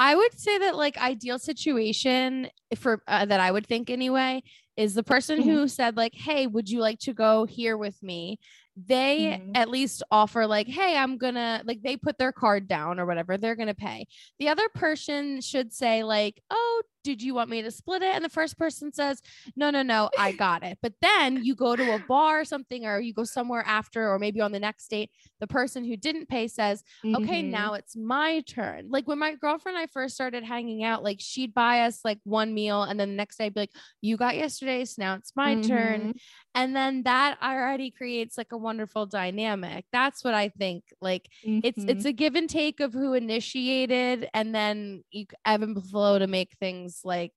I 0.01 0.15
would 0.15 0.39
say 0.39 0.59
that 0.59 0.77
like 0.77 0.99
ideal 0.99 1.39
situation 1.39 2.49
for 2.77 3.03
uh, 3.07 3.27
that 3.27 3.41
I 3.41 3.51
would 3.51 3.67
think 3.67 3.91
anyway 3.91 4.43
is 4.79 4.95
the 4.95 5.03
person 5.03 5.41
mm-hmm. 5.41 5.51
who 5.51 5.69
said 5.69 5.97
like 5.97 6.15
hey 6.15 6.47
would 6.47 6.71
you 6.71 6.81
like 6.81 6.99
to 7.01 7.13
go 7.13 7.45
here 7.45 7.77
with 7.77 8.01
me 8.03 8.39
they 8.87 9.39
mm-hmm. 9.41 9.51
at 9.57 9.69
least 9.69 10.05
offer 10.11 10.47
like 10.47 10.69
hey 10.69 10.97
i'm 10.97 11.19
gonna 11.19 11.61
like 11.65 11.83
they 11.83 11.97
put 11.97 12.17
their 12.17 12.33
card 12.33 12.69
down 12.69 13.01
or 13.01 13.05
whatever 13.05 13.37
they're 13.37 13.57
gonna 13.57 13.75
pay 13.75 14.07
the 14.39 14.49
other 14.49 14.69
person 14.75 15.41
should 15.41 15.73
say 15.73 16.05
like 16.05 16.41
oh 16.51 16.83
did 17.09 17.23
you 17.23 17.33
want 17.33 17.49
me 17.49 17.63
to 17.63 17.71
split 17.71 18.03
it 18.03 18.15
and 18.15 18.23
the 18.23 18.29
first 18.29 18.59
person 18.59 18.93
says 18.93 19.23
no 19.57 19.71
no 19.71 19.83
no 19.83 20.11
i 20.19 20.31
got 20.33 20.63
it 20.63 20.77
but 20.83 20.93
then 21.01 21.43
you 21.43 21.55
go 21.55 21.75
to 21.75 21.95
a 21.95 21.99
bar 22.01 22.41
or 22.41 22.45
something 22.45 22.85
or 22.85 23.01
you 23.01 23.15
go 23.15 23.25
somewhere 23.25 23.65
after 23.67 24.13
or 24.13 24.19
maybe 24.19 24.43
on 24.43 24.53
the 24.53 24.61
next 24.61 24.89
date 24.89 25.11
the 25.41 25.47
person 25.47 25.85
who 25.85 25.97
didn't 25.97 26.29
pay 26.29 26.47
says 26.47 26.83
mm-hmm. 27.05 27.23
okay 27.23 27.41
now 27.41 27.73
it's 27.73 27.97
my 27.97 28.41
turn 28.41 28.87
like 28.91 29.09
when 29.09 29.19
my 29.19 29.35
girlfriend 29.35 29.77
and 29.79 29.83
i 29.83 29.87
first 29.87 30.15
started 30.15 30.45
hanging 30.45 30.85
out 30.85 31.03
like 31.03 31.19
she'd 31.19 31.55
buy 31.55 31.81
us 31.81 32.01
like 32.05 32.19
one 32.25 32.53
meal 32.53 32.83
and 32.83 33.01
then 33.01 33.09
the 33.09 33.17
next 33.17 33.39
day 33.39 33.47
I'd 33.47 33.55
be 33.55 33.61
like 33.61 33.73
you 34.03 34.17
got 34.17 34.37
yesterday 34.37 34.85
so 34.85 35.03
now 35.03 35.15
it's 35.15 35.33
my 35.35 35.55
turn 35.63 36.01
mm-hmm. 36.01 36.11
and 36.55 36.77
then 36.77 37.05
that 37.05 37.39
already 37.43 37.91
creates 37.91 38.37
like 38.37 38.53
a 38.53 38.57
wonderful 38.57 39.07
dynamic. 39.07 39.85
That's 39.93 40.23
what 40.25 40.35
I 40.35 40.49
think. 40.49 40.85
Like 41.01 41.29
mm-hmm. 41.47 41.61
it's 41.65 41.79
it's 41.79 42.01
mm-hmm. 42.01 42.09
a 42.09 42.13
give 42.13 42.35
and 42.35 42.49
take 42.49 42.81
of 42.81 42.93
who 42.93 43.15
initiated, 43.15 44.29
and 44.35 44.55
then 44.55 45.05
you 45.11 45.27
ebb 45.45 45.63
and 45.63 45.83
flow 45.91 46.19
to 46.19 46.27
make 46.27 46.57
things 46.61 46.98
like 47.05 47.33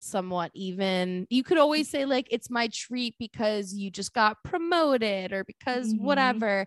somewhat 0.00 0.50
even. 0.54 1.26
You 1.30 1.42
could 1.42 1.58
always 1.58 1.88
say 1.88 2.04
like 2.04 2.28
it's 2.30 2.50
my 2.50 2.68
treat 2.72 3.14
because 3.18 3.74
you 3.74 3.90
just 3.90 4.12
got 4.12 4.42
promoted 4.44 5.32
or 5.32 5.44
because 5.44 5.92
mm-hmm. 5.92 6.04
whatever. 6.04 6.66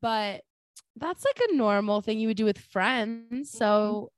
But 0.00 0.42
that's 0.96 1.24
like 1.24 1.40
a 1.50 1.54
normal 1.54 2.00
thing 2.00 2.18
you 2.18 2.28
would 2.28 2.36
do 2.36 2.44
with 2.44 2.58
friends. 2.58 3.24
Mm-hmm. 3.32 3.42
So 3.44 4.10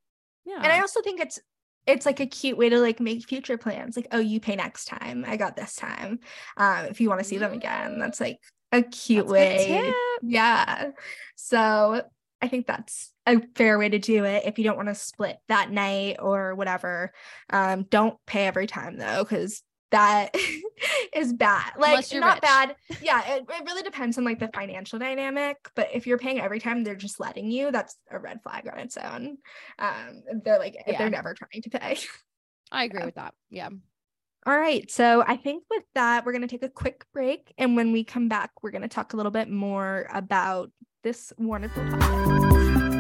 yeah. 0.45 0.61
And 0.63 0.73
I 0.73 0.81
also 0.81 1.03
think 1.03 1.21
it's 1.21 1.41
it's 1.87 2.07
like 2.07 2.21
a 2.21 2.27
cute 2.27 2.57
way 2.57 2.69
to 2.69 2.79
like 2.79 3.01
make 3.01 3.27
future 3.29 3.59
plans 3.59 3.97
like 3.97 4.07
oh 4.13 4.19
you 4.21 4.39
pay 4.39 4.55
next 4.55 4.85
time 4.85 5.25
i 5.27 5.37
got 5.37 5.57
this 5.57 5.75
time 5.75 6.21
um 6.57 6.85
if 6.85 7.01
you 7.01 7.09
want 7.09 7.19
to 7.19 7.25
see 7.25 7.39
them 7.39 7.53
again 7.53 7.99
that's 7.99 8.21
like 8.21 8.39
a 8.73 8.83
cute 8.83 9.27
that's 9.27 9.33
way. 9.33 9.93
Yeah. 10.23 10.91
So 11.37 12.03
I 12.41 12.49
think 12.49 12.67
that's 12.67 13.12
a 13.27 13.41
fair 13.55 13.79
way 13.79 13.89
to 13.89 13.99
do 13.99 14.25
it 14.25 14.45
if 14.47 14.59
you 14.59 14.65
don't 14.65 14.77
want 14.77 14.89
to 14.89 14.95
split 14.95 15.39
that 15.49 15.71
night 15.71 16.17
or 16.21 16.55
whatever. 16.55 17.13
Um, 17.51 17.85
don't 17.85 18.17
pay 18.27 18.47
every 18.47 18.67
time 18.67 18.97
though, 18.99 19.23
because 19.23 19.63
that 19.93 20.35
is 21.15 21.33
bad. 21.33 21.73
Like 21.79 22.13
not 22.15 22.37
rich. 22.37 22.43
bad. 22.43 22.77
Yeah, 23.03 23.23
it, 23.35 23.45
it 23.49 23.65
really 23.65 23.83
depends 23.83 24.19
on 24.19 24.25
like 24.25 24.41
the 24.41 24.51
financial 24.53 24.99
dynamic. 24.99 25.57
But 25.77 25.91
if 25.95 26.07
you're 26.07 26.19
paying 26.19 26.41
every 26.41 26.59
time 26.59 26.83
they're 26.83 26.97
just 26.97 27.21
letting 27.21 27.51
you, 27.51 27.71
that's 27.71 27.97
a 28.11 28.19
red 28.19 28.43
flag 28.43 28.69
on 28.73 28.79
its 28.81 28.97
own. 28.97 29.39
Um, 29.79 30.23
they're 30.45 30.59
like 30.59 30.77
yeah. 30.87 30.99
they're 30.99 31.11
never 31.11 31.35
trying 31.35 31.63
to 31.63 31.71
pay. 31.71 31.99
I 32.73 32.85
agree 32.85 33.05
with 33.05 33.15
that. 33.15 33.35
Yeah. 33.51 33.69
All 34.45 34.59
right. 34.59 34.91
So 34.91 35.23
I 35.25 35.37
think 35.37 35.65
with 35.71 35.85
that, 35.95 36.25
we're 36.25 36.33
going 36.33 36.43
to 36.43 36.49
take 36.49 36.65
a 36.65 36.69
quick 36.69 37.05
break. 37.13 37.53
And 37.59 37.77
when 37.77 37.93
we 37.93 38.03
come 38.03 38.29
back, 38.29 38.51
we're 38.61 38.73
going 38.73 38.83
to 38.83 38.89
talk 38.89 39.13
a 39.13 39.17
little 39.17 39.31
bit 39.31 39.49
more 39.49 40.09
about 40.13 40.73
this 41.05 41.33
wonderful 41.39 41.89
topic. 41.91 42.92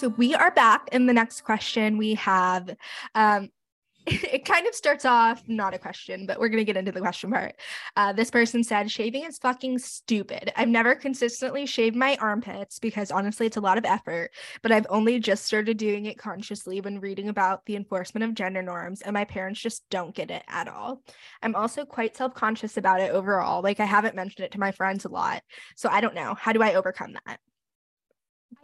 So 0.00 0.08
we 0.08 0.34
are 0.34 0.50
back. 0.50 0.88
In 0.92 1.04
the 1.04 1.12
next 1.12 1.42
question, 1.42 1.98
we 1.98 2.14
have 2.14 2.74
um, 3.14 3.50
it 4.06 4.46
kind 4.46 4.66
of 4.66 4.74
starts 4.74 5.04
off 5.04 5.42
not 5.46 5.74
a 5.74 5.78
question, 5.78 6.24
but 6.24 6.40
we're 6.40 6.48
going 6.48 6.56
to 6.56 6.64
get 6.64 6.78
into 6.78 6.90
the 6.90 7.02
question 7.02 7.30
part. 7.30 7.54
Uh, 7.96 8.10
this 8.10 8.30
person 8.30 8.64
said, 8.64 8.90
Shaving 8.90 9.24
is 9.24 9.36
fucking 9.36 9.78
stupid. 9.78 10.52
I've 10.56 10.70
never 10.70 10.94
consistently 10.94 11.66
shaved 11.66 11.96
my 11.96 12.16
armpits 12.18 12.78
because 12.78 13.10
honestly, 13.10 13.44
it's 13.44 13.58
a 13.58 13.60
lot 13.60 13.76
of 13.76 13.84
effort, 13.84 14.30
but 14.62 14.72
I've 14.72 14.86
only 14.88 15.20
just 15.20 15.44
started 15.44 15.76
doing 15.76 16.06
it 16.06 16.16
consciously 16.16 16.80
when 16.80 16.98
reading 16.98 17.28
about 17.28 17.66
the 17.66 17.76
enforcement 17.76 18.24
of 18.24 18.32
gender 18.32 18.62
norms, 18.62 19.02
and 19.02 19.12
my 19.12 19.26
parents 19.26 19.60
just 19.60 19.84
don't 19.90 20.14
get 20.14 20.30
it 20.30 20.44
at 20.48 20.66
all. 20.66 21.02
I'm 21.42 21.54
also 21.54 21.84
quite 21.84 22.16
self 22.16 22.32
conscious 22.32 22.78
about 22.78 23.02
it 23.02 23.10
overall. 23.10 23.60
Like, 23.60 23.80
I 23.80 23.84
haven't 23.84 24.16
mentioned 24.16 24.46
it 24.46 24.52
to 24.52 24.60
my 24.60 24.72
friends 24.72 25.04
a 25.04 25.10
lot. 25.10 25.42
So 25.76 25.90
I 25.90 26.00
don't 26.00 26.14
know. 26.14 26.32
How 26.32 26.54
do 26.54 26.62
I 26.62 26.76
overcome 26.76 27.12
that? 27.26 27.38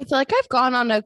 I 0.01 0.05
feel 0.05 0.19
like 0.19 0.33
I've 0.35 0.49
gone 0.49 0.75
on 0.75 0.91
a 0.91 1.05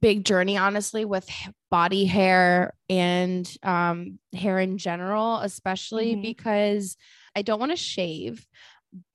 big 0.00 0.24
journey, 0.24 0.56
honestly, 0.56 1.04
with 1.04 1.28
body 1.70 2.04
hair 2.04 2.74
and 2.88 3.50
um, 3.62 4.18
hair 4.32 4.58
in 4.58 4.78
general, 4.78 5.38
especially 5.38 6.12
mm-hmm. 6.12 6.22
because 6.22 6.96
I 7.34 7.42
don't 7.42 7.60
want 7.60 7.72
to 7.72 7.76
shave, 7.76 8.46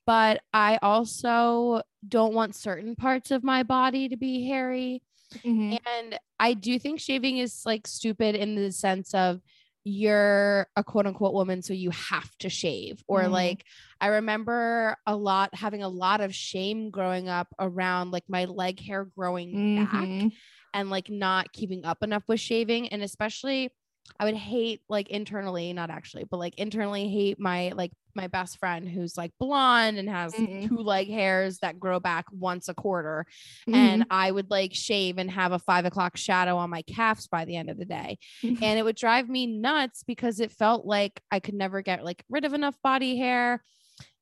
but 0.05 0.41
I 0.53 0.79
also 0.81 1.81
don't 2.07 2.33
want 2.33 2.55
certain 2.55 2.95
parts 2.95 3.31
of 3.31 3.43
my 3.43 3.63
body 3.63 4.09
to 4.09 4.17
be 4.17 4.47
hairy. 4.47 5.03
Mm-hmm. 5.45 5.75
And 5.85 6.19
I 6.39 6.53
do 6.53 6.79
think 6.79 6.99
shaving 6.99 7.37
is 7.37 7.61
like 7.65 7.85
stupid 7.85 8.35
in 8.35 8.55
the 8.55 8.71
sense 8.71 9.13
of 9.13 9.41
you're 9.89 10.67
a 10.75 10.83
quote 10.83 11.07
unquote 11.07 11.33
woman, 11.33 11.61
so 11.61 11.73
you 11.73 11.89
have 11.91 12.35
to 12.39 12.49
shave. 12.49 13.03
Or 13.07 13.23
mm-hmm. 13.23 13.31
like, 13.31 13.65
I 13.99 14.07
remember 14.07 14.95
a 15.05 15.15
lot 15.15 15.53
having 15.55 15.83
a 15.83 15.89
lot 15.89 16.21
of 16.21 16.33
shame 16.33 16.91
growing 16.91 17.27
up 17.27 17.47
around 17.59 18.11
like 18.11 18.25
my 18.27 18.45
leg 18.45 18.79
hair 18.79 19.05
growing 19.05 19.55
mm-hmm. 19.55 20.27
back 20.27 20.33
and 20.73 20.89
like 20.89 21.09
not 21.09 21.51
keeping 21.51 21.85
up 21.85 22.03
enough 22.03 22.23
with 22.27 22.39
shaving 22.39 22.89
and 22.89 23.01
especially 23.01 23.71
I 24.19 24.25
would 24.25 24.35
hate 24.35 24.81
like 24.89 25.09
internally, 25.09 25.71
not 25.73 25.89
actually, 25.89 26.25
but 26.29 26.37
like 26.37 26.55
internally 26.55 27.09
hate 27.09 27.39
my 27.39 27.71
like 27.75 27.91
my 28.15 28.27
best 28.27 28.57
friend 28.57 28.87
who's 28.87 29.17
like 29.17 29.31
blonde 29.39 29.97
and 29.97 30.09
has 30.09 30.33
mm-hmm. 30.33 30.67
two 30.67 30.81
leg 30.81 31.07
hairs 31.09 31.59
that 31.59 31.79
grow 31.79 31.99
back 31.99 32.25
once 32.31 32.67
a 32.67 32.73
quarter. 32.73 33.25
Mm-hmm. 33.67 33.75
And 33.75 34.05
I 34.09 34.31
would 34.31 34.49
like 34.49 34.73
shave 34.73 35.17
and 35.17 35.29
have 35.31 35.51
a 35.51 35.59
five 35.59 35.85
o'clock 35.85 36.17
shadow 36.17 36.57
on 36.57 36.69
my 36.69 36.81
calves 36.81 37.27
by 37.27 37.45
the 37.45 37.55
end 37.55 37.69
of 37.69 37.77
the 37.77 37.85
day. 37.85 38.17
Mm-hmm. 38.43 38.63
And 38.63 38.79
it 38.79 38.83
would 38.83 38.95
drive 38.95 39.29
me 39.29 39.47
nuts 39.47 40.03
because 40.05 40.39
it 40.39 40.51
felt 40.51 40.85
like 40.85 41.21
I 41.31 41.39
could 41.39 41.55
never 41.55 41.81
get 41.81 42.03
like 42.03 42.23
rid 42.29 42.45
of 42.45 42.53
enough 42.53 42.75
body 42.83 43.17
hair. 43.17 43.63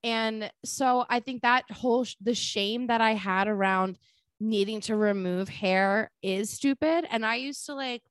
And 0.03 0.51
so 0.63 1.05
I 1.09 1.19
think 1.19 1.41
that 1.41 1.63
whole 1.71 2.03
sh- 2.03 2.15
the 2.21 2.35
shame 2.35 2.87
that 2.87 3.01
I 3.01 3.13
had 3.13 3.47
around 3.47 3.97
needing 4.39 4.81
to 4.81 4.95
remove 4.95 5.49
hair 5.49 6.11
is 6.21 6.51
stupid. 6.51 7.05
And 7.09 7.25
I 7.25 7.35
used 7.35 7.65
to 7.65 7.73
like 7.73 8.03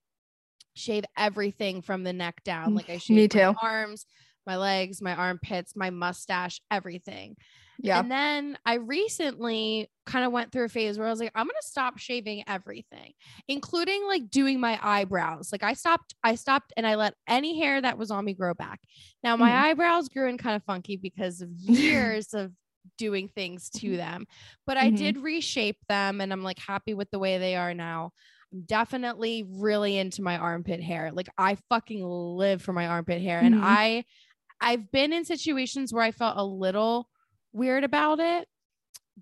shave 0.77 1.05
everything 1.17 1.83
from 1.83 2.05
the 2.05 2.13
neck 2.13 2.43
down. 2.45 2.75
Like 2.75 2.91
I 2.91 2.99
shaved 2.99 3.17
Me 3.17 3.29
too. 3.29 3.53
my 3.53 3.55
arms, 3.63 4.07
my 4.47 4.57
legs, 4.57 5.03
my 5.03 5.15
armpits, 5.15 5.75
my 5.75 5.91
mustache, 5.91 6.61
everything. 6.71 7.37
Yeah. 7.79 8.01
And 8.01 8.11
then 8.11 8.59
I 8.65 8.75
recently 8.75 9.91
kind 10.07 10.25
of 10.25 10.33
went 10.33 10.51
through 10.51 10.65
a 10.65 10.69
phase 10.69 10.99
where 10.99 11.07
I 11.07 11.11
was 11.11 11.21
like, 11.21 11.33
I'm 11.35 11.45
going 11.45 11.55
to 11.61 11.69
stop 11.69 11.99
shaving 11.99 12.45
everything, 12.47 13.13
including 13.49 14.07
like 14.07 14.31
doing 14.31 14.61
my 14.61 14.79
eyebrows. 14.83 15.51
Like 15.53 15.63
I 15.63 15.75
stopped, 15.75 16.15
I 16.25 16.37
stopped 16.37 16.73
and 16.77 16.87
I 16.87 16.95
let 16.95 17.15
any 17.29 17.59
hair 17.59 17.81
that 17.81 17.99
was 17.99 18.11
on 18.11 18.25
me 18.25 18.33
grow 18.33 18.55
back. 18.55 18.81
Now 19.23 19.37
my 19.37 19.51
mm. 19.51 19.63
eyebrows 19.63 20.09
grew 20.09 20.29
in 20.29 20.39
kind 20.39 20.57
of 20.57 20.65
funky 20.65 20.97
because 20.97 21.43
of 21.43 21.51
years 21.59 22.33
of 22.33 22.53
doing 22.97 23.29
things 23.29 23.69
to 23.71 23.89
mm-hmm. 23.89 23.97
them. 23.97 24.27
But 24.67 24.77
I 24.77 24.87
mm-hmm. 24.87 24.97
did 24.97 25.19
reshape 25.19 25.79
them 25.89 26.21
and 26.21 26.33
I'm 26.33 26.43
like 26.43 26.59
happy 26.59 26.95
with 26.95 27.11
the 27.11 27.19
way 27.19 27.39
they 27.39 27.57
are 27.57 27.75
now. 27.75 28.13
Definitely 28.65 29.45
really 29.47 29.99
into 29.99 30.23
my 30.23 30.39
armpit 30.39 30.83
hair. 30.83 31.11
Like 31.13 31.29
I 31.37 31.57
fucking 31.69 32.03
live 32.05 32.63
for 32.63 32.73
my 32.73 32.87
armpit 32.87 33.21
hair. 33.21 33.39
Mm-hmm. 33.39 33.55
And 33.55 33.65
I 33.65 34.05
I've 34.61 34.91
been 34.91 35.13
in 35.13 35.25
situations 35.25 35.93
where 35.93 36.03
I 36.03 36.13
felt 36.13 36.37
a 36.37 36.45
little 36.45 37.09
weird 37.53 37.85
about 37.85 38.21
it. 38.21 38.49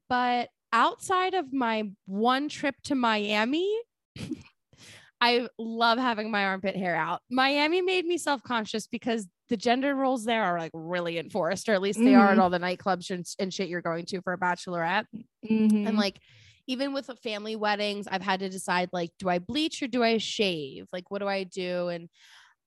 But 0.08 0.50
outside 0.72 1.34
of 1.34 1.52
my 1.52 1.90
one 2.06 2.48
trip 2.48 2.74
to 2.84 2.94
Miami, 2.94 3.72
I 5.20 5.48
love 5.58 5.98
having 5.98 6.30
my 6.30 6.44
armpit 6.44 6.76
hair 6.76 6.94
out. 6.94 7.22
Miami 7.30 7.80
made 7.80 8.04
me 8.04 8.18
self 8.18 8.42
conscious 8.42 8.86
because 8.86 9.26
the 9.48 9.56
gender 9.56 9.94
roles 9.94 10.24
there 10.24 10.42
are 10.42 10.58
like 10.58 10.72
really 10.74 11.18
enforced, 11.18 11.68
or 11.68 11.74
at 11.74 11.82
least 11.82 11.98
they 11.98 12.06
mm-hmm. 12.06 12.20
are 12.20 12.26
at 12.26 12.32
mm-hmm. 12.32 12.40
all 12.40 12.50
the 12.50 12.58
nightclubs 12.58 13.10
and, 13.10 13.26
and, 13.38 13.52
shit 13.52 13.68
you're 13.68 13.82
going 13.82 14.06
to 14.06 14.20
for 14.22 14.32
a 14.32 14.38
bachelorette. 14.38 15.04
Mm-hmm. 15.48 15.86
And 15.86 15.96
like, 15.96 16.18
even 16.66 16.92
with 16.92 17.10
family 17.22 17.56
weddings, 17.56 18.06
I've 18.08 18.22
had 18.22 18.40
to 18.40 18.48
decide 18.48 18.90
like, 18.92 19.10
do 19.18 19.28
I 19.28 19.38
bleach 19.38 19.82
or 19.82 19.88
do 19.88 20.02
I 20.02 20.18
shave? 20.18 20.86
Like, 20.92 21.10
what 21.10 21.20
do 21.20 21.28
I 21.28 21.44
do? 21.44 21.88
And 21.88 22.08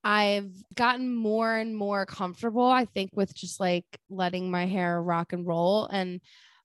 I've 0.04 0.52
gotten 0.76 1.14
more 1.16 1.56
and 1.56 1.76
more 1.76 2.06
comfortable, 2.06 2.66
I 2.66 2.86
think, 2.86 3.12
with 3.14 3.34
just 3.36 3.60
like 3.60 3.86
letting 4.10 4.50
my 4.52 4.66
hair 4.66 5.02
rock 5.02 5.34
and 5.34 5.46
roll. 5.46 5.86
And 5.88 6.22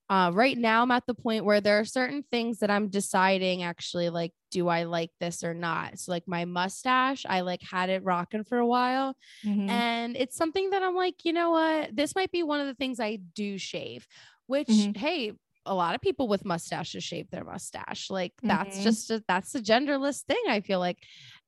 uh, 0.09 0.31
right 0.33 0.57
now 0.57 0.83
i'm 0.83 0.91
at 0.91 1.05
the 1.07 1.15
point 1.15 1.45
where 1.45 1.61
there 1.61 1.79
are 1.79 1.85
certain 1.85 2.23
things 2.29 2.59
that 2.59 2.69
i'm 2.69 2.89
deciding 2.89 3.63
actually 3.63 4.09
like 4.09 4.31
do 4.51 4.67
i 4.67 4.83
like 4.83 5.09
this 5.19 5.43
or 5.43 5.53
not 5.53 5.97
so 5.97 6.11
like 6.11 6.23
my 6.27 6.45
mustache 6.45 7.25
i 7.27 7.41
like 7.41 7.61
had 7.63 7.89
it 7.89 8.03
rocking 8.03 8.43
for 8.43 8.57
a 8.59 8.67
while 8.67 9.15
Mhm. 9.43 9.67
and 9.67 10.17
it's 10.17 10.35
something 10.35 10.71
that 10.71 10.83
i'm 10.83 10.95
like 10.95 11.25
you 11.25 11.33
know 11.33 11.51
what 11.51 11.95
this 11.95 12.15
might 12.15 12.31
be 12.31 12.43
one 12.43 12.59
of 12.59 12.67
the 12.67 12.75
things 12.75 12.99
i 12.99 13.15
do 13.15 13.57
shave 13.57 14.07
which 14.47 14.89
Mhm. 14.89 14.95
hey 14.95 15.31
a 15.65 15.73
lot 15.75 15.95
of 15.95 16.01
people 16.01 16.27
with 16.27 16.45
mustaches 16.45 17.03
shave 17.03 17.29
their 17.29 17.43
mustache 17.43 18.09
like 18.09 18.33
that's 18.47 18.77
Mhm. 18.77 18.81
just 18.81 19.09
a, 19.11 19.23
that's 19.27 19.55
a 19.55 19.61
genderless 19.61 20.23
thing 20.23 20.41
i 20.49 20.59
feel 20.61 20.79
like 20.79 20.99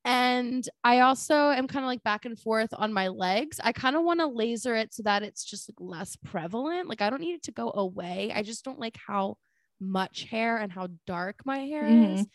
and 0.04 0.70
i 0.84 1.00
also 1.00 1.36
am 1.50 1.68
kind 1.68 1.84
of 1.84 1.88
like 1.88 2.04
back 2.04 2.26
and 2.26 2.40
forth 2.40 2.70
on 2.74 2.94
my 2.94 3.08
legs 3.08 3.60
i 3.64 3.72
kind 3.72 3.96
of 3.96 4.04
want 4.04 4.20
to 4.20 4.28
laser 4.28 4.76
it 4.76 4.94
so 4.94 5.04
that 5.04 5.24
it's 5.24 5.44
just 5.44 5.70
like 5.70 5.76
less 5.80 6.16
prevalent 6.16 6.88
like 6.88 7.02
i 7.02 7.10
don't 7.10 7.22
need 7.22 7.36
it 7.36 7.44
to 7.44 7.52
go 7.52 7.72
away 7.76 8.32
i 8.34 8.42
just 8.42 8.64
don't 8.64 8.80
like 8.80 8.98
how 9.08 9.36
much 9.80 10.24
hair 10.24 10.58
and 10.58 10.72
how 10.72 10.88
dark 11.06 11.42
my 11.46 11.60
hair 11.60 11.88
is 11.88 12.26
Mhm. 12.26 12.30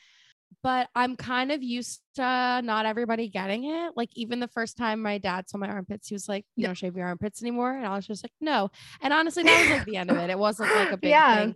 But 0.62 0.88
i'm 0.94 1.16
kind 1.16 1.52
of 1.52 1.62
used 1.62 2.00
to 2.14 2.22
not 2.22 2.84
everybody 2.86 3.28
getting 3.28 3.64
it 3.64 3.92
like 3.96 4.10
even 4.14 4.40
the 4.40 4.48
first 4.48 4.76
time 4.76 5.00
my 5.00 5.16
dad 5.18 5.48
saw 5.48 5.56
my 5.58 5.68
armpits 5.68 6.08
he 6.08 6.14
was 6.14 6.28
like 6.28 6.44
you 6.56 6.64
don't 6.66 6.74
shave 6.76 6.96
your 6.96 7.06
armpits 7.06 7.40
anymore? 7.42 7.76
And 7.76 7.86
i 7.86 7.94
was 7.96 8.06
just 8.06 8.24
like 8.24 8.32
no. 8.40 8.70
And 9.00 9.12
honestly 9.12 9.42
that 9.44 9.58
was 9.58 9.68
like 9.70 9.84
the 9.84 9.96
end 9.96 10.10
of 10.10 10.16
it. 10.18 10.28
It 10.30 10.38
wasn't 10.38 10.74
like 10.74 10.90
a 10.92 10.96
big 11.06 11.10
Yeah. 11.10 11.36
thing. 11.46 11.54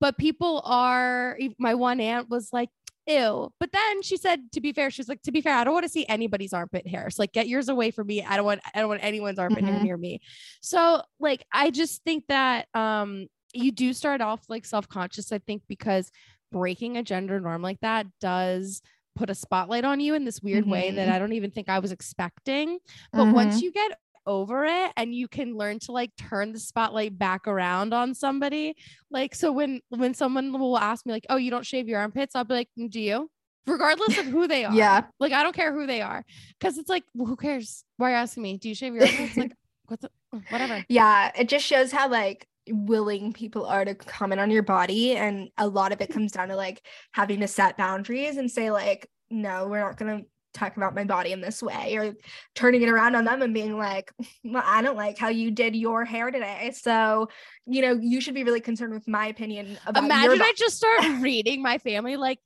But 0.00 0.16
people 0.16 0.62
are 0.64 1.38
my 1.58 1.74
one 1.74 2.00
aunt 2.00 2.30
was 2.30 2.48
like 2.52 2.70
ew. 3.06 3.50
But 3.60 3.72
then 3.72 4.02
she 4.02 4.16
said 4.16 4.40
to 4.52 4.60
be 4.60 4.72
fair 4.72 4.90
she 4.90 5.00
was 5.00 5.08
like 5.08 5.22
to 5.22 5.32
be 5.32 5.40
fair 5.42 5.54
i 5.54 5.64
don't 5.64 5.74
want 5.74 5.84
to 5.84 5.88
see 5.90 6.06
anybody's 6.08 6.52
armpit 6.52 6.86
hairs 6.86 7.18
like 7.18 7.32
get 7.32 7.48
yours 7.48 7.68
away 7.68 7.90
from 7.90 8.06
me. 8.06 8.22
I 8.24 8.36
don't 8.36 8.46
want 8.46 8.60
i 8.74 8.78
don't 8.80 8.88
want 8.88 9.04
anyone's 9.04 9.38
armpit 9.38 9.64
hair 9.64 9.74
Mhm. 9.78 9.82
near 9.82 9.96
me. 9.96 10.20
So 10.62 11.02
like 11.18 11.44
i 11.52 11.70
just 11.70 12.02
think 12.04 12.24
that 12.28 12.66
um 12.74 13.26
you 13.52 13.72
do 13.72 13.92
start 13.92 14.20
off 14.20 14.40
like 14.48 14.64
self-conscious 14.64 15.32
i 15.32 15.38
think 15.38 15.62
because 15.68 16.10
breaking 16.50 16.96
a 16.96 17.02
gender 17.02 17.40
norm 17.40 17.62
like 17.62 17.80
that 17.80 18.06
does 18.20 18.82
put 19.16 19.30
a 19.30 19.34
spotlight 19.34 19.84
on 19.84 20.00
you 20.00 20.14
in 20.14 20.24
this 20.24 20.40
weird 20.40 20.66
way 20.66 20.90
that 20.90 21.08
Mhm. 21.08 21.12
i 21.12 21.18
don't 21.18 21.32
even 21.32 21.50
think 21.50 21.68
i 21.68 21.78
was 21.78 21.92
expecting. 21.92 22.78
But 23.12 23.32
once 23.34 23.58
Mhm. 23.58 23.62
you 23.62 23.72
get 23.72 23.98
over 24.26 24.64
it 24.64 24.92
and 24.96 25.14
you 25.14 25.26
can 25.28 25.56
learn 25.56 25.78
to 25.80 25.92
like 25.92 26.14
turn 26.16 26.52
the 26.52 26.58
spotlight 26.60 27.18
back 27.18 27.48
around 27.48 27.92
on 27.94 28.14
somebody 28.14 28.76
like 29.10 29.34
so 29.34 29.50
when 29.50 29.80
when 29.88 30.14
someone 30.14 30.52
will 30.52 30.78
ask 30.78 31.06
me 31.06 31.12
like 31.12 31.26
oh 31.30 31.36
you 31.36 31.50
don't 31.50 31.66
shave 31.66 31.88
your 31.88 31.98
armpits? 32.00 32.36
I'll 32.36 32.44
be 32.44 32.54
like 32.54 32.68
"Mm, 32.78 32.90
do 32.90 33.00
you? 33.00 33.30
Regardless 33.66 34.18
of 34.18 34.26
who 34.26 34.46
they 34.46 34.64
are. 34.66 34.74
Yeah. 34.74 35.04
like 35.18 35.32
i 35.32 35.42
don't 35.42 35.54
care 35.56 35.72
who 35.72 35.86
they 35.86 36.02
are. 36.02 36.24
Because 36.58 36.78
it's 36.78 36.88
like 36.88 37.04
well, 37.14 37.26
who 37.26 37.36
cares? 37.36 37.84
Why 37.96 38.10
are 38.10 38.14
you 38.14 38.16
asking 38.18 38.42
me? 38.42 38.58
Do 38.58 38.68
you 38.68 38.74
shave 38.74 38.94
your 38.94 39.04
armpits? 39.06 39.36
Like 39.36 39.52
what 39.86 40.00
the 40.00 40.10
whatever. 40.50 40.84
Yeah, 40.88 41.32
it 41.36 41.48
just 41.48 41.66
shows 41.66 41.90
how 41.90 42.08
like 42.08 42.46
willing 42.68 43.32
people 43.32 43.66
are 43.66 43.84
to 43.84 43.94
comment 43.94 44.40
on 44.40 44.50
your 44.50 44.62
body 44.62 45.16
and 45.16 45.48
a 45.58 45.66
lot 45.66 45.92
of 45.92 46.00
it 46.00 46.10
comes 46.10 46.32
down 46.32 46.48
to 46.48 46.56
like 46.56 46.84
having 47.12 47.40
to 47.40 47.48
set 47.48 47.76
boundaries 47.76 48.36
and 48.36 48.50
say 48.50 48.70
like 48.70 49.08
no, 49.30 49.68
we're 49.68 49.80
not 49.80 49.96
going 49.96 50.20
to 50.20 50.26
talk 50.52 50.76
about 50.76 50.92
my 50.94 51.04
body 51.04 51.30
in 51.30 51.40
this 51.40 51.62
way 51.62 51.94
or 51.96 52.12
turning 52.56 52.82
it 52.82 52.88
around 52.88 53.14
on 53.14 53.24
them 53.24 53.40
and 53.42 53.54
being 53.54 53.78
like 53.78 54.12
well, 54.44 54.62
I 54.66 54.82
don't 54.82 54.96
like 54.96 55.16
how 55.16 55.28
you 55.28 55.50
did 55.52 55.76
your 55.76 56.04
hair 56.04 56.30
today. 56.30 56.72
So, 56.74 57.28
you 57.66 57.82
know, 57.82 57.98
you 58.00 58.20
should 58.20 58.34
be 58.34 58.42
really 58.44 58.60
concerned 58.60 58.92
with 58.92 59.06
my 59.06 59.28
opinion 59.28 59.78
about 59.86 60.04
imagine 60.04 60.42
i 60.42 60.52
just 60.56 60.76
start 60.76 61.00
reading 61.20 61.62
my 61.62 61.78
family 61.78 62.16
like 62.16 62.38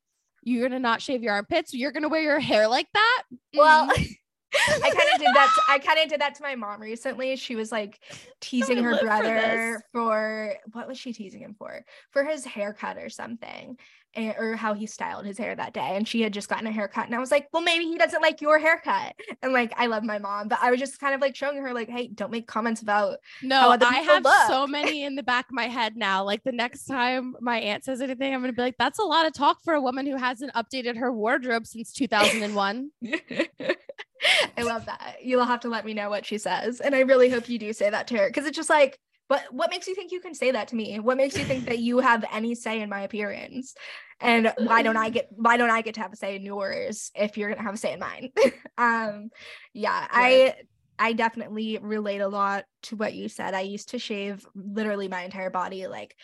you're 0.43 0.69
gonna 0.69 0.79
not 0.79 1.01
shave 1.01 1.23
your 1.23 1.33
armpits 1.33 1.73
you're 1.73 1.93
gonna 1.93 2.09
wear 2.11 2.21
your 2.21 2.41
hair 2.41 2.69
like 2.69 2.89
that 2.93 3.23
Well, 3.57 3.89
Mm. 3.89 4.17
I 4.55 4.91
kind 4.91 5.09
of 5.15 5.21
did 5.21 5.35
that. 5.35 5.53
To, 5.55 5.73
I 5.73 5.79
kind 5.79 5.99
of 6.01 6.09
did 6.09 6.21
that 6.21 6.35
to 6.37 6.43
my 6.43 6.55
mom 6.55 6.81
recently. 6.81 7.37
She 7.37 7.57
was 7.57 7.73
like 7.73 8.01
teasing 8.41 8.83
her 8.83 8.93
live 8.93 9.01
for 9.01 9.07
brother 9.07 9.83
for, 9.93 10.55
what 10.73 10.89
was 10.89 10.99
she 10.99 11.13
teasing 11.13 11.41
him 11.41 11.55
for? 11.59 11.85
For 12.11 12.25
his 12.25 12.45
haircut 12.45 12.99
or 12.99 13.09
something, 13.09 13.79
or 14.17 14.57
how 14.57 14.75
he 14.75 14.87
styled 14.87 15.25
his 15.27 15.39
hair 15.39 15.55
that 15.55 15.73
day. 15.73 15.97
And 15.97 16.07
she 16.07 16.23
had 16.23 16.33
just 16.33 16.49
gotten 16.49 16.67
a 16.67 16.73
haircut, 16.73 17.07
and 17.07 17.15
I 17.15 17.19
was 17.19 17.31
like, 17.31 17.49
well, 17.53 17.63
maybe 17.63 17.85
he 17.85 17.99
doesn't 17.99 18.23
like 18.23 18.41
your 18.41 18.59
haircut. 18.59 19.15
And 19.43 19.53
like, 19.53 19.73
I 19.77 19.87
love 19.87 20.05
my 20.05 20.19
mom, 20.19 20.49
but 20.49 20.59
I 20.63 20.71
was 20.71 20.81
just 20.81 20.99
kind 20.99 21.15
of 21.15 21.21
like 21.21 21.37
showing 21.37 21.59
her, 21.59 21.75
like, 21.75 21.89
hey, 21.89 22.09
don't 22.09 22.31
make 22.31 22.47
comments 22.47 22.83
about. 22.83 23.19
No, 23.43 23.77
I 23.81 23.97
have 23.97 24.27
so 24.49 24.67
many 24.67 25.05
in 25.05 25.15
the 25.15 25.23
back 25.23 25.47
of 25.47 25.53
my 25.53 25.67
head 25.67 25.97
now. 25.97 26.25
Like 26.25 26.43
the 26.45 26.53
next 26.53 26.85
time 26.87 27.35
my 27.41 27.59
aunt 27.59 27.85
says 27.85 28.01
anything, 28.01 28.35
I'm 28.35 28.41
gonna 28.41 28.53
be 28.53 28.63
like, 28.63 28.77
"That's 28.79 28.99
a 28.99 29.05
lot 29.05 29.27
of 29.27 29.33
talk 29.33 29.59
for 29.65 29.75
a 29.75 29.81
woman 29.81 30.07
who 30.07 30.17
hasn't 30.17 30.53
updated 30.55 30.97
her 30.97 31.13
wardrobe 31.13 31.67
since 31.67 31.93
2001." 31.93 32.91
I 34.57 34.63
love 34.63 34.87
that. 34.87 35.17
You'll 35.23 35.45
have 35.45 35.61
to 35.61 35.69
let 35.69 35.85
me 35.85 35.93
know 35.95 36.09
what 36.09 36.25
she 36.25 36.39
says, 36.39 36.81
and 36.81 36.95
I 36.95 37.01
really 37.01 37.29
hope 37.29 37.49
you 37.49 37.59
do 37.59 37.73
say 37.73 37.91
that 37.91 38.07
to 38.09 38.17
her 38.19 38.29
because 38.29 38.47
it's 38.47 38.57
just 38.57 38.71
like. 38.71 38.99
But 39.29 39.43
what 39.51 39.71
makes 39.71 39.87
you 39.87 39.95
think 39.95 40.13
you 40.13 40.21
can 40.21 40.35
say 40.35 40.51
that 40.51 40.69
to 40.69 40.77
me? 40.77 40.99
What 40.99 41.17
makes 41.17 41.37
you 41.37 41.45
think 41.45 41.67
that 41.67 41.79
you 41.79 41.99
have 42.01 42.25
any 42.33 42.55
say 42.55 42.81
in 42.81 42.91
my 42.91 43.03
appearance? 43.03 43.75
And 44.21 44.53
why 44.59 44.83
don't 44.83 44.97
I 44.97 45.11
get 45.11 45.29
why 45.31 45.57
don't 45.57 45.71
I 45.71 45.83
get 45.83 45.95
to 45.95 46.01
have 46.01 46.13
a 46.13 46.17
say 46.17 46.37
in 46.37 46.43
yours 46.43 47.11
if 47.15 47.37
you're 47.37 47.49
gonna 47.49 47.63
have 47.63 47.75
a 47.75 47.79
say 47.79 47.95
in 47.95 48.01
mine? 48.01 48.31
um 48.79 49.31
yeah, 49.73 50.07
I 50.11 50.55
I 50.99 51.13
definitely 51.13 51.79
relate 51.81 52.21
a 52.21 52.29
lot 52.29 52.65
to 52.85 52.97
what 52.97 53.15
you 53.15 53.29
said. 53.29 53.55
I 53.55 53.63
used 53.63 53.91
to 53.91 53.99
shave 53.99 54.47
literally 54.55 55.09
my 55.09 55.23
entire 55.23 55.51
body, 55.51 55.87
like 55.87 56.17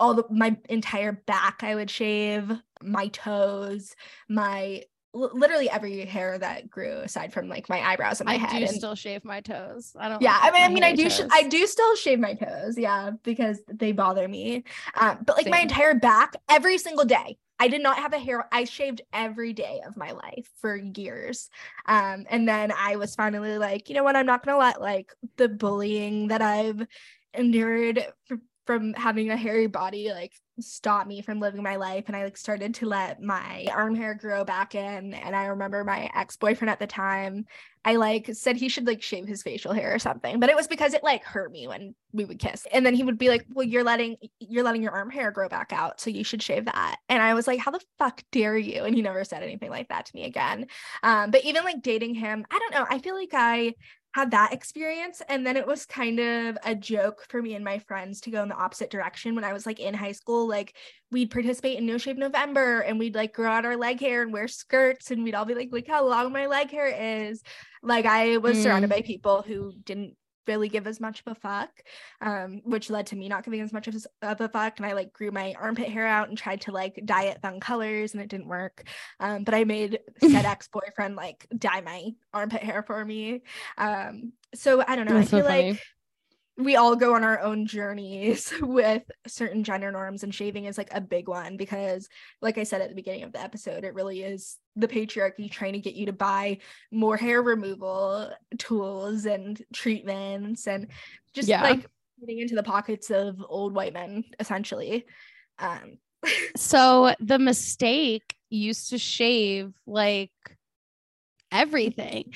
all 0.00 0.14
the 0.14 0.24
my 0.30 0.56
entire 0.68 1.12
back 1.12 1.62
I 1.62 1.74
would 1.74 1.90
shave, 1.90 2.50
my 2.82 3.08
toes, 3.08 3.94
my 4.28 4.82
li- 5.14 5.28
literally 5.32 5.68
every 5.70 6.04
hair 6.04 6.38
that 6.38 6.70
grew 6.70 6.92
aside 6.98 7.32
from 7.32 7.48
like 7.48 7.68
my 7.68 7.80
eyebrows 7.80 8.20
and 8.20 8.28
my 8.28 8.34
I 8.34 8.38
head. 8.38 8.58
do 8.60 8.64
and- 8.66 8.74
still 8.74 8.94
shave 8.94 9.24
my 9.24 9.40
toes. 9.40 9.94
I 9.98 10.08
don't. 10.08 10.22
yeah, 10.22 10.38
like 10.38 10.52
I 10.52 10.52
mean, 10.52 10.62
I 10.62 10.68
mean, 10.74 10.84
I 10.84 10.94
do, 10.94 11.10
sh- 11.10 11.20
I 11.30 11.42
do 11.44 11.66
still 11.66 11.96
shave 11.96 12.18
my 12.18 12.34
toes, 12.34 12.76
yeah, 12.78 13.10
because 13.22 13.60
they 13.68 13.92
bother 13.92 14.26
me. 14.28 14.64
Um, 14.94 15.18
but 15.26 15.36
like 15.36 15.48
my 15.48 15.60
entire 15.60 15.94
back, 15.94 16.34
every 16.48 16.78
single 16.78 17.04
day, 17.04 17.38
I 17.58 17.68
did 17.68 17.82
not 17.82 17.98
have 17.98 18.12
a 18.12 18.18
hair. 18.18 18.48
I 18.52 18.64
shaved 18.64 19.02
every 19.12 19.52
day 19.52 19.80
of 19.86 19.96
my 19.96 20.12
life 20.12 20.48
for 20.60 20.76
years, 20.76 21.50
um, 21.86 22.24
and 22.30 22.48
then 22.48 22.72
I 22.76 22.96
was 22.96 23.14
finally 23.14 23.58
like, 23.58 23.88
you 23.88 23.94
know 23.94 24.04
what, 24.04 24.16
I'm 24.16 24.26
not 24.26 24.44
gonna 24.44 24.58
let 24.58 24.80
like 24.80 25.12
the 25.36 25.48
bullying 25.48 26.28
that 26.28 26.40
I've 26.42 26.86
endured 27.34 27.98
f- 28.30 28.38
from 28.66 28.94
having 28.94 29.30
a 29.30 29.36
hairy 29.36 29.66
body 29.66 30.10
like 30.12 30.32
stop 30.62 31.06
me 31.06 31.22
from 31.22 31.40
living 31.40 31.62
my 31.62 31.76
life 31.76 32.04
and 32.06 32.16
i 32.16 32.24
like 32.24 32.36
started 32.36 32.74
to 32.74 32.86
let 32.86 33.22
my 33.22 33.66
arm 33.72 33.94
hair 33.94 34.14
grow 34.14 34.44
back 34.44 34.74
in 34.74 35.14
and 35.14 35.34
i 35.34 35.46
remember 35.46 35.84
my 35.84 36.10
ex-boyfriend 36.14 36.70
at 36.70 36.78
the 36.78 36.86
time 36.86 37.46
I 37.84 37.96
like 37.96 38.28
said 38.34 38.56
he 38.56 38.68
should 38.68 38.86
like 38.86 39.02
shave 39.02 39.26
his 39.26 39.42
facial 39.42 39.72
hair 39.72 39.94
or 39.94 39.98
something, 39.98 40.38
but 40.38 40.50
it 40.50 40.56
was 40.56 40.68
because 40.68 40.92
it 40.92 41.02
like 41.02 41.24
hurt 41.24 41.50
me 41.50 41.66
when 41.66 41.94
we 42.12 42.26
would 42.26 42.38
kiss. 42.38 42.66
And 42.72 42.84
then 42.84 42.94
he 42.94 43.02
would 43.02 43.16
be 43.16 43.30
like, 43.30 43.46
"Well, 43.48 43.66
you're 43.66 43.84
letting 43.84 44.16
you're 44.38 44.64
letting 44.64 44.82
your 44.82 44.92
arm 44.92 45.10
hair 45.10 45.30
grow 45.30 45.48
back 45.48 45.72
out, 45.72 45.98
so 45.98 46.10
you 46.10 46.22
should 46.22 46.42
shave 46.42 46.66
that." 46.66 46.96
And 47.08 47.22
I 47.22 47.32
was 47.32 47.46
like, 47.46 47.58
"How 47.58 47.70
the 47.70 47.80
fuck 47.98 48.22
dare 48.32 48.56
you?" 48.56 48.84
And 48.84 48.94
he 48.94 49.00
never 49.00 49.24
said 49.24 49.42
anything 49.42 49.70
like 49.70 49.88
that 49.88 50.06
to 50.06 50.14
me 50.14 50.24
again. 50.24 50.66
Um, 51.02 51.30
but 51.30 51.44
even 51.44 51.64
like 51.64 51.80
dating 51.80 52.16
him, 52.16 52.44
I 52.50 52.58
don't 52.58 52.74
know. 52.74 52.86
I 52.88 52.98
feel 52.98 53.14
like 53.14 53.30
I 53.32 53.74
had 54.14 54.32
that 54.32 54.52
experience 54.52 55.22
and 55.28 55.46
then 55.46 55.56
it 55.56 55.66
was 55.66 55.86
kind 55.86 56.18
of 56.18 56.58
a 56.64 56.74
joke 56.74 57.24
for 57.28 57.40
me 57.40 57.54
and 57.54 57.64
my 57.64 57.78
friends 57.78 58.20
to 58.20 58.30
go 58.30 58.42
in 58.42 58.48
the 58.48 58.56
opposite 58.56 58.90
direction 58.90 59.34
when 59.34 59.44
I 59.44 59.52
was 59.52 59.66
like 59.66 59.78
in 59.78 59.94
high 59.94 60.12
school 60.12 60.48
like 60.48 60.74
we'd 61.12 61.30
participate 61.30 61.78
in 61.78 61.86
No 61.86 61.98
Shave 61.98 62.18
November 62.18 62.80
and 62.80 62.98
we'd 62.98 63.14
like 63.14 63.32
grow 63.32 63.50
out 63.50 63.64
our 63.64 63.76
leg 63.76 64.00
hair 64.00 64.22
and 64.22 64.32
wear 64.32 64.48
skirts 64.48 65.10
and 65.10 65.22
we'd 65.22 65.34
all 65.34 65.44
be 65.44 65.54
like 65.54 65.70
look 65.72 65.86
how 65.86 66.06
long 66.06 66.32
my 66.32 66.46
leg 66.46 66.70
hair 66.70 66.86
is. 67.30 67.42
Like 67.82 68.04
I 68.04 68.36
was 68.36 68.62
surrounded 68.62 68.90
mm. 68.90 68.94
by 68.94 69.02
people 69.02 69.42
who 69.42 69.72
didn't 69.84 70.16
really 70.46 70.68
give 70.68 70.86
as 70.86 71.00
much 71.00 71.20
of 71.24 71.32
a 71.32 71.34
fuck 71.34 71.70
um 72.20 72.60
which 72.64 72.90
led 72.90 73.06
to 73.06 73.16
me 73.16 73.28
not 73.28 73.44
giving 73.44 73.60
as 73.60 73.72
much 73.72 73.86
of 73.88 73.94
a- 74.22 74.26
of 74.30 74.40
a 74.40 74.48
fuck. 74.48 74.78
And 74.78 74.86
I 74.86 74.92
like 74.92 75.12
grew 75.12 75.30
my 75.30 75.54
armpit 75.60 75.88
hair 75.88 76.06
out 76.06 76.28
and 76.28 76.36
tried 76.38 76.62
to 76.62 76.72
like 76.72 77.00
dye 77.04 77.24
it 77.24 77.40
fun 77.40 77.60
colors 77.60 78.14
and 78.14 78.22
it 78.22 78.28
didn't 78.28 78.48
work. 78.48 78.84
Um 79.20 79.44
but 79.44 79.54
I 79.54 79.64
made 79.64 80.00
said 80.20 80.44
ex-boyfriend 80.44 81.16
like 81.16 81.46
dye 81.56 81.80
my 81.82 82.10
armpit 82.32 82.62
hair 82.62 82.82
for 82.82 83.04
me. 83.04 83.42
Um 83.78 84.32
so 84.54 84.82
I 84.86 84.96
don't 84.96 85.06
know 85.08 85.14
That's 85.14 85.28
I 85.28 85.30
so 85.30 85.36
feel 85.38 85.46
like 85.46 85.66
funny. 85.76 85.80
We 86.64 86.76
all 86.76 86.94
go 86.96 87.14
on 87.14 87.24
our 87.24 87.40
own 87.40 87.66
journeys 87.66 88.52
with 88.60 89.02
certain 89.26 89.64
gender 89.64 89.90
norms 89.90 90.22
and 90.22 90.34
shaving 90.34 90.64
is 90.66 90.78
like 90.78 90.88
a 90.92 91.00
big 91.00 91.28
one 91.28 91.56
because 91.56 92.08
like 92.42 92.58
i 92.58 92.62
said 92.62 92.80
at 92.80 92.88
the 92.88 92.94
beginning 92.94 93.22
of 93.22 93.32
the 93.32 93.40
episode 93.40 93.84
it 93.84 93.94
really 93.94 94.22
is 94.22 94.58
the 94.76 94.88
patriarchy 94.88 95.50
trying 95.50 95.72
to 95.72 95.78
get 95.78 95.94
you 95.94 96.06
to 96.06 96.12
buy 96.12 96.58
more 96.90 97.16
hair 97.16 97.42
removal 97.42 98.30
tools 98.58 99.26
and 99.26 99.62
treatments 99.72 100.66
and 100.66 100.88
just 101.32 101.48
Yeah. 101.48 101.62
like 101.62 101.86
getting 102.20 102.38
into 102.38 102.54
the 102.54 102.62
pockets 102.62 103.10
of 103.10 103.42
old 103.48 103.74
white 103.74 103.92
men 103.92 104.24
essentially 104.38 105.06
um 105.58 105.98
So 106.56 107.14
the 107.20 107.38
mistake 107.38 108.34
used 108.50 108.90
to 108.90 108.98
shave 108.98 109.72
like 109.86 110.32
everything, 111.52 112.34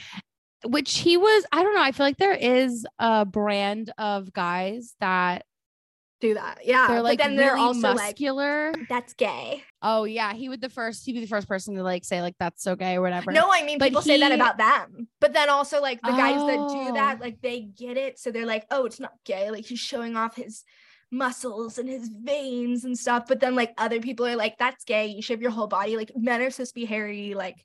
which 0.65 0.99
he 0.99 1.17
was. 1.17 1.45
I 1.53 1.63
don't 1.63 1.75
know. 1.75 1.83
I 1.83 1.93
feel 1.93 2.07
like 2.07 2.17
there 2.19 2.35
is 2.35 2.87
a 2.99 3.25
brand 3.25 3.93
of 3.99 4.33
guys 4.33 4.95
that 5.01 5.45
do 6.21 6.33
that 6.35 6.61
yeah 6.65 6.87
they're 6.87 7.03
like 7.03 7.19
but 7.19 7.25
then 7.25 7.33
really 7.33 7.45
they're 7.45 7.57
also 7.57 7.93
muscular. 7.93 8.73
like 8.73 8.89
that's 8.89 9.13
gay 9.15 9.63
oh 9.83 10.05
yeah, 10.05 10.33
he 10.33 10.49
would 10.49 10.61
the 10.63 10.71
first. 10.71 11.05
He'd 11.05 11.13
be 11.13 11.21
the 11.21 11.27
first 11.27 11.47
person 11.47 11.75
to 11.75 11.83
like 11.83 12.05
say 12.05 12.23
like 12.23 12.37
that's 12.39 12.63
so 12.63 12.75
gay 12.77 12.95
or 12.95 13.03
whatever. 13.03 13.31
No, 13.33 13.51
I 13.53 13.63
mean 13.65 13.79
But 13.79 13.89
people 13.89 14.01
say 14.01 14.19
that 14.21 14.33
about 14.33 14.57
them. 14.57 15.09
But 15.21 15.35
then 15.35 15.51
also 15.51 15.83
like 15.83 16.01
the 16.01 16.13
guys 16.13 16.41
that 16.41 16.69
do 16.73 16.93
that, 16.95 17.19
Oh. 17.21 17.23
like 17.25 17.43
they 17.43 17.61
get 17.61 17.99
it. 17.99 18.19
So 18.19 18.31
they're 18.31 18.47
like, 18.47 18.65
oh, 18.71 18.87
it's 18.87 18.99
not 19.01 19.13
gay. 19.27 19.51
Like 19.51 19.67
he's 19.67 19.81
showing 19.81 20.17
off 20.17 20.37
his 20.37 20.65
muscles 21.11 21.77
and 21.79 21.89
his 21.89 22.09
veins 22.09 22.85
and 22.85 22.99
stuff. 22.99 23.25
But 23.29 23.41
then 23.41 23.55
like 23.55 23.75
other 23.77 24.01
people 24.01 24.27
are 24.27 24.37
like, 24.37 24.57
that's 24.57 24.85
gay. 24.85 25.09
You 25.09 25.21
shave 25.21 25.43
your 25.43 25.51
whole 25.51 25.67
body. 25.67 25.99
Like 25.99 26.13
men 26.17 26.41
are 26.41 26.51
supposed 26.51 26.71
to 26.71 26.81
be 26.81 26.87
hairy. 26.87 27.35
Like 27.35 27.57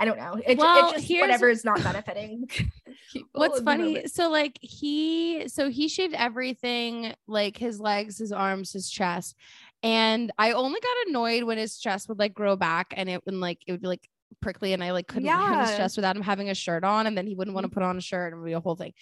I 0.00 0.04
don't 0.06 0.16
know. 0.18 0.40
It, 0.46 0.56
Well, 0.58 0.92
it's 0.94 1.06
just 1.06 1.20
whatever 1.20 1.48
is 1.50 1.64
not 1.64 1.82
benefiting. 1.82 2.48
What's 3.32 3.60
funny? 3.60 3.84
moment. 3.94 4.10
So 4.12 4.30
like 4.30 4.58
he 4.62 5.46
so 5.48 5.68
he 5.68 5.88
shaved 5.88 6.14
everything 6.14 7.14
like 7.28 7.56
his 7.58 7.78
legs, 7.80 8.18
his 8.18 8.32
arms, 8.32 8.72
his 8.72 8.88
chest. 8.90 9.36
And 9.82 10.32
I 10.38 10.52
only 10.52 10.80
got 10.80 11.08
annoyed 11.08 11.42
when 11.44 11.58
his 11.58 11.78
chest 11.78 12.08
would 12.08 12.18
like 12.18 12.32
grow 12.34 12.56
back 12.56 12.94
and 12.96 13.08
it 13.08 13.24
would 13.26 13.34
like 13.34 13.58
it 13.66 13.72
would 13.72 13.82
be 13.82 13.88
like 13.88 14.08
prickly 14.40 14.72
and 14.72 14.82
I 14.82 14.92
like 14.92 15.06
couldn't 15.06 15.26
look 15.26 15.50
at 15.50 15.68
his 15.68 15.76
chest 15.76 15.96
without 15.96 16.16
him 16.16 16.22
having 16.22 16.48
a 16.48 16.54
shirt 16.54 16.82
on 16.84 17.06
and 17.06 17.16
then 17.16 17.26
he 17.26 17.34
wouldn't 17.34 17.54
want 17.54 17.64
to 17.64 17.68
Mm-hmm. 17.68 17.74
put 17.80 17.82
on 17.86 17.98
a 17.98 18.00
shirt 18.00 18.32
and 18.32 18.38
it 18.38 18.42
would 18.42 18.46
be 18.48 18.52
a 18.54 18.60
whole 18.60 18.76
thing. 18.76 18.94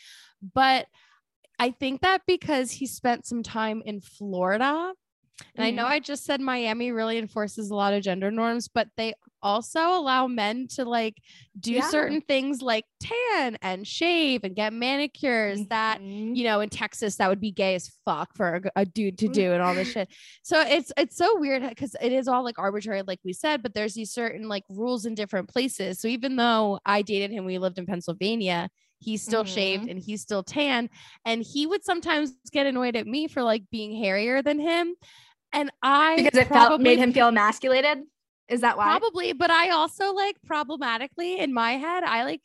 But 0.54 0.86
I 1.60 1.70
think 1.70 2.00
that 2.00 2.22
because 2.26 2.70
he 2.72 2.86
spent 2.86 3.24
some 3.26 3.42
time 3.42 3.82
in 3.84 4.00
Florida 4.00 4.92
and 5.54 5.64
I 5.64 5.70
know 5.70 5.84
Mhm. 5.84 5.90
I 5.90 6.00
just 6.00 6.24
said 6.24 6.40
Miami 6.40 6.90
really 6.92 7.18
enforces 7.18 7.70
a 7.70 7.74
lot 7.74 7.92
of 7.94 8.02
gender 8.02 8.30
norms, 8.30 8.68
but 8.68 8.88
they 8.96 9.14
also 9.40 9.80
allow 9.80 10.26
men 10.26 10.66
to 10.66 10.84
like 10.84 11.14
do 11.60 11.74
Yeah. 11.74 11.88
certain 11.88 12.20
things 12.20 12.60
like 12.60 12.84
tan 12.98 13.56
and 13.62 13.86
shave 13.86 14.42
and 14.42 14.56
get 14.56 14.72
manicures 14.72 15.64
that 15.68 16.00
Mhm. 16.00 16.34
you 16.36 16.42
know 16.42 16.60
in 16.60 16.68
Texas 16.68 17.16
that 17.16 17.28
would 17.28 17.40
be 17.40 17.52
gay 17.52 17.76
as 17.76 17.88
fuck 18.04 18.34
for 18.36 18.60
a 18.74 18.84
dude 18.84 19.16
to 19.18 19.28
Mm. 19.28 19.32
do 19.32 19.52
and 19.52 19.62
all 19.62 19.74
this 19.74 19.92
shit. 19.92 20.08
So 20.42 20.60
it's 20.60 20.90
it's 20.96 21.16
so 21.16 21.38
weird 21.38 21.62
because 21.68 21.94
it 22.02 22.10
is 22.12 22.26
all 22.26 22.42
like 22.42 22.58
arbitrary, 22.58 23.02
like 23.02 23.20
we 23.24 23.32
said, 23.32 23.62
but 23.62 23.74
there's 23.74 23.94
these 23.94 24.10
certain 24.10 24.48
like 24.48 24.64
rules 24.68 25.06
in 25.06 25.14
different 25.14 25.48
places. 25.48 26.00
So 26.00 26.08
even 26.08 26.34
though 26.34 26.80
I 26.84 27.02
dated 27.02 27.30
him, 27.30 27.44
we 27.44 27.58
lived 27.58 27.78
in 27.78 27.86
Pennsylvania. 27.86 28.70
He's 29.00 29.22
still 29.22 29.44
shaved 29.44 29.84
Mhm. 29.84 29.90
and 29.92 30.00
he's 30.00 30.22
still 30.22 30.42
tan, 30.42 30.90
and 31.24 31.40
he 31.44 31.68
would 31.68 31.84
sometimes 31.84 32.34
get 32.50 32.66
annoyed 32.66 32.96
at 32.96 33.06
me 33.06 33.28
for 33.28 33.44
like 33.44 33.62
being 33.70 33.92
hairier 33.94 34.42
than 34.42 34.58
him. 34.58 34.96
And 35.52 35.70
I 35.82 36.16
because 36.16 36.38
it 36.38 36.48
felt 36.48 36.68
probably- 36.68 36.84
made 36.84 36.98
him 36.98 37.12
feel 37.12 37.28
emasculated. 37.28 38.02
Is 38.48 38.62
that 38.62 38.76
why? 38.78 38.84
Probably, 38.98 39.32
but 39.34 39.50
I 39.50 39.70
also 39.70 40.14
like 40.14 40.36
problematically 40.46 41.38
in 41.38 41.52
my 41.52 41.72
head, 41.72 42.02
I 42.02 42.24
like 42.24 42.40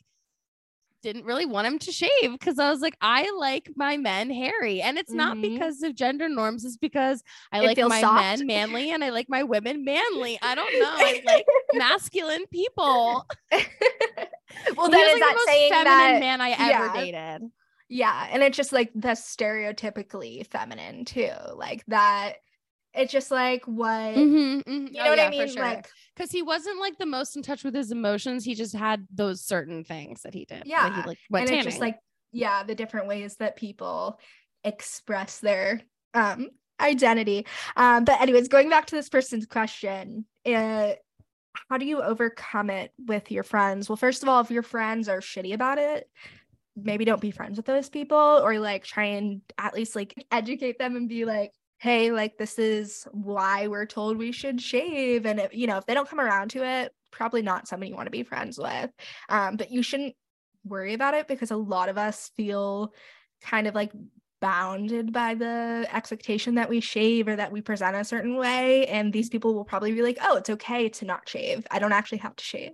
didn't 1.02 1.24
really 1.26 1.44
want 1.44 1.66
him 1.66 1.78
to 1.78 1.92
shave 1.92 2.10
because 2.32 2.58
I 2.58 2.70
was 2.70 2.80
like, 2.80 2.96
I 3.00 3.30
like 3.38 3.70
my 3.76 3.98
men 3.98 4.30
hairy. 4.30 4.80
And 4.80 4.96
it's 4.98 5.12
not 5.12 5.36
Mhm. 5.36 5.42
because 5.42 5.82
of 5.82 5.94
gender 5.94 6.28
norms, 6.30 6.64
it's 6.64 6.78
because 6.78 7.22
I 7.52 7.60
It 7.62 7.66
like 7.66 7.88
my 7.88 8.00
soft. 8.00 8.38
men 8.38 8.46
manly 8.46 8.90
and 8.90 9.04
I 9.04 9.10
like 9.10 9.28
my 9.28 9.42
women 9.42 9.84
manly. 9.84 10.38
I 10.40 10.54
don't 10.54 10.72
know. 10.78 10.88
I 10.90 11.22
like 11.26 11.46
masculine 11.74 12.46
people. 12.46 13.26
well, 13.52 13.60
was, 14.76 14.88
is 14.88 14.92
like, 14.92 14.92
that 14.92 15.18
the 15.18 15.34
most 15.34 15.46
saying 15.46 15.72
feminine 15.72 15.98
that? 15.98 16.20
man 16.20 16.40
I 16.40 16.48
yeah. 16.48 16.80
ever 16.84 16.94
dated. 16.94 17.50
Yeah, 17.90 18.28
and 18.30 18.42
it's 18.42 18.56
just 18.56 18.72
like 18.72 18.90
the 18.94 19.08
stereotypically 19.08 20.46
feminine 20.46 21.04
too, 21.04 21.30
like 21.54 21.84
that. 21.88 22.34
It's 22.94 23.12
just 23.12 23.30
like 23.30 23.64
what 23.66 24.14
Mhm, 24.14 24.62
mhm. 24.62 24.92
you 24.92 25.00
Oh, 25.00 25.04
know 25.04 25.10
what 25.10 25.18
yeah, 25.18 25.26
I 25.26 25.30
mean, 25.30 25.48
sure. 25.48 25.62
like 25.62 25.88
because 26.14 26.30
he 26.30 26.42
wasn't 26.42 26.78
like 26.78 26.96
the 26.98 27.06
most 27.06 27.36
in 27.36 27.42
touch 27.42 27.64
with 27.64 27.74
his 27.74 27.90
emotions. 27.90 28.44
He 28.44 28.54
just 28.54 28.74
had 28.74 29.06
those 29.12 29.42
certain 29.44 29.84
things 29.84 30.22
that 30.22 30.34
he 30.34 30.44
did. 30.44 30.62
Yeah, 30.66 30.94
he 30.94 31.08
like 31.08 31.18
went 31.30 31.48
and 31.48 31.56
it's 31.56 31.64
just 31.64 31.80
like 31.80 31.98
yeah, 32.32 32.62
the 32.62 32.74
different 32.74 33.06
ways 33.08 33.36
that 33.36 33.56
people 33.56 34.20
express 34.62 35.40
their 35.40 35.82
um 36.14 36.50
identity. 36.80 37.46
Um, 37.76 38.04
but 38.04 38.20
anyways, 38.20 38.48
going 38.48 38.70
back 38.70 38.86
to 38.86 38.96
this 38.96 39.08
person's 39.08 39.46
question, 39.46 40.26
uh, 40.46 40.92
how 41.70 41.78
do 41.78 41.86
you 41.86 42.02
overcome 42.02 42.70
it 42.70 42.92
with 43.06 43.30
your 43.30 43.42
friends? 43.44 43.88
Well, 43.88 43.96
first 43.96 44.22
of 44.22 44.28
all, 44.28 44.40
if 44.40 44.50
your 44.50 44.62
friends 44.62 45.08
are 45.08 45.20
shitty 45.20 45.54
about 45.54 45.78
it, 45.78 46.08
maybe 46.76 47.04
don't 47.04 47.20
be 47.20 47.30
friends 47.30 47.56
with 47.56 47.66
those 47.66 47.88
people 47.88 48.18
or 48.18 48.58
like 48.58 48.84
try 48.84 49.04
and 49.04 49.42
at 49.58 49.74
least 49.74 49.94
like 49.94 50.14
educate 50.32 50.78
them 50.78 50.96
and 50.96 51.08
be 51.08 51.24
like 51.24 51.52
hey 51.84 52.10
like 52.10 52.38
this 52.38 52.58
is 52.58 53.06
why 53.12 53.66
we're 53.66 53.84
told 53.84 54.16
we 54.16 54.32
should 54.32 54.58
shave 54.58 55.26
and 55.26 55.38
if, 55.38 55.54
you 55.54 55.66
know 55.66 55.76
if 55.76 55.84
they 55.84 55.92
don't 55.92 56.08
come 56.08 56.18
around 56.18 56.48
to 56.48 56.64
it 56.64 56.90
probably 57.12 57.42
not 57.42 57.68
somebody 57.68 57.90
you 57.90 57.94
want 57.94 58.06
to 58.06 58.10
be 58.10 58.22
friends 58.22 58.58
with. 58.58 58.90
Um 59.28 59.58
but 59.58 59.70
you 59.70 59.82
shouldn't 59.82 60.14
worry 60.64 60.94
about 60.94 61.12
it 61.12 61.28
because 61.28 61.50
a 61.50 61.56
lot 61.56 61.90
of 61.90 61.98
us 61.98 62.30
feel 62.38 62.94
kind 63.42 63.66
of 63.66 63.74
like 63.74 63.92
bounded 64.40 65.12
by 65.12 65.34
the 65.34 65.86
expectation 65.92 66.54
that 66.54 66.70
we 66.70 66.80
shave 66.80 67.28
or 67.28 67.36
that 67.36 67.52
we 67.52 67.60
present 67.60 67.94
a 67.94 68.02
certain 68.02 68.36
way 68.38 68.86
and 68.86 69.12
these 69.12 69.28
people 69.28 69.52
will 69.52 69.64
probably 69.66 69.92
be 69.92 70.00
like 70.00 70.16
oh 70.22 70.38
it's 70.38 70.48
okay 70.48 70.88
to 70.88 71.04
not 71.04 71.28
shave. 71.28 71.66
I 71.70 71.80
don't 71.80 71.92
actually 71.92 72.18
have 72.18 72.34
to 72.36 72.44
shave 72.44 72.72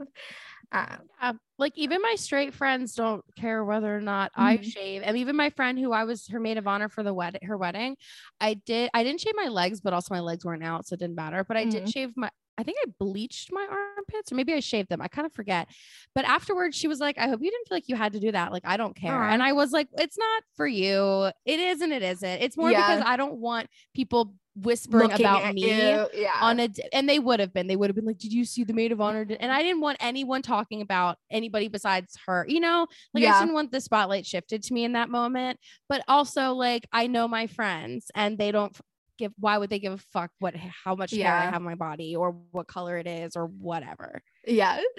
um, 0.73 1.09
Yeah, 1.21 1.33
like 1.59 1.73
even 1.77 2.01
my 2.03 2.14
straight 2.16 2.55
friends 2.55 2.95
don't 2.95 3.25
care 3.37 3.64
whether 3.64 3.95
or 3.95 4.01
not 4.01 4.33
I 4.35 4.61
Mhm. 4.61 4.62
shave. 4.62 5.03
And 5.05 5.16
even 5.16 5.37
my 5.37 5.51
friend 5.51 5.79
who 5.79 5.93
I 5.93 6.05
was 6.05 6.27
her 6.29 6.41
maid 6.41 6.57
of 6.59 6.66
honor 6.66 6.89
for 6.89 7.03
the 7.03 7.12
wedding, 7.14 7.41
her 7.45 7.57
wedding, 7.57 7.97
I 8.41 8.55
did. 8.55 8.91
I 8.95 9.03
didn't 9.05 9.21
shave 9.21 9.35
my 9.37 9.49
legs, 9.49 9.81
but 9.81 9.93
also 9.93 10.14
my 10.14 10.21
legs 10.21 10.45
weren't 10.45 10.64
out, 10.64 10.87
so 10.87 10.95
it 10.95 11.01
didn't 11.01 11.16
matter. 11.16 11.45
But 11.45 11.57
I 11.57 11.64
did 11.66 11.87
Mhm. 11.87 11.93
shave 11.93 12.16
my. 12.16 12.31
I 12.61 12.63
think 12.63 12.79
I 12.87 12.91
bleached 12.99 13.51
my 13.53 13.67
armpits, 13.71 14.31
or 14.31 14.35
maybe 14.35 14.53
I 14.53 14.61
shaved 14.61 14.89
them. 14.91 15.01
I 15.01 15.09
kind 15.09 15.27
of 15.27 15.33
forget. 15.33 15.69
But 16.15 16.25
afterwards, 16.27 16.77
she 16.77 16.89
was 16.89 17.01
like, 17.01 17.17
"I 17.19 17.27
hope 17.29 17.41
you 17.43 17.51
didn't 17.51 17.69
feel 17.69 17.77
like 17.77 17.89
you 17.89 17.97
had 17.97 18.13
to 18.13 18.21
do 18.21 18.33
that. 18.33 18.53
Like 18.53 18.65
I 18.67 18.77
don't 18.77 18.95
care." 18.95 19.15
Aw. 19.15 19.31
And 19.33 19.43
I 19.43 19.53
was 19.53 19.73
like, 19.73 19.89
"It's 19.99 20.19
not 20.19 20.43
for 20.57 20.67
you. 20.67 21.31
It 21.45 21.61
is 21.61 21.81
and 21.81 21.93
it 21.93 22.03
isn't. 22.03 22.43
It's 22.43 22.57
more 22.57 22.71
Yeah. 22.71 22.87
because 22.87 23.05
I 23.07 23.17
don't 23.17 23.39
want 23.39 23.69
people 23.95 24.35
whispering 24.57 25.09
looking 25.09 25.25
about 25.25 25.55
me." 25.55 25.63
you, 25.63 26.09
yeah 26.13 26.33
on 26.43 26.59
a 26.59 26.69
and 26.93 27.09
they 27.09 27.21
would 27.21 27.39
have 27.39 27.53
been 27.55 27.69
they 27.69 27.77
would 27.77 27.89
have 27.89 27.95
been 27.95 28.05
like 28.05 28.19
did 28.19 28.33
you 28.33 28.45
see 28.45 28.65
the 28.65 28.73
maid 28.75 28.91
of 28.91 29.01
honor 29.01 29.25
and 29.39 29.53
i 29.53 29.63
didn't 29.63 29.81
want 29.81 29.97
anyone 30.01 30.43
talking 30.43 30.81
about 30.83 31.17
anybody 31.31 31.69
besides 31.69 32.19
her 32.27 32.45
you 32.49 32.59
know 32.59 32.81
like 33.15 33.23
i 33.23 33.27
Yeah. 33.27 33.31
just 33.31 33.43
didn't 33.43 33.55
want 33.55 33.71
the 33.71 33.81
spotlight 33.81 34.27
shifted 34.27 34.65
to 34.65 34.75
me 34.75 34.83
in 34.83 34.93
that 34.95 35.09
moment 35.09 35.61
but 35.89 36.03
also 36.09 36.53
like 36.53 36.85
i 36.93 37.07
know 37.07 37.29
my 37.29 37.47
friends 37.47 38.11
and 38.15 38.39
they 38.39 38.51
don't 38.51 38.77
give 39.21 39.33
why 39.39 39.59
would 39.59 39.71
they 39.71 39.79
give 39.79 39.93
a 39.93 39.99
fuck 40.12 40.31
what 40.39 40.57
how 40.57 40.95
much 40.95 41.12
hair 41.12 41.37
i 41.37 41.45
have 41.45 41.55
on 41.55 41.62
my 41.62 41.75
body 41.75 42.16
or 42.16 42.33
what 42.51 42.66
color 42.66 42.97
it 42.97 43.07
is 43.07 43.37
or 43.37 43.47
whatever. 43.47 44.23
Yeah. 44.47 44.81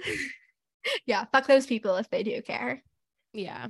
Yeah 1.06 1.26
fuck 1.30 1.46
those 1.46 1.64
people 1.64 1.94
if 1.96 2.10
they 2.10 2.24
do 2.24 2.42
care. 2.42 2.82
Yeah. 3.32 3.68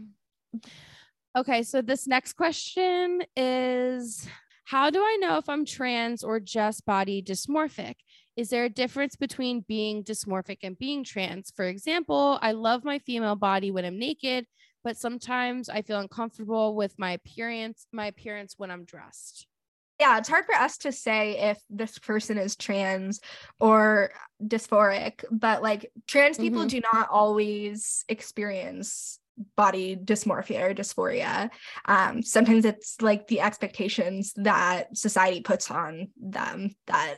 Okay 1.37 1.63
so 1.63 1.83
this 1.83 2.07
next 2.07 2.35
question 2.35 3.21
is 3.37 4.27
how 4.65 4.89
do 4.89 4.99
i 5.03 5.19
know 5.21 5.37
if 5.37 5.47
i'm 5.47 5.67
trans 5.67 6.25
or 6.25 6.41
just 6.41 6.87
body 6.87 7.23
dysmorphic? 7.23 7.97
Is 8.35 8.49
there 8.49 8.65
a 8.65 8.71
difference 8.71 9.15
between 9.15 9.67
being 9.69 10.03
dysmorphic 10.03 10.61
and 10.63 10.79
being 10.79 11.05
trans? 11.05 11.53
For 11.55 11.67
example 11.67 12.39
i 12.41 12.53
love 12.53 12.83
my 12.83 12.99
female 12.99 13.37
body 13.37 13.71
when 13.71 13.85
i'm 13.85 13.99
naked 13.99 14.47
but 14.85 14.97
sometimes 14.97 15.69
i 15.69 15.83
feel 15.83 16.01
uncomfortable 16.01 16.75
with 16.75 16.99
my 16.99 17.13
appearance 17.13 17.87
my 17.93 18.07
appearance 18.07 18.55
when 18.57 18.71
i'm 18.71 18.85
dressed 18.85 19.47
yeah 20.03 20.19
it's 20.19 20.29
hard 20.29 20.45
for 20.45 20.55
us 20.57 20.79
to 20.79 20.91
say 20.91 21.39
if 21.51 21.59
this 21.71 21.97
person 21.99 22.37
is 22.37 22.57
trans 22.57 23.21
or 23.61 24.11
dysphoric 24.45 25.25
but 25.31 25.63
like 25.63 25.91
trans 26.09 26.37
people 26.39 26.63
Mhm. 26.65 26.69
do 26.71 26.81
not 26.93 27.09
always 27.11 28.05
experience 28.09 29.21
body 29.57 29.97
dysmorphia 29.97 30.61
or 30.71 30.75
dysphoria 30.75 31.51
um 31.85 32.21
sometimes 32.23 32.65
it's 32.65 33.01
like 33.01 33.29
the 33.29 33.41
expectations 33.41 34.33
that 34.37 34.97
society 34.97 35.41
puts 35.41 35.71
on 35.71 36.09
them 36.21 36.75
that 36.87 37.15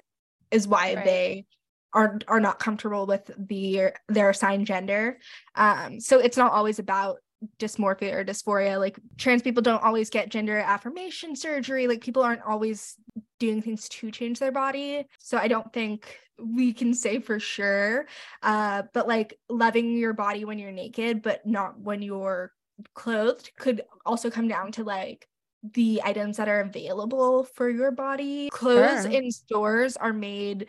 is 0.51 0.69
why 0.69 0.95
Right. 0.95 1.05
they 1.05 1.47
are 1.95 2.19
are 2.29 2.41
not 2.41 2.59
comfortable 2.59 3.07
with 3.07 3.31
the 3.39 3.93
their 4.09 4.31
assigned 4.31 4.67
gender 4.67 5.19
um 5.55 6.01
so 6.01 6.19
it's 6.19 6.37
not 6.37 6.53
always 6.53 6.79
about 6.79 7.17
dysmorphia 7.59 8.15
or 8.15 8.25
dysphoria 8.25 8.79
like 8.79 8.99
trans 9.19 9.43
people 9.43 9.63
don't 9.63 9.83
always 9.83 10.11
get 10.11 10.29
gender 10.29 10.59
affirmation 10.59 11.35
surgery 11.37 11.87
like 11.87 12.01
people 12.01 12.23
aren't 12.23 12.43
always 12.43 12.97
doing 13.39 13.61
things 13.63 13.89
to 13.89 14.11
change 14.11 14.39
their 14.39 14.53
body 14.53 15.07
so 15.19 15.37
i 15.39 15.49
don't 15.49 15.73
think 15.73 16.19
we 16.39 16.73
can 16.73 16.95
say 16.95 17.19
for 17.21 17.39
sure 17.39 18.07
uh 18.43 18.83
but 18.93 19.07
like 19.07 19.39
loving 19.49 19.93
your 19.97 20.13
body 20.13 20.45
when 20.45 20.59
you're 20.59 20.73
naked 20.73 21.23
but 21.23 21.45
not 21.47 21.79
when 21.81 22.03
you're 22.03 22.53
clothed 22.95 23.51
could 23.59 23.83
also 24.05 24.31
come 24.31 24.49
down 24.49 24.73
to 24.73 24.83
like 24.85 25.29
the 25.73 26.03
items 26.05 26.37
that 26.37 26.49
are 26.49 26.61
available 26.61 27.45
for 27.45 27.71
your 27.71 27.91
body 27.91 28.51
clothes 28.51 29.03
Sure. 29.05 29.11
in 29.13 29.31
stores 29.31 29.97
are 29.97 30.13
made 30.13 30.67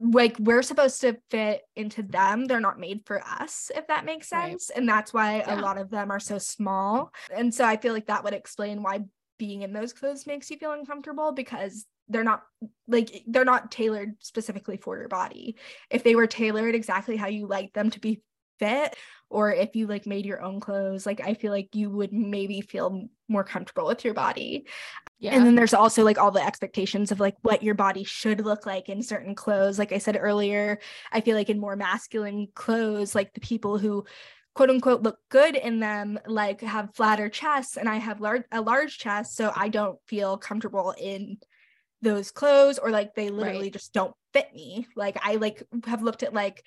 like 0.00 0.36
we're 0.38 0.62
supposed 0.62 1.00
to 1.00 1.16
fit 1.30 1.62
into 1.76 2.02
them 2.02 2.46
they're 2.46 2.60
not 2.60 2.80
made 2.80 3.00
for 3.06 3.22
us 3.24 3.70
if 3.74 3.86
that 3.86 4.04
makes 4.04 4.30
Right. 4.32 4.50
sense 4.50 4.70
and 4.70 4.88
that's 4.88 5.14
why 5.14 5.36
Yeah. 5.38 5.54
a 5.54 5.60
lot 5.60 5.78
of 5.78 5.90
them 5.90 6.10
are 6.10 6.20
so 6.20 6.38
small 6.38 7.12
and 7.34 7.54
so 7.54 7.64
i 7.64 7.76
feel 7.76 7.92
like 7.92 8.06
that 8.06 8.24
would 8.24 8.34
explain 8.34 8.82
why 8.82 9.00
being 9.38 9.62
in 9.62 9.72
those 9.72 9.92
clothes 9.92 10.26
makes 10.26 10.50
you 10.50 10.56
feel 10.58 10.72
uncomfortable 10.72 11.32
because 11.32 11.86
they're 12.08 12.24
not 12.24 12.42
like 12.86 13.22
they're 13.26 13.44
not 13.44 13.70
tailored 13.70 14.14
specifically 14.20 14.76
for 14.76 14.98
your 14.98 15.08
body 15.08 15.56
if 15.90 16.02
they 16.02 16.14
were 16.14 16.26
tailored 16.26 16.74
exactly 16.74 17.16
how 17.16 17.28
you 17.28 17.46
like 17.46 17.72
them 17.72 17.90
to 17.90 18.00
be 18.00 18.20
fit 18.58 18.94
or 19.30 19.52
if 19.52 19.74
you 19.74 19.86
like 19.86 20.06
made 20.06 20.24
your 20.26 20.42
own 20.42 20.60
clothes 20.60 21.06
like 21.06 21.20
i 21.20 21.34
feel 21.34 21.50
like 21.52 21.74
you 21.74 21.90
would 21.90 22.12
maybe 22.12 22.60
feel 22.60 23.08
more 23.28 23.44
comfortable 23.44 23.86
with 23.86 24.04
your 24.04 24.14
body 24.14 24.66
yeah 25.18 25.34
and 25.34 25.46
then 25.46 25.54
there's 25.54 25.74
also 25.74 26.04
like 26.04 26.18
all 26.18 26.30
the 26.30 26.44
expectations 26.44 27.10
of 27.10 27.20
like 27.20 27.36
what 27.42 27.62
your 27.62 27.74
body 27.74 28.04
should 28.04 28.44
look 28.44 28.66
like 28.66 28.88
in 28.88 29.02
certain 29.02 29.34
clothes. 29.34 29.78
Like 29.78 29.92
I 29.92 29.98
said 29.98 30.18
earlier, 30.20 30.78
I 31.10 31.20
feel 31.22 31.34
like 31.36 31.48
in 31.48 31.58
more 31.58 31.76
masculine 31.76 32.48
clothes, 32.54 33.14
like 33.14 33.32
the 33.32 33.40
people 33.40 33.78
who 33.78 34.04
quote 34.54 34.70
unquote 34.70 35.02
look 35.02 35.18
good 35.30 35.56
in 35.56 35.80
them 35.80 36.18
like 36.26 36.60
have 36.60 36.94
flatter 36.94 37.28
chests 37.28 37.76
and 37.76 37.88
i 37.88 37.96
have 37.96 38.20
large 38.20 38.42
a 38.52 38.60
large 38.60 38.98
chest 38.98 39.34
so 39.36 39.52
i 39.56 39.68
don't 39.68 39.98
feel 40.06 40.36
comfortable 40.36 40.94
in 41.00 41.38
those 42.02 42.30
clothes 42.30 42.78
or 42.78 42.90
like 42.90 43.14
they 43.14 43.30
literally 43.30 43.64
Right. 43.64 43.72
just 43.72 43.92
don't 43.92 44.14
fit 44.32 44.52
me 44.54 44.86
like 44.94 45.16
i 45.22 45.36
like 45.36 45.62
have 45.86 46.02
looked 46.02 46.22
at 46.22 46.34
like 46.34 46.64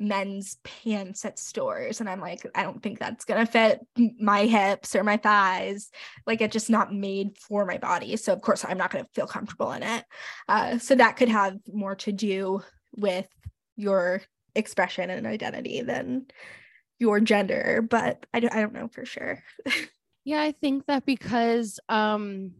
men's 0.00 0.56
pants 0.64 1.24
at 1.24 1.38
stores 1.38 2.00
and 2.00 2.08
i'm 2.08 2.20
like 2.20 2.46
i 2.54 2.62
don't 2.62 2.82
think 2.82 2.98
that's 2.98 3.24
gonna 3.24 3.46
fit 3.46 3.80
my 4.18 4.46
hips 4.46 4.96
or 4.96 5.04
my 5.04 5.16
thighs 5.16 5.90
like 6.26 6.40
it's 6.40 6.52
just 6.52 6.70
not 6.70 6.92
made 6.92 7.36
for 7.38 7.64
my 7.66 7.78
body 7.78 8.16
so 8.16 8.32
of 8.32 8.40
course 8.40 8.64
i'm 8.66 8.78
not 8.78 8.90
gonna 8.90 9.06
feel 9.14 9.26
comfortable 9.26 9.72
in 9.72 9.82
it 9.82 10.04
uh, 10.48 10.78
so 10.78 10.94
that 10.94 11.16
could 11.16 11.28
have 11.28 11.56
more 11.72 11.94
to 11.94 12.12
do 12.12 12.62
with 12.96 13.26
your 13.76 14.22
expression 14.54 15.10
and 15.10 15.26
identity 15.26 15.82
than 15.82 16.26
your 16.98 17.20
gender 17.20 17.86
but 17.88 18.24
i 18.34 18.40
don't, 18.40 18.54
I 18.54 18.60
don't 18.60 18.72
know 18.72 18.88
for 18.88 19.04
sure 19.04 19.42
Yeah, 20.24 20.42
I 20.42 20.52
think 20.52 20.86
that 20.86 21.06
because 21.06 21.80
um 21.88 22.52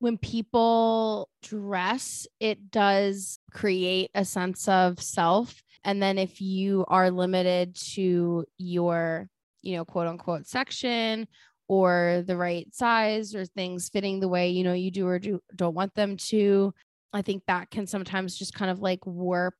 when 0.00 0.16
people 0.18 1.28
dress, 1.42 2.26
it 2.38 2.70
does 2.70 3.40
create 3.52 4.10
a 4.14 4.24
sense 4.24 4.68
of 4.68 5.02
self. 5.02 5.62
And 5.84 6.02
then 6.02 6.18
if 6.18 6.40
you 6.40 6.84
are 6.88 7.10
limited 7.10 7.76
to 7.94 8.44
your, 8.58 9.28
you 9.62 9.76
know, 9.76 9.84
quote 9.84 10.06
unquote 10.06 10.46
section 10.46 11.28
or 11.68 12.24
the 12.26 12.36
right 12.36 12.66
size 12.74 13.34
or 13.34 13.44
things 13.44 13.88
fitting 13.88 14.20
the 14.20 14.28
way, 14.28 14.50
you 14.50 14.64
know, 14.64 14.72
you 14.72 14.90
do 14.90 15.06
or 15.06 15.18
do 15.18 15.40
don't 15.54 15.74
want 15.74 15.94
them 15.94 16.16
to, 16.16 16.74
I 17.12 17.22
think 17.22 17.44
that 17.46 17.70
can 17.70 17.86
sometimes 17.86 18.36
just 18.38 18.54
kind 18.54 18.70
of 18.70 18.80
like 18.80 19.06
warp 19.06 19.54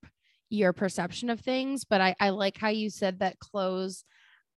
your 0.51 0.73
perception 0.73 1.31
of 1.31 1.41
things. 1.41 1.85
But 1.85 2.01
I, 2.01 2.17
I 2.21 2.31
like 2.31 2.57
how 2.59 2.69
you 2.69 2.91
said 2.91 3.21
that 3.21 3.39
clothes 3.39 4.05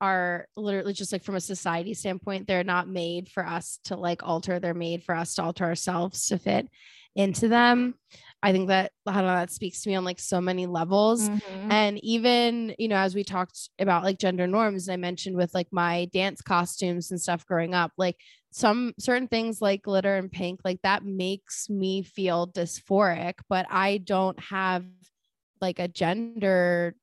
are 0.01 0.47
literally 0.57 0.93
just 0.93 1.13
like 1.13 1.25
from 1.25 1.35
a 1.35 1.41
society 1.41 1.95
standpoint, 1.95 2.47
they're 2.47 2.65
not 2.65 2.89
made 2.89 3.29
for 3.29 3.45
us 3.45 3.81
to 3.85 3.97
like 3.97 4.23
alter. 4.23 4.61
They're 4.61 4.75
made 4.75 5.03
for 5.03 5.15
us 5.15 5.35
to 5.35 5.43
alter 5.43 5.65
ourselves 5.65 6.27
to 6.27 6.39
fit 6.39 6.69
into 7.17 7.49
them. 7.49 7.95
I 8.43 8.53
think 8.53 8.69
that 8.69 8.93
I 9.07 9.15
don't 9.15 9.23
know, 9.27 9.35
that 9.35 9.51
speaks 9.51 9.83
to 9.83 9.89
me 9.89 9.97
on 9.97 10.05
like 10.05 10.21
so 10.21 10.41
many 10.41 10.67
levels. 10.67 11.29
Mhm. 11.31 11.67
And 11.71 12.05
even, 12.05 12.75
you 12.79 12.89
know, 12.89 12.97
as 12.97 13.15
we 13.15 13.25
talked 13.25 13.69
about 13.79 14.05
like 14.05 14.19
gender 14.19 14.47
norms, 14.47 14.89
I 14.89 14.97
mentioned 14.97 15.37
with 15.37 15.55
like 15.55 15.69
my 15.73 16.07
dance 16.13 16.41
costumes 16.41 17.11
and 17.11 17.21
stuff 17.21 17.45
growing 17.47 17.75
up, 17.75 17.93
like 17.99 18.17
some 18.51 18.95
certain 18.99 19.29
things 19.29 19.61
like 19.61 19.83
glitter 19.83 20.17
and 20.17 20.31
pink, 20.31 20.61
like 20.65 20.81
that 20.83 21.05
makes 21.05 21.69
me 21.69 22.03
feel 22.03 22.47
dysphoric, 22.49 23.35
but 23.49 23.67
I 23.71 23.99
don't 23.99 24.39
have 24.41 24.85
like 25.61 25.79
a 25.79 25.89
gender 25.89 26.95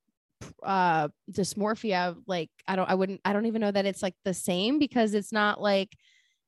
uh 0.63 1.07
dysmorphia 1.31 2.15
like 2.27 2.49
i 2.67 2.75
don't 2.75 2.89
i 2.89 2.95
wouldn't 2.95 3.21
i 3.25 3.33
don't 3.33 3.45
even 3.45 3.61
know 3.61 3.71
that 3.71 3.85
it's 3.85 4.03
like 4.03 4.15
the 4.25 4.33
same 4.33 4.79
because 4.79 5.13
it's 5.13 5.31
not 5.31 5.61
like 5.61 5.95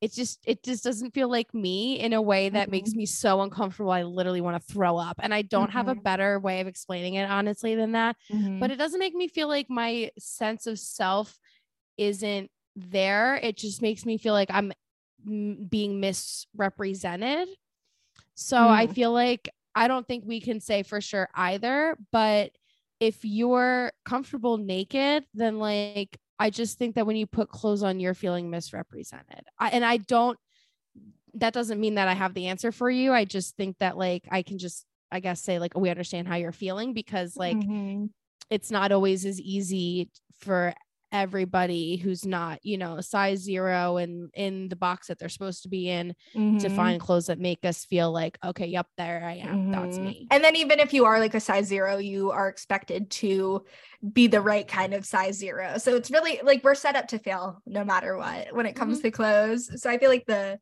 it's 0.02 0.16
just 0.16 0.40
it 0.46 0.64
just 0.64 0.84
doesn't 0.84 1.14
feel 1.14 1.30
like 1.30 1.54
me 1.54 2.00
in 2.00 2.14
a 2.14 2.22
way 2.22 2.50
that 2.50 2.70
makes 2.70 2.94
me 2.94 3.06
so 3.06 3.42
uncomfortable 3.42 3.92
i 3.92 4.04
literally 4.04 4.42
want 4.42 4.62
to 4.62 4.74
throw 4.74 4.98
up 4.98 5.18
and 5.22 5.34
i 5.34 5.42
don't 5.42 5.72
have 5.72 5.88
a 5.88 5.96
Mhm. 5.96 6.04
better 6.04 6.40
way 6.40 6.60
of 6.62 6.68
explaining 6.68 7.16
it 7.16 7.30
honestly 7.30 7.76
than 7.76 7.94
that 7.94 8.16
Mhm. 8.30 8.60
but 8.60 8.72
it 8.72 8.78
doesn't 8.78 9.00
make 9.00 9.16
me 9.16 9.28
feel 9.28 9.48
like 9.48 9.70
my 9.70 10.12
sense 10.20 10.68
of 10.68 10.80
self 10.80 11.40
isn't 11.98 12.52
there 12.76 13.36
it 13.38 13.58
just 13.58 13.82
makes 13.82 14.06
me 14.06 14.18
feel 14.18 14.34
like 14.34 14.50
i'm 14.52 14.72
m- 15.28 15.66
being 15.70 16.00
misrepresented 16.00 17.50
so 18.36 18.70
i 18.70 18.88
Mm. 18.88 18.94
feel 18.94 19.12
like 19.14 19.50
i 19.76 19.88
don't 19.88 20.08
think 20.08 20.24
we 20.26 20.40
can 20.42 20.60
say 20.60 20.84
for 20.84 21.02
sure 21.02 21.30
either 21.36 21.98
but 22.12 22.52
if 23.00 23.24
you're 23.26 23.92
comfortable 24.06 24.58
naked 24.58 25.26
then 25.34 25.60
like 25.60 26.20
i 26.40 26.50
just 26.50 26.78
think 26.78 26.96
that 26.96 27.06
when 27.06 27.16
you 27.16 27.26
put 27.28 27.50
clothes 27.50 27.84
on 27.84 28.00
you're 28.00 28.14
feeling 28.14 28.50
misrepresented 28.50 29.44
I, 29.60 29.70
and 29.70 29.84
i 29.86 29.98
don't 29.98 30.38
that 31.36 31.54
doesn't 31.54 31.80
mean 31.80 31.96
that 31.96 32.08
i 32.08 32.14
have 32.14 32.34
the 32.34 32.48
answer 32.48 32.72
for 32.72 32.90
you 32.90 33.14
i 33.14 33.26
just 33.26 33.56
think 33.56 33.78
that 33.80 33.98
like 33.98 34.24
i 34.32 34.42
can 34.42 34.58
just 34.58 34.86
i 35.12 35.20
guess 35.20 35.42
say 35.42 35.60
like 35.60 35.78
we 35.78 35.90
understand 35.90 36.28
how 36.28 36.36
you're 36.36 36.52
feeling 36.52 36.94
because 36.94 37.38
like 37.38 37.58
Mhm. 37.58 38.10
it's 38.50 38.72
not 38.72 38.92
always 38.92 39.26
as 39.26 39.40
easy 39.42 40.10
for 40.40 40.74
everybody 41.12 41.96
who's 41.98 42.26
not 42.26 42.60
you 42.64 42.78
know 42.78 43.00
size 43.02 43.40
zero 43.40 43.98
and 43.98 44.30
in 44.34 44.70
the 44.70 44.76
box 44.76 45.08
that 45.08 45.18
they're 45.20 45.30
supposed 45.30 45.64
to 45.64 45.70
be 45.70 45.90
in 45.90 46.14
to 46.60 46.70
Mhm. 46.70 46.76
find 46.76 47.00
clothes 47.02 47.28
that 47.28 47.40
make 47.40 47.64
us 47.64 47.86
feel 47.86 48.12
like 48.12 48.38
okay 48.44 48.68
yep 48.68 48.88
there 48.98 49.24
i 49.26 49.34
am 49.34 49.58
that's 49.72 50.00
Mhm. 50.00 50.06
me 50.06 50.28
And 50.32 50.44
then 50.44 50.56
even 50.56 50.80
if 50.80 50.94
you 50.94 51.06
are 51.06 51.20
like 51.20 51.34
a 51.34 51.40
size 51.40 51.68
zero, 51.68 51.98
you 51.98 52.32
are 52.32 52.50
expected 52.50 53.10
to 53.12 53.66
be 54.12 54.28
the 54.28 54.42
right 54.42 54.68
kind 54.68 54.94
of 54.94 55.06
size 55.06 55.38
zero. 55.38 55.78
So 55.78 55.96
it's 55.96 56.12
really 56.12 56.40
like 56.44 56.64
we're 56.64 56.76
set 56.76 56.96
up 56.96 57.08
to 57.10 57.20
fail 57.20 57.62
no 57.66 57.84
matter 57.86 58.18
what 58.18 58.54
when 58.54 58.66
it 58.66 58.76
comes 58.76 59.00
to 59.02 59.12
clothes. 59.12 59.82
So 59.82 59.90
I 59.90 59.98
feel 59.98 60.10
like 60.10 60.26
the 60.26 60.60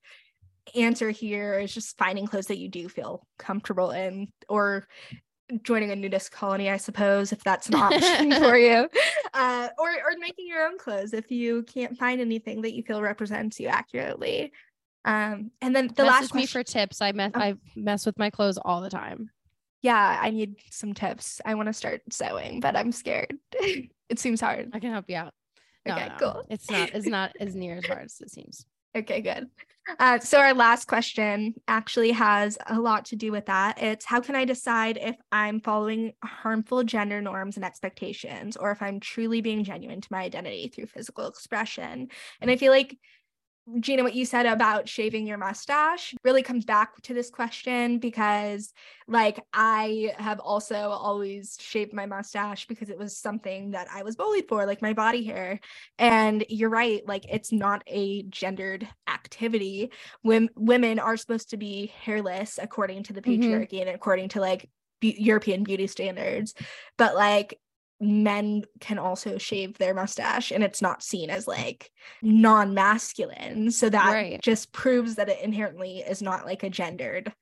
answer 0.76 1.12
here 1.12 1.60
is 1.60 1.74
just 1.74 1.98
finding 1.98 2.28
clothes 2.28 2.48
that 2.48 2.58
you 2.58 2.70
do 2.70 2.90
feel 2.90 3.28
comfortable 3.38 3.92
in 3.92 4.28
or 4.50 4.88
joining 5.64 5.92
a 5.92 5.96
nudist 5.96 6.32
colony, 6.32 6.70
I 6.70 6.78
suppose, 6.78 7.32
if 7.32 7.44
that's 7.44 7.68
an 7.70 7.76
option 7.76 8.32
for 8.42 8.58
you. 8.58 8.88
Uh, 9.34 9.70
or 9.78 9.90
or 9.90 10.18
making 10.20 10.48
your 10.48 10.66
own 10.68 10.78
clothes 10.78 11.14
if 11.14 11.30
you 11.32 11.64
can't 11.64 11.98
find 11.98 12.20
anything 12.22 12.62
that 12.64 12.74
you 12.74 12.84
feel 12.84 13.02
represents 13.02 13.60
you 13.60 13.68
accurately. 13.68 14.52
Um, 15.06 15.52
and 15.62 15.76
then 15.76 15.88
the 15.96 16.04
Message 16.04 16.22
last 16.32 16.34
me 16.36 16.46
for 16.48 16.64
tips 16.64 17.00
i 17.00 17.12
mess 17.12 17.32
Oh. 17.36 17.40
i 17.40 17.54
mess 17.76 18.08
with 18.08 18.18
my 18.18 18.32
clothes 18.32 18.58
all 18.58 18.82
the 18.82 18.90
time 18.90 19.30
yeah, 19.84 20.18
I 20.20 20.32
need 20.32 20.56
some 20.72 20.96
tips. 20.96 21.40
I 21.46 21.54
want 21.54 21.68
to 21.68 21.74
start 21.74 22.02
sewing, 22.10 22.60
but 22.60 22.76
I'm 22.76 22.92
scared. 22.92 23.36
it 23.52 24.18
seems 24.18 24.42
hard. 24.42 24.72
i 24.74 24.80
can 24.80 24.92
help 24.92 25.06
you 25.08 25.16
out 25.18 25.32
No, 25.86 25.94
Okay, 25.94 26.08
no, 26.08 26.16
cool. 26.20 26.48
it's 26.50 26.72
not 26.72 26.90
it's 26.96 27.06
not 27.06 27.34
as 27.40 27.54
near 27.56 27.78
as 27.78 27.86
hard 27.86 28.06
as 28.06 28.20
it 28.20 28.32
seems 28.32 28.66
Okay, 28.96 29.22
good. 29.22 29.50
Uh, 30.00 30.18
so 30.18 30.40
our 30.40 30.54
last 30.54 30.88
question 30.88 31.54
actually 31.68 32.12
has 32.12 32.58
a 32.68 32.80
lot 32.80 33.06
to 33.06 33.16
do 33.16 33.32
with 33.32 33.46
that. 33.46 33.82
It's 33.82 34.06
how 34.06 34.20
can 34.20 34.36
I 34.36 34.46
decide 34.46 34.98
if 35.00 35.16
I'm 35.32 35.60
following 35.60 36.14
harmful 36.24 36.84
gender 36.84 37.22
norms 37.22 37.56
and 37.56 37.66
expectations, 37.66 38.58
or 38.58 38.72
if 38.72 38.82
I'm 38.82 39.00
truly 39.00 39.42
being 39.42 39.64
genuine 39.64 40.02
to 40.02 40.08
my 40.10 40.22
identity 40.22 40.70
through 40.70 40.88
physical 40.88 41.28
expression? 41.28 42.08
And 42.42 42.50
I 42.50 42.56
feel 42.56 42.72
like 42.72 42.98
Gina, 43.80 44.04
what 44.04 44.14
you 44.14 44.26
said 44.26 44.46
about 44.46 44.88
shaving 44.88 45.26
your 45.26 45.40
mustache 45.40 46.14
really 46.24 46.44
comes 46.44 46.66
back 46.66 47.02
to 47.02 47.16
this 47.16 47.32
question 47.32 47.98
because, 47.98 48.72
like, 49.08 49.40
I 49.54 50.14
have 50.20 50.40
also 50.40 50.76
always 50.92 51.58
shaved 51.60 51.92
my 51.92 52.06
mustache 52.06 52.68
because 52.68 52.92
it 52.92 52.98
was 52.98 53.18
something 53.18 53.72
that 53.72 53.88
I 53.92 54.04
was 54.04 54.16
bullied 54.16 54.48
for, 54.48 54.68
like 54.68 54.84
my 54.84 54.94
body 54.94 55.24
hair. 55.24 55.60
And 55.98 56.46
you're 56.48 56.70
right, 56.70 57.02
like, 57.08 57.26
it's 57.28 57.52
not 57.52 57.82
a 57.88 58.22
gendered 58.24 58.88
activity. 59.08 59.90
Wom- 60.24 60.50
women 60.56 61.00
are 61.00 61.18
supposed 61.18 61.50
to 61.50 61.58
be 61.58 61.88
hairless 61.88 62.60
according 62.62 63.02
to 63.04 63.14
the 63.14 63.22
Mhm. 63.24 63.40
patriarchy 63.40 63.82
and 63.82 63.90
according 63.90 64.30
to 64.30 64.42
like 64.42 64.70
European 65.02 65.64
beauty 65.64 65.88
standards. 65.88 66.54
But, 66.98 67.16
like, 67.16 67.60
men 68.06 68.64
can 68.80 68.98
also 68.98 69.38
shave 69.38 69.78
their 69.78 69.94
mustache 69.94 70.52
and 70.52 70.64
it's 70.64 70.82
not 70.82 71.04
seen 71.04 71.30
as 71.30 71.48
like 71.48 71.92
non-masculine 72.22 73.72
so 73.72 73.90
that 73.90 74.12
Right. 74.14 74.42
just 74.42 74.72
proves 74.72 75.16
that 75.16 75.30
it 75.30 75.42
inherently 75.42 76.00
is 76.00 76.22
not 76.22 76.46
like 76.46 76.64
a 76.64 76.70
gendered 76.70 77.34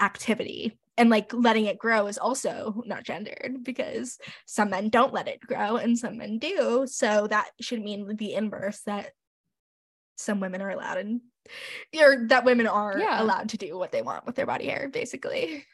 activity 0.00 0.78
and 0.96 1.08
like 1.10 1.32
letting 1.32 1.66
it 1.66 1.78
grow 1.78 2.06
is 2.06 2.18
also 2.18 2.82
not 2.86 3.04
gendered 3.04 3.58
because 3.62 4.18
some 4.46 4.70
men 4.70 4.88
don't 4.88 5.14
let 5.14 5.28
it 5.28 5.40
grow 5.40 5.76
and 5.76 5.98
some 5.98 6.18
men 6.18 6.38
do 6.38 6.86
so 6.86 7.26
that 7.28 7.50
should 7.60 7.80
mean 7.82 8.16
the 8.16 8.34
inverse 8.34 8.80
that 8.86 9.12
some 10.16 10.40
women 10.40 10.60
are 10.60 10.70
allowed 10.70 10.98
and 10.98 11.20
or 11.98 12.26
that 12.28 12.44
women 12.44 12.66
are 12.66 12.98
Yeah. 12.98 13.22
allowed 13.22 13.48
to 13.50 13.56
do 13.56 13.78
what 13.78 13.92
they 13.92 14.02
want 14.02 14.26
with 14.26 14.34
their 14.36 14.46
body 14.46 14.66
hair 14.66 14.88
basically 14.88 15.64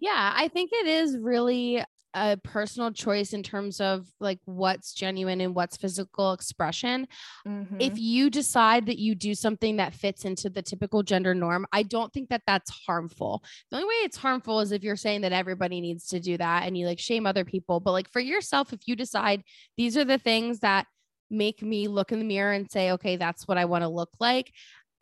Yeah, 0.00 0.32
I 0.34 0.48
think 0.48 0.70
it 0.72 0.86
is 0.86 1.16
really 1.16 1.84
a 2.14 2.36
personal 2.36 2.92
choice 2.92 3.32
in 3.32 3.42
terms 3.42 3.80
of 3.80 4.06
like 4.20 4.38
what's 4.44 4.94
genuine 4.94 5.40
and 5.40 5.54
what's 5.54 5.76
physical 5.76 6.32
expression. 6.32 7.06
Mm-hmm. 7.46 7.76
If 7.80 7.98
you 7.98 8.30
decide 8.30 8.86
that 8.86 8.98
you 8.98 9.14
do 9.14 9.34
something 9.34 9.76
that 9.76 9.94
fits 9.94 10.24
into 10.24 10.50
the 10.50 10.62
typical 10.62 11.02
gender 11.02 11.34
norm, 11.34 11.66
I 11.72 11.82
don't 11.82 12.12
think 12.12 12.28
that 12.28 12.42
that's 12.46 12.70
harmful. 12.70 13.42
The 13.70 13.76
only 13.76 13.88
way 13.88 13.94
it's 14.04 14.16
harmful 14.16 14.60
is 14.60 14.72
if 14.72 14.82
you're 14.82 14.96
saying 14.96 15.22
that 15.22 15.32
everybody 15.32 15.80
needs 15.80 16.08
to 16.08 16.20
do 16.20 16.36
that 16.38 16.66
and 16.66 16.76
you 16.76 16.86
like 16.86 16.98
shame 16.98 17.26
other 17.26 17.44
people. 17.44 17.80
But 17.80 17.92
like 17.92 18.10
for 18.10 18.20
yourself, 18.20 18.72
if 18.72 18.80
you 18.86 18.96
decide 18.96 19.42
these 19.76 19.96
are 19.96 20.04
the 20.04 20.18
things 20.18 20.60
that 20.60 20.86
make 21.30 21.62
me 21.62 21.88
look 21.88 22.12
in 22.12 22.18
the 22.18 22.24
mirror 22.24 22.52
and 22.52 22.70
say, 22.70 22.92
okay, 22.92 23.16
that's 23.16 23.48
what 23.48 23.58
I 23.58 23.64
want 23.64 23.82
to 23.82 23.88
look 23.88 24.10
like, 24.20 24.52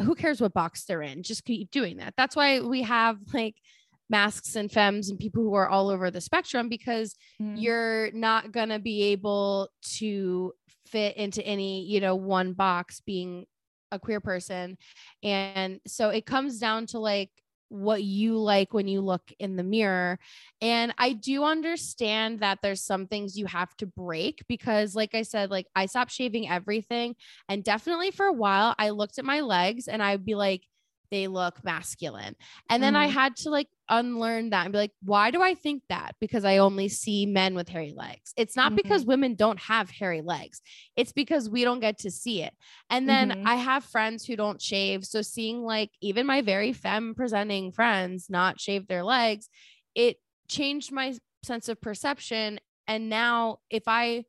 who 0.00 0.14
cares 0.14 0.40
what 0.40 0.54
box 0.54 0.84
they're 0.84 1.02
in? 1.02 1.22
Just 1.22 1.44
keep 1.44 1.70
doing 1.70 1.98
that. 1.98 2.14
That's 2.16 2.36
why 2.36 2.60
we 2.60 2.82
have 2.82 3.18
like 3.34 3.56
mascs 4.12 4.56
and 4.56 4.70
femmes 4.70 5.08
and 5.10 5.18
people 5.18 5.42
who 5.42 5.54
are 5.54 5.68
all 5.68 5.88
over 5.88 6.10
the 6.10 6.20
spectrum 6.20 6.68
because 6.68 7.14
Mm-hmm. 7.40 7.56
you're 7.56 8.10
not 8.12 8.52
going 8.52 8.68
to 8.68 8.78
be 8.78 9.04
able 9.04 9.70
to 9.96 10.52
fit 10.86 11.16
into 11.16 11.44
any, 11.44 11.84
you 11.86 12.00
know, 12.00 12.14
one 12.14 12.52
box 12.52 13.00
being 13.00 13.46
a 13.90 13.98
queer 13.98 14.20
person. 14.20 14.76
And 15.22 15.80
so 15.86 16.10
it 16.10 16.26
comes 16.26 16.58
down 16.58 16.86
to 16.88 16.98
like 16.98 17.30
what 17.70 18.02
you 18.02 18.36
like 18.36 18.74
when 18.74 18.88
you 18.88 19.00
look 19.00 19.32
in 19.38 19.56
the 19.56 19.62
mirror. 19.62 20.18
And 20.60 20.92
I 20.98 21.12
do 21.12 21.44
understand 21.44 22.40
that 22.40 22.58
there's 22.62 22.82
some 22.82 23.06
things 23.06 23.38
you 23.38 23.46
have 23.46 23.74
to 23.76 23.86
break 23.86 24.42
because, 24.48 24.94
like 24.94 25.14
I 25.14 25.22
said, 25.22 25.50
like 25.50 25.66
I 25.74 25.86
stopped 25.86 26.10
shaving 26.12 26.48
everything. 26.48 27.14
And 27.48 27.64
definitely 27.64 28.10
for 28.10 28.26
a 28.26 28.32
while, 28.32 28.74
I 28.78 28.90
looked 28.90 29.18
at 29.18 29.24
my 29.24 29.40
legs 29.40 29.88
and 29.88 30.02
I'd 30.02 30.24
be 30.24 30.34
like, 30.34 30.64
they 31.10 31.26
look 31.26 31.62
masculine. 31.64 32.36
And 32.68 32.82
then 32.82 32.94
mm. 32.94 32.98
I 32.98 33.06
mm-hmm. 33.06 33.14
had 33.14 33.36
to 33.36 33.50
like 33.50 33.68
unlearn 33.88 34.50
that 34.50 34.64
and 34.64 34.72
be 34.72 34.78
like, 34.78 34.92
why 35.02 35.30
do 35.30 35.42
I 35.42 35.54
think 35.54 35.82
that? 35.88 36.14
Because 36.20 36.44
I 36.44 36.58
only 36.58 36.88
see 36.88 37.26
men 37.26 37.54
with 37.54 37.68
hairy 37.68 37.92
legs. 37.96 38.32
It's 38.36 38.56
not 38.56 38.68
mm-hmm. 38.68 38.76
because 38.76 39.04
women 39.04 39.34
don't 39.34 39.58
have 39.60 39.90
hairy 39.90 40.22
legs, 40.22 40.60
it's 40.96 41.12
because 41.12 41.48
we 41.50 41.64
don't 41.64 41.80
get 41.80 41.98
to 41.98 42.10
see 42.10 42.42
it. 42.42 42.54
And 42.88 43.08
then 43.08 43.30
mm-hmm. 43.30 43.48
I 43.48 43.56
have 43.56 43.84
friends 43.84 44.24
who 44.24 44.36
don't 44.36 44.60
shave. 44.60 45.04
So 45.04 45.22
seeing 45.22 45.62
like 45.62 45.90
even 46.00 46.26
my 46.26 46.42
very 46.42 46.72
femme 46.72 47.14
presenting 47.14 47.72
friends 47.72 48.26
not 48.30 48.60
shave 48.60 48.86
their 48.86 49.04
legs, 49.04 49.48
it 49.94 50.16
changed 50.48 50.92
my 50.92 51.14
sense 51.42 51.68
of 51.68 51.80
perception. 51.80 52.60
And 52.86 53.08
now 53.08 53.58
if 53.70 53.84
I 53.86 54.24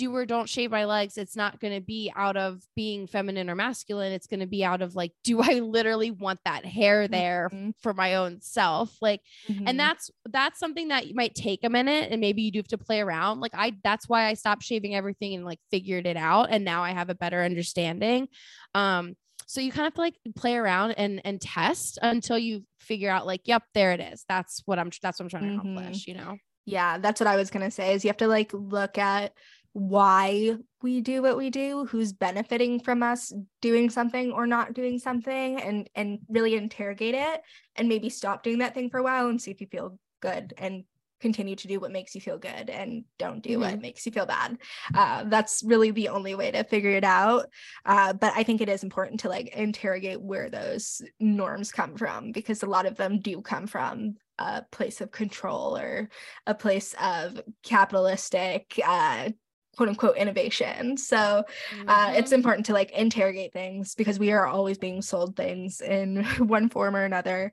do 0.00 0.16
or 0.16 0.24
don't 0.24 0.48
shave 0.48 0.70
my 0.70 0.86
legs, 0.86 1.18
it's 1.18 1.36
not 1.36 1.60
going 1.60 1.74
to 1.74 1.80
be 1.80 2.10
out 2.16 2.38
of 2.38 2.62
being 2.74 3.06
feminine 3.06 3.50
or 3.50 3.54
masculine. 3.54 4.12
It's 4.12 4.26
going 4.26 4.40
to 4.40 4.46
be 4.46 4.64
out 4.64 4.80
of 4.80 4.94
like, 4.94 5.12
do 5.22 5.42
I 5.42 5.60
literally 5.60 6.10
want 6.10 6.40
that 6.46 6.64
hair 6.64 7.06
there 7.06 7.50
mm-hmm. 7.52 7.70
for 7.82 7.92
my 7.92 8.14
own 8.14 8.40
self? 8.40 8.96
Like, 9.02 9.20
mm-hmm. 9.46 9.68
and 9.68 9.78
that's 9.78 10.10
that's 10.24 10.58
something 10.58 10.88
that 10.88 11.06
you 11.06 11.14
might 11.14 11.34
take 11.34 11.64
a 11.64 11.68
minute 11.68 12.08
and 12.10 12.20
maybe 12.20 12.42
you 12.42 12.50
do 12.50 12.60
have 12.60 12.68
to 12.68 12.78
play 12.78 13.00
around. 13.00 13.40
Like, 13.40 13.52
I 13.54 13.74
that's 13.84 14.08
why 14.08 14.24
I 14.24 14.34
stopped 14.34 14.62
shaving 14.62 14.94
everything 14.94 15.34
and 15.34 15.44
like 15.44 15.60
figured 15.70 16.06
it 16.06 16.16
out. 16.16 16.48
And 16.50 16.64
now 16.64 16.82
I 16.82 16.92
have 16.92 17.10
a 17.10 17.14
better 17.14 17.42
understanding. 17.42 18.28
Um, 18.74 19.16
so 19.46 19.60
you 19.60 19.70
kind 19.70 19.86
of 19.86 19.98
like 19.98 20.14
play 20.36 20.56
around 20.56 20.92
and 20.92 21.20
and 21.24 21.40
test 21.40 21.98
until 22.00 22.38
you 22.38 22.64
figure 22.78 23.10
out 23.10 23.26
like, 23.26 23.42
yep, 23.44 23.64
there 23.74 23.92
it 23.92 24.00
is. 24.00 24.24
That's 24.28 24.62
what 24.64 24.78
I'm 24.78 24.90
that's 25.02 25.18
what 25.18 25.24
I'm 25.24 25.28
trying 25.28 25.42
to 25.42 25.48
mm-hmm. 25.48 25.76
accomplish, 25.76 26.06
you 26.06 26.14
know? 26.14 26.38
Yeah, 26.66 26.98
that's 26.98 27.20
what 27.20 27.26
I 27.26 27.36
was 27.36 27.50
gonna 27.50 27.70
say 27.70 27.94
is 27.94 28.04
you 28.04 28.08
have 28.08 28.18
to 28.18 28.28
like 28.28 28.52
look 28.54 28.96
at 28.96 29.32
why 29.72 30.56
we 30.82 31.00
do 31.00 31.22
what 31.22 31.36
we 31.36 31.50
do 31.50 31.84
who's 31.86 32.12
benefiting 32.12 32.80
from 32.80 33.02
us 33.02 33.32
doing 33.60 33.88
something 33.88 34.32
or 34.32 34.46
not 34.46 34.74
doing 34.74 34.98
something 34.98 35.60
and 35.60 35.88
and 35.94 36.18
really 36.28 36.54
interrogate 36.56 37.14
it 37.14 37.42
and 37.76 37.88
maybe 37.88 38.08
stop 38.08 38.42
doing 38.42 38.58
that 38.58 38.74
thing 38.74 38.90
for 38.90 38.98
a 38.98 39.02
while 39.02 39.28
and 39.28 39.40
see 39.40 39.50
if 39.50 39.60
you 39.60 39.66
feel 39.68 39.98
good 40.20 40.52
and 40.58 40.84
continue 41.20 41.54
to 41.54 41.68
do 41.68 41.78
what 41.78 41.92
makes 41.92 42.14
you 42.14 42.20
feel 42.20 42.38
good 42.38 42.70
and 42.70 43.04
don't 43.18 43.42
do 43.42 43.50
mm-hmm. 43.50 43.60
what 43.60 43.80
makes 43.80 44.06
you 44.06 44.12
feel 44.12 44.26
bad 44.26 44.56
uh, 44.94 45.22
that's 45.26 45.62
really 45.62 45.90
the 45.90 46.08
only 46.08 46.34
way 46.34 46.50
to 46.50 46.64
figure 46.64 46.90
it 46.90 47.04
out 47.04 47.46
uh, 47.84 48.12
but 48.14 48.32
i 48.34 48.42
think 48.42 48.60
it 48.60 48.68
is 48.68 48.82
important 48.82 49.20
to 49.20 49.28
like 49.28 49.48
interrogate 49.48 50.20
where 50.20 50.50
those 50.50 51.02
norms 51.20 51.70
come 51.70 51.94
from 51.94 52.32
because 52.32 52.62
a 52.62 52.66
lot 52.66 52.86
of 52.86 52.96
them 52.96 53.20
do 53.20 53.40
come 53.42 53.66
from 53.66 54.14
a 54.38 54.62
place 54.72 55.02
of 55.02 55.10
control 55.10 55.76
or 55.76 56.08
a 56.46 56.54
place 56.54 56.94
of 57.00 57.38
capitalistic 57.62 58.80
uh, 58.84 59.28
quote 59.76 59.88
unquote 59.88 60.16
innovation. 60.16 60.96
So 60.96 61.16
uh, 61.16 61.42
mm-hmm. 61.86 62.14
it's 62.16 62.32
important 62.32 62.66
to 62.66 62.72
like 62.72 62.90
interrogate 62.92 63.52
things 63.52 63.94
because 63.94 64.18
we 64.18 64.32
are 64.32 64.46
always 64.46 64.78
being 64.78 65.02
sold 65.02 65.36
things 65.36 65.80
in 65.80 66.24
one 66.38 66.68
form 66.68 66.96
or 66.96 67.04
another. 67.04 67.52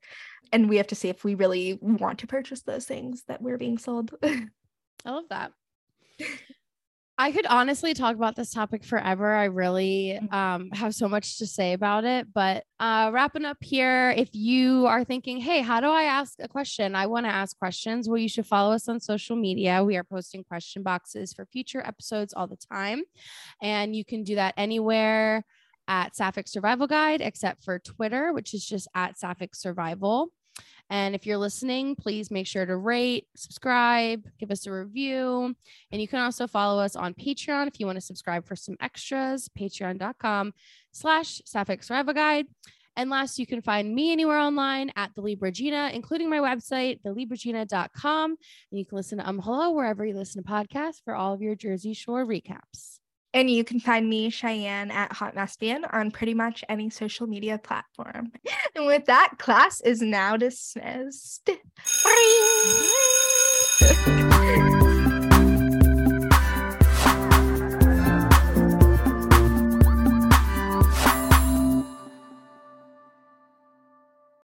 And 0.51 0.69
we 0.69 0.77
have 0.77 0.87
to 0.87 0.95
see 0.95 1.09
if 1.09 1.23
we 1.23 1.35
really 1.35 1.77
want 1.81 2.19
to 2.19 2.27
purchase 2.27 2.61
those 2.61 2.85
things 2.85 3.23
that 3.27 3.41
we're 3.41 3.57
being 3.57 3.77
sold. 3.77 4.13
I 4.23 4.47
love 5.05 5.25
that. 5.29 5.51
I 7.19 7.31
could 7.31 7.47
honestly 7.47 7.95
talk 7.95 8.15
about 8.15 8.35
this 8.35 8.51
topic 8.51 8.83
forever. 8.83 9.33
I 9.33 9.45
really 9.45 10.19
mm-hmm. 10.21 10.33
um, 10.33 10.69
have 10.71 10.93
so 10.93 11.09
much 11.09 11.39
to 11.39 11.47
say 11.47 11.73
about 11.73 12.03
it. 12.03 12.31
But 12.31 12.63
uh, 12.79 13.09
wrapping 13.11 13.43
up 13.43 13.57
here, 13.59 14.13
if 14.15 14.29
you 14.33 14.85
are 14.85 15.03
thinking, 15.03 15.39
hey, 15.39 15.61
how 15.61 15.79
do 15.81 15.87
I 15.87 16.03
ask 16.03 16.35
a 16.39 16.47
question? 16.47 16.93
I 16.93 17.07
want 17.07 17.25
to 17.25 17.31
ask 17.31 17.57
questions. 17.57 18.07
Well, 18.07 18.19
you 18.19 18.29
should 18.29 18.45
follow 18.45 18.73
us 18.73 18.87
on 18.87 18.99
social 18.99 19.35
media. 19.35 19.83
We 19.83 19.97
are 19.97 20.03
posting 20.03 20.43
question 20.43 20.83
boxes 20.83 21.33
for 21.33 21.47
future 21.47 21.81
episodes 21.83 22.35
all 22.35 22.45
the 22.45 22.57
time. 22.71 23.01
And 23.63 23.95
you 23.95 24.05
can 24.05 24.23
do 24.23 24.35
that 24.35 24.53
anywhere 24.55 25.43
at 25.87 26.15
Sapphic 26.15 26.47
Survival 26.47 26.85
Guide, 26.85 27.21
except 27.21 27.63
for 27.63 27.79
Twitter, 27.79 28.31
which 28.31 28.53
is 28.53 28.63
just 28.63 28.87
at 28.93 29.17
Sapphic 29.17 29.55
Survival. 29.55 30.31
And 30.89 31.15
if 31.15 31.25
you're 31.25 31.37
listening, 31.37 31.95
please 31.95 32.31
make 32.31 32.47
sure 32.47 32.65
to 32.65 32.77
rate, 32.77 33.27
subscribe, 33.35 34.23
give 34.39 34.51
us 34.51 34.65
a 34.67 34.71
review. 34.71 35.55
And 35.91 36.01
you 36.01 36.07
can 36.07 36.19
also 36.19 36.47
follow 36.47 36.81
us 36.81 36.95
on 36.95 37.13
Patreon 37.13 37.67
if 37.67 37.79
you 37.79 37.85
want 37.85 37.97
to 37.97 38.01
subscribe 38.01 38.45
for 38.45 38.55
some 38.55 38.77
extras, 38.79 39.49
patreon.com 39.57 40.53
slash 40.91 41.41
Sapphic 41.45 41.83
Survival 41.83 42.13
Guide. 42.13 42.47
And 42.95 43.11
last, 43.11 43.37
you 43.37 43.45
can 43.45 43.61
find 43.61 43.93
me 43.93 44.11
anywhere 44.11 44.39
online 44.39 44.91
at 44.95 45.11
the 45.15 45.51
Gina, 45.51 45.91
including 45.93 46.31
my 46.31 46.39
website, 46.39 46.99
thelibragina.com. 47.03 48.31
And 48.31 48.79
you 48.79 48.85
can 48.85 48.95
listen 48.95 49.19
to 49.19 49.29
Um 49.29 49.37
Hello 49.39 49.71
wherever 49.71 50.03
you 50.03 50.15
listen 50.15 50.43
to 50.43 50.49
podcasts 50.49 51.03
for 51.05 51.13
all 51.13 51.33
of 51.33 51.41
your 51.41 51.55
Jersey 51.55 51.93
Shore 51.93 52.25
recaps. 52.25 52.96
And 53.33 53.49
you 53.49 53.63
can 53.63 53.79
find 53.79 54.09
me, 54.09 54.29
Cheyenne, 54.29 54.89
at 54.89 55.13
Hot 55.13 55.35
Maspian 55.35 55.81
on 55.93 56.11
pretty 56.11 56.33
much 56.33 56.63
any 56.69 56.89
social 56.89 57.27
media 57.27 57.57
platform. 57.57 58.31
And 58.75 58.85
with 58.85 59.05
that, 59.05 59.33
class 59.39 59.81
is 59.81 60.01
now 60.03 60.37
dismissed. 60.37 61.49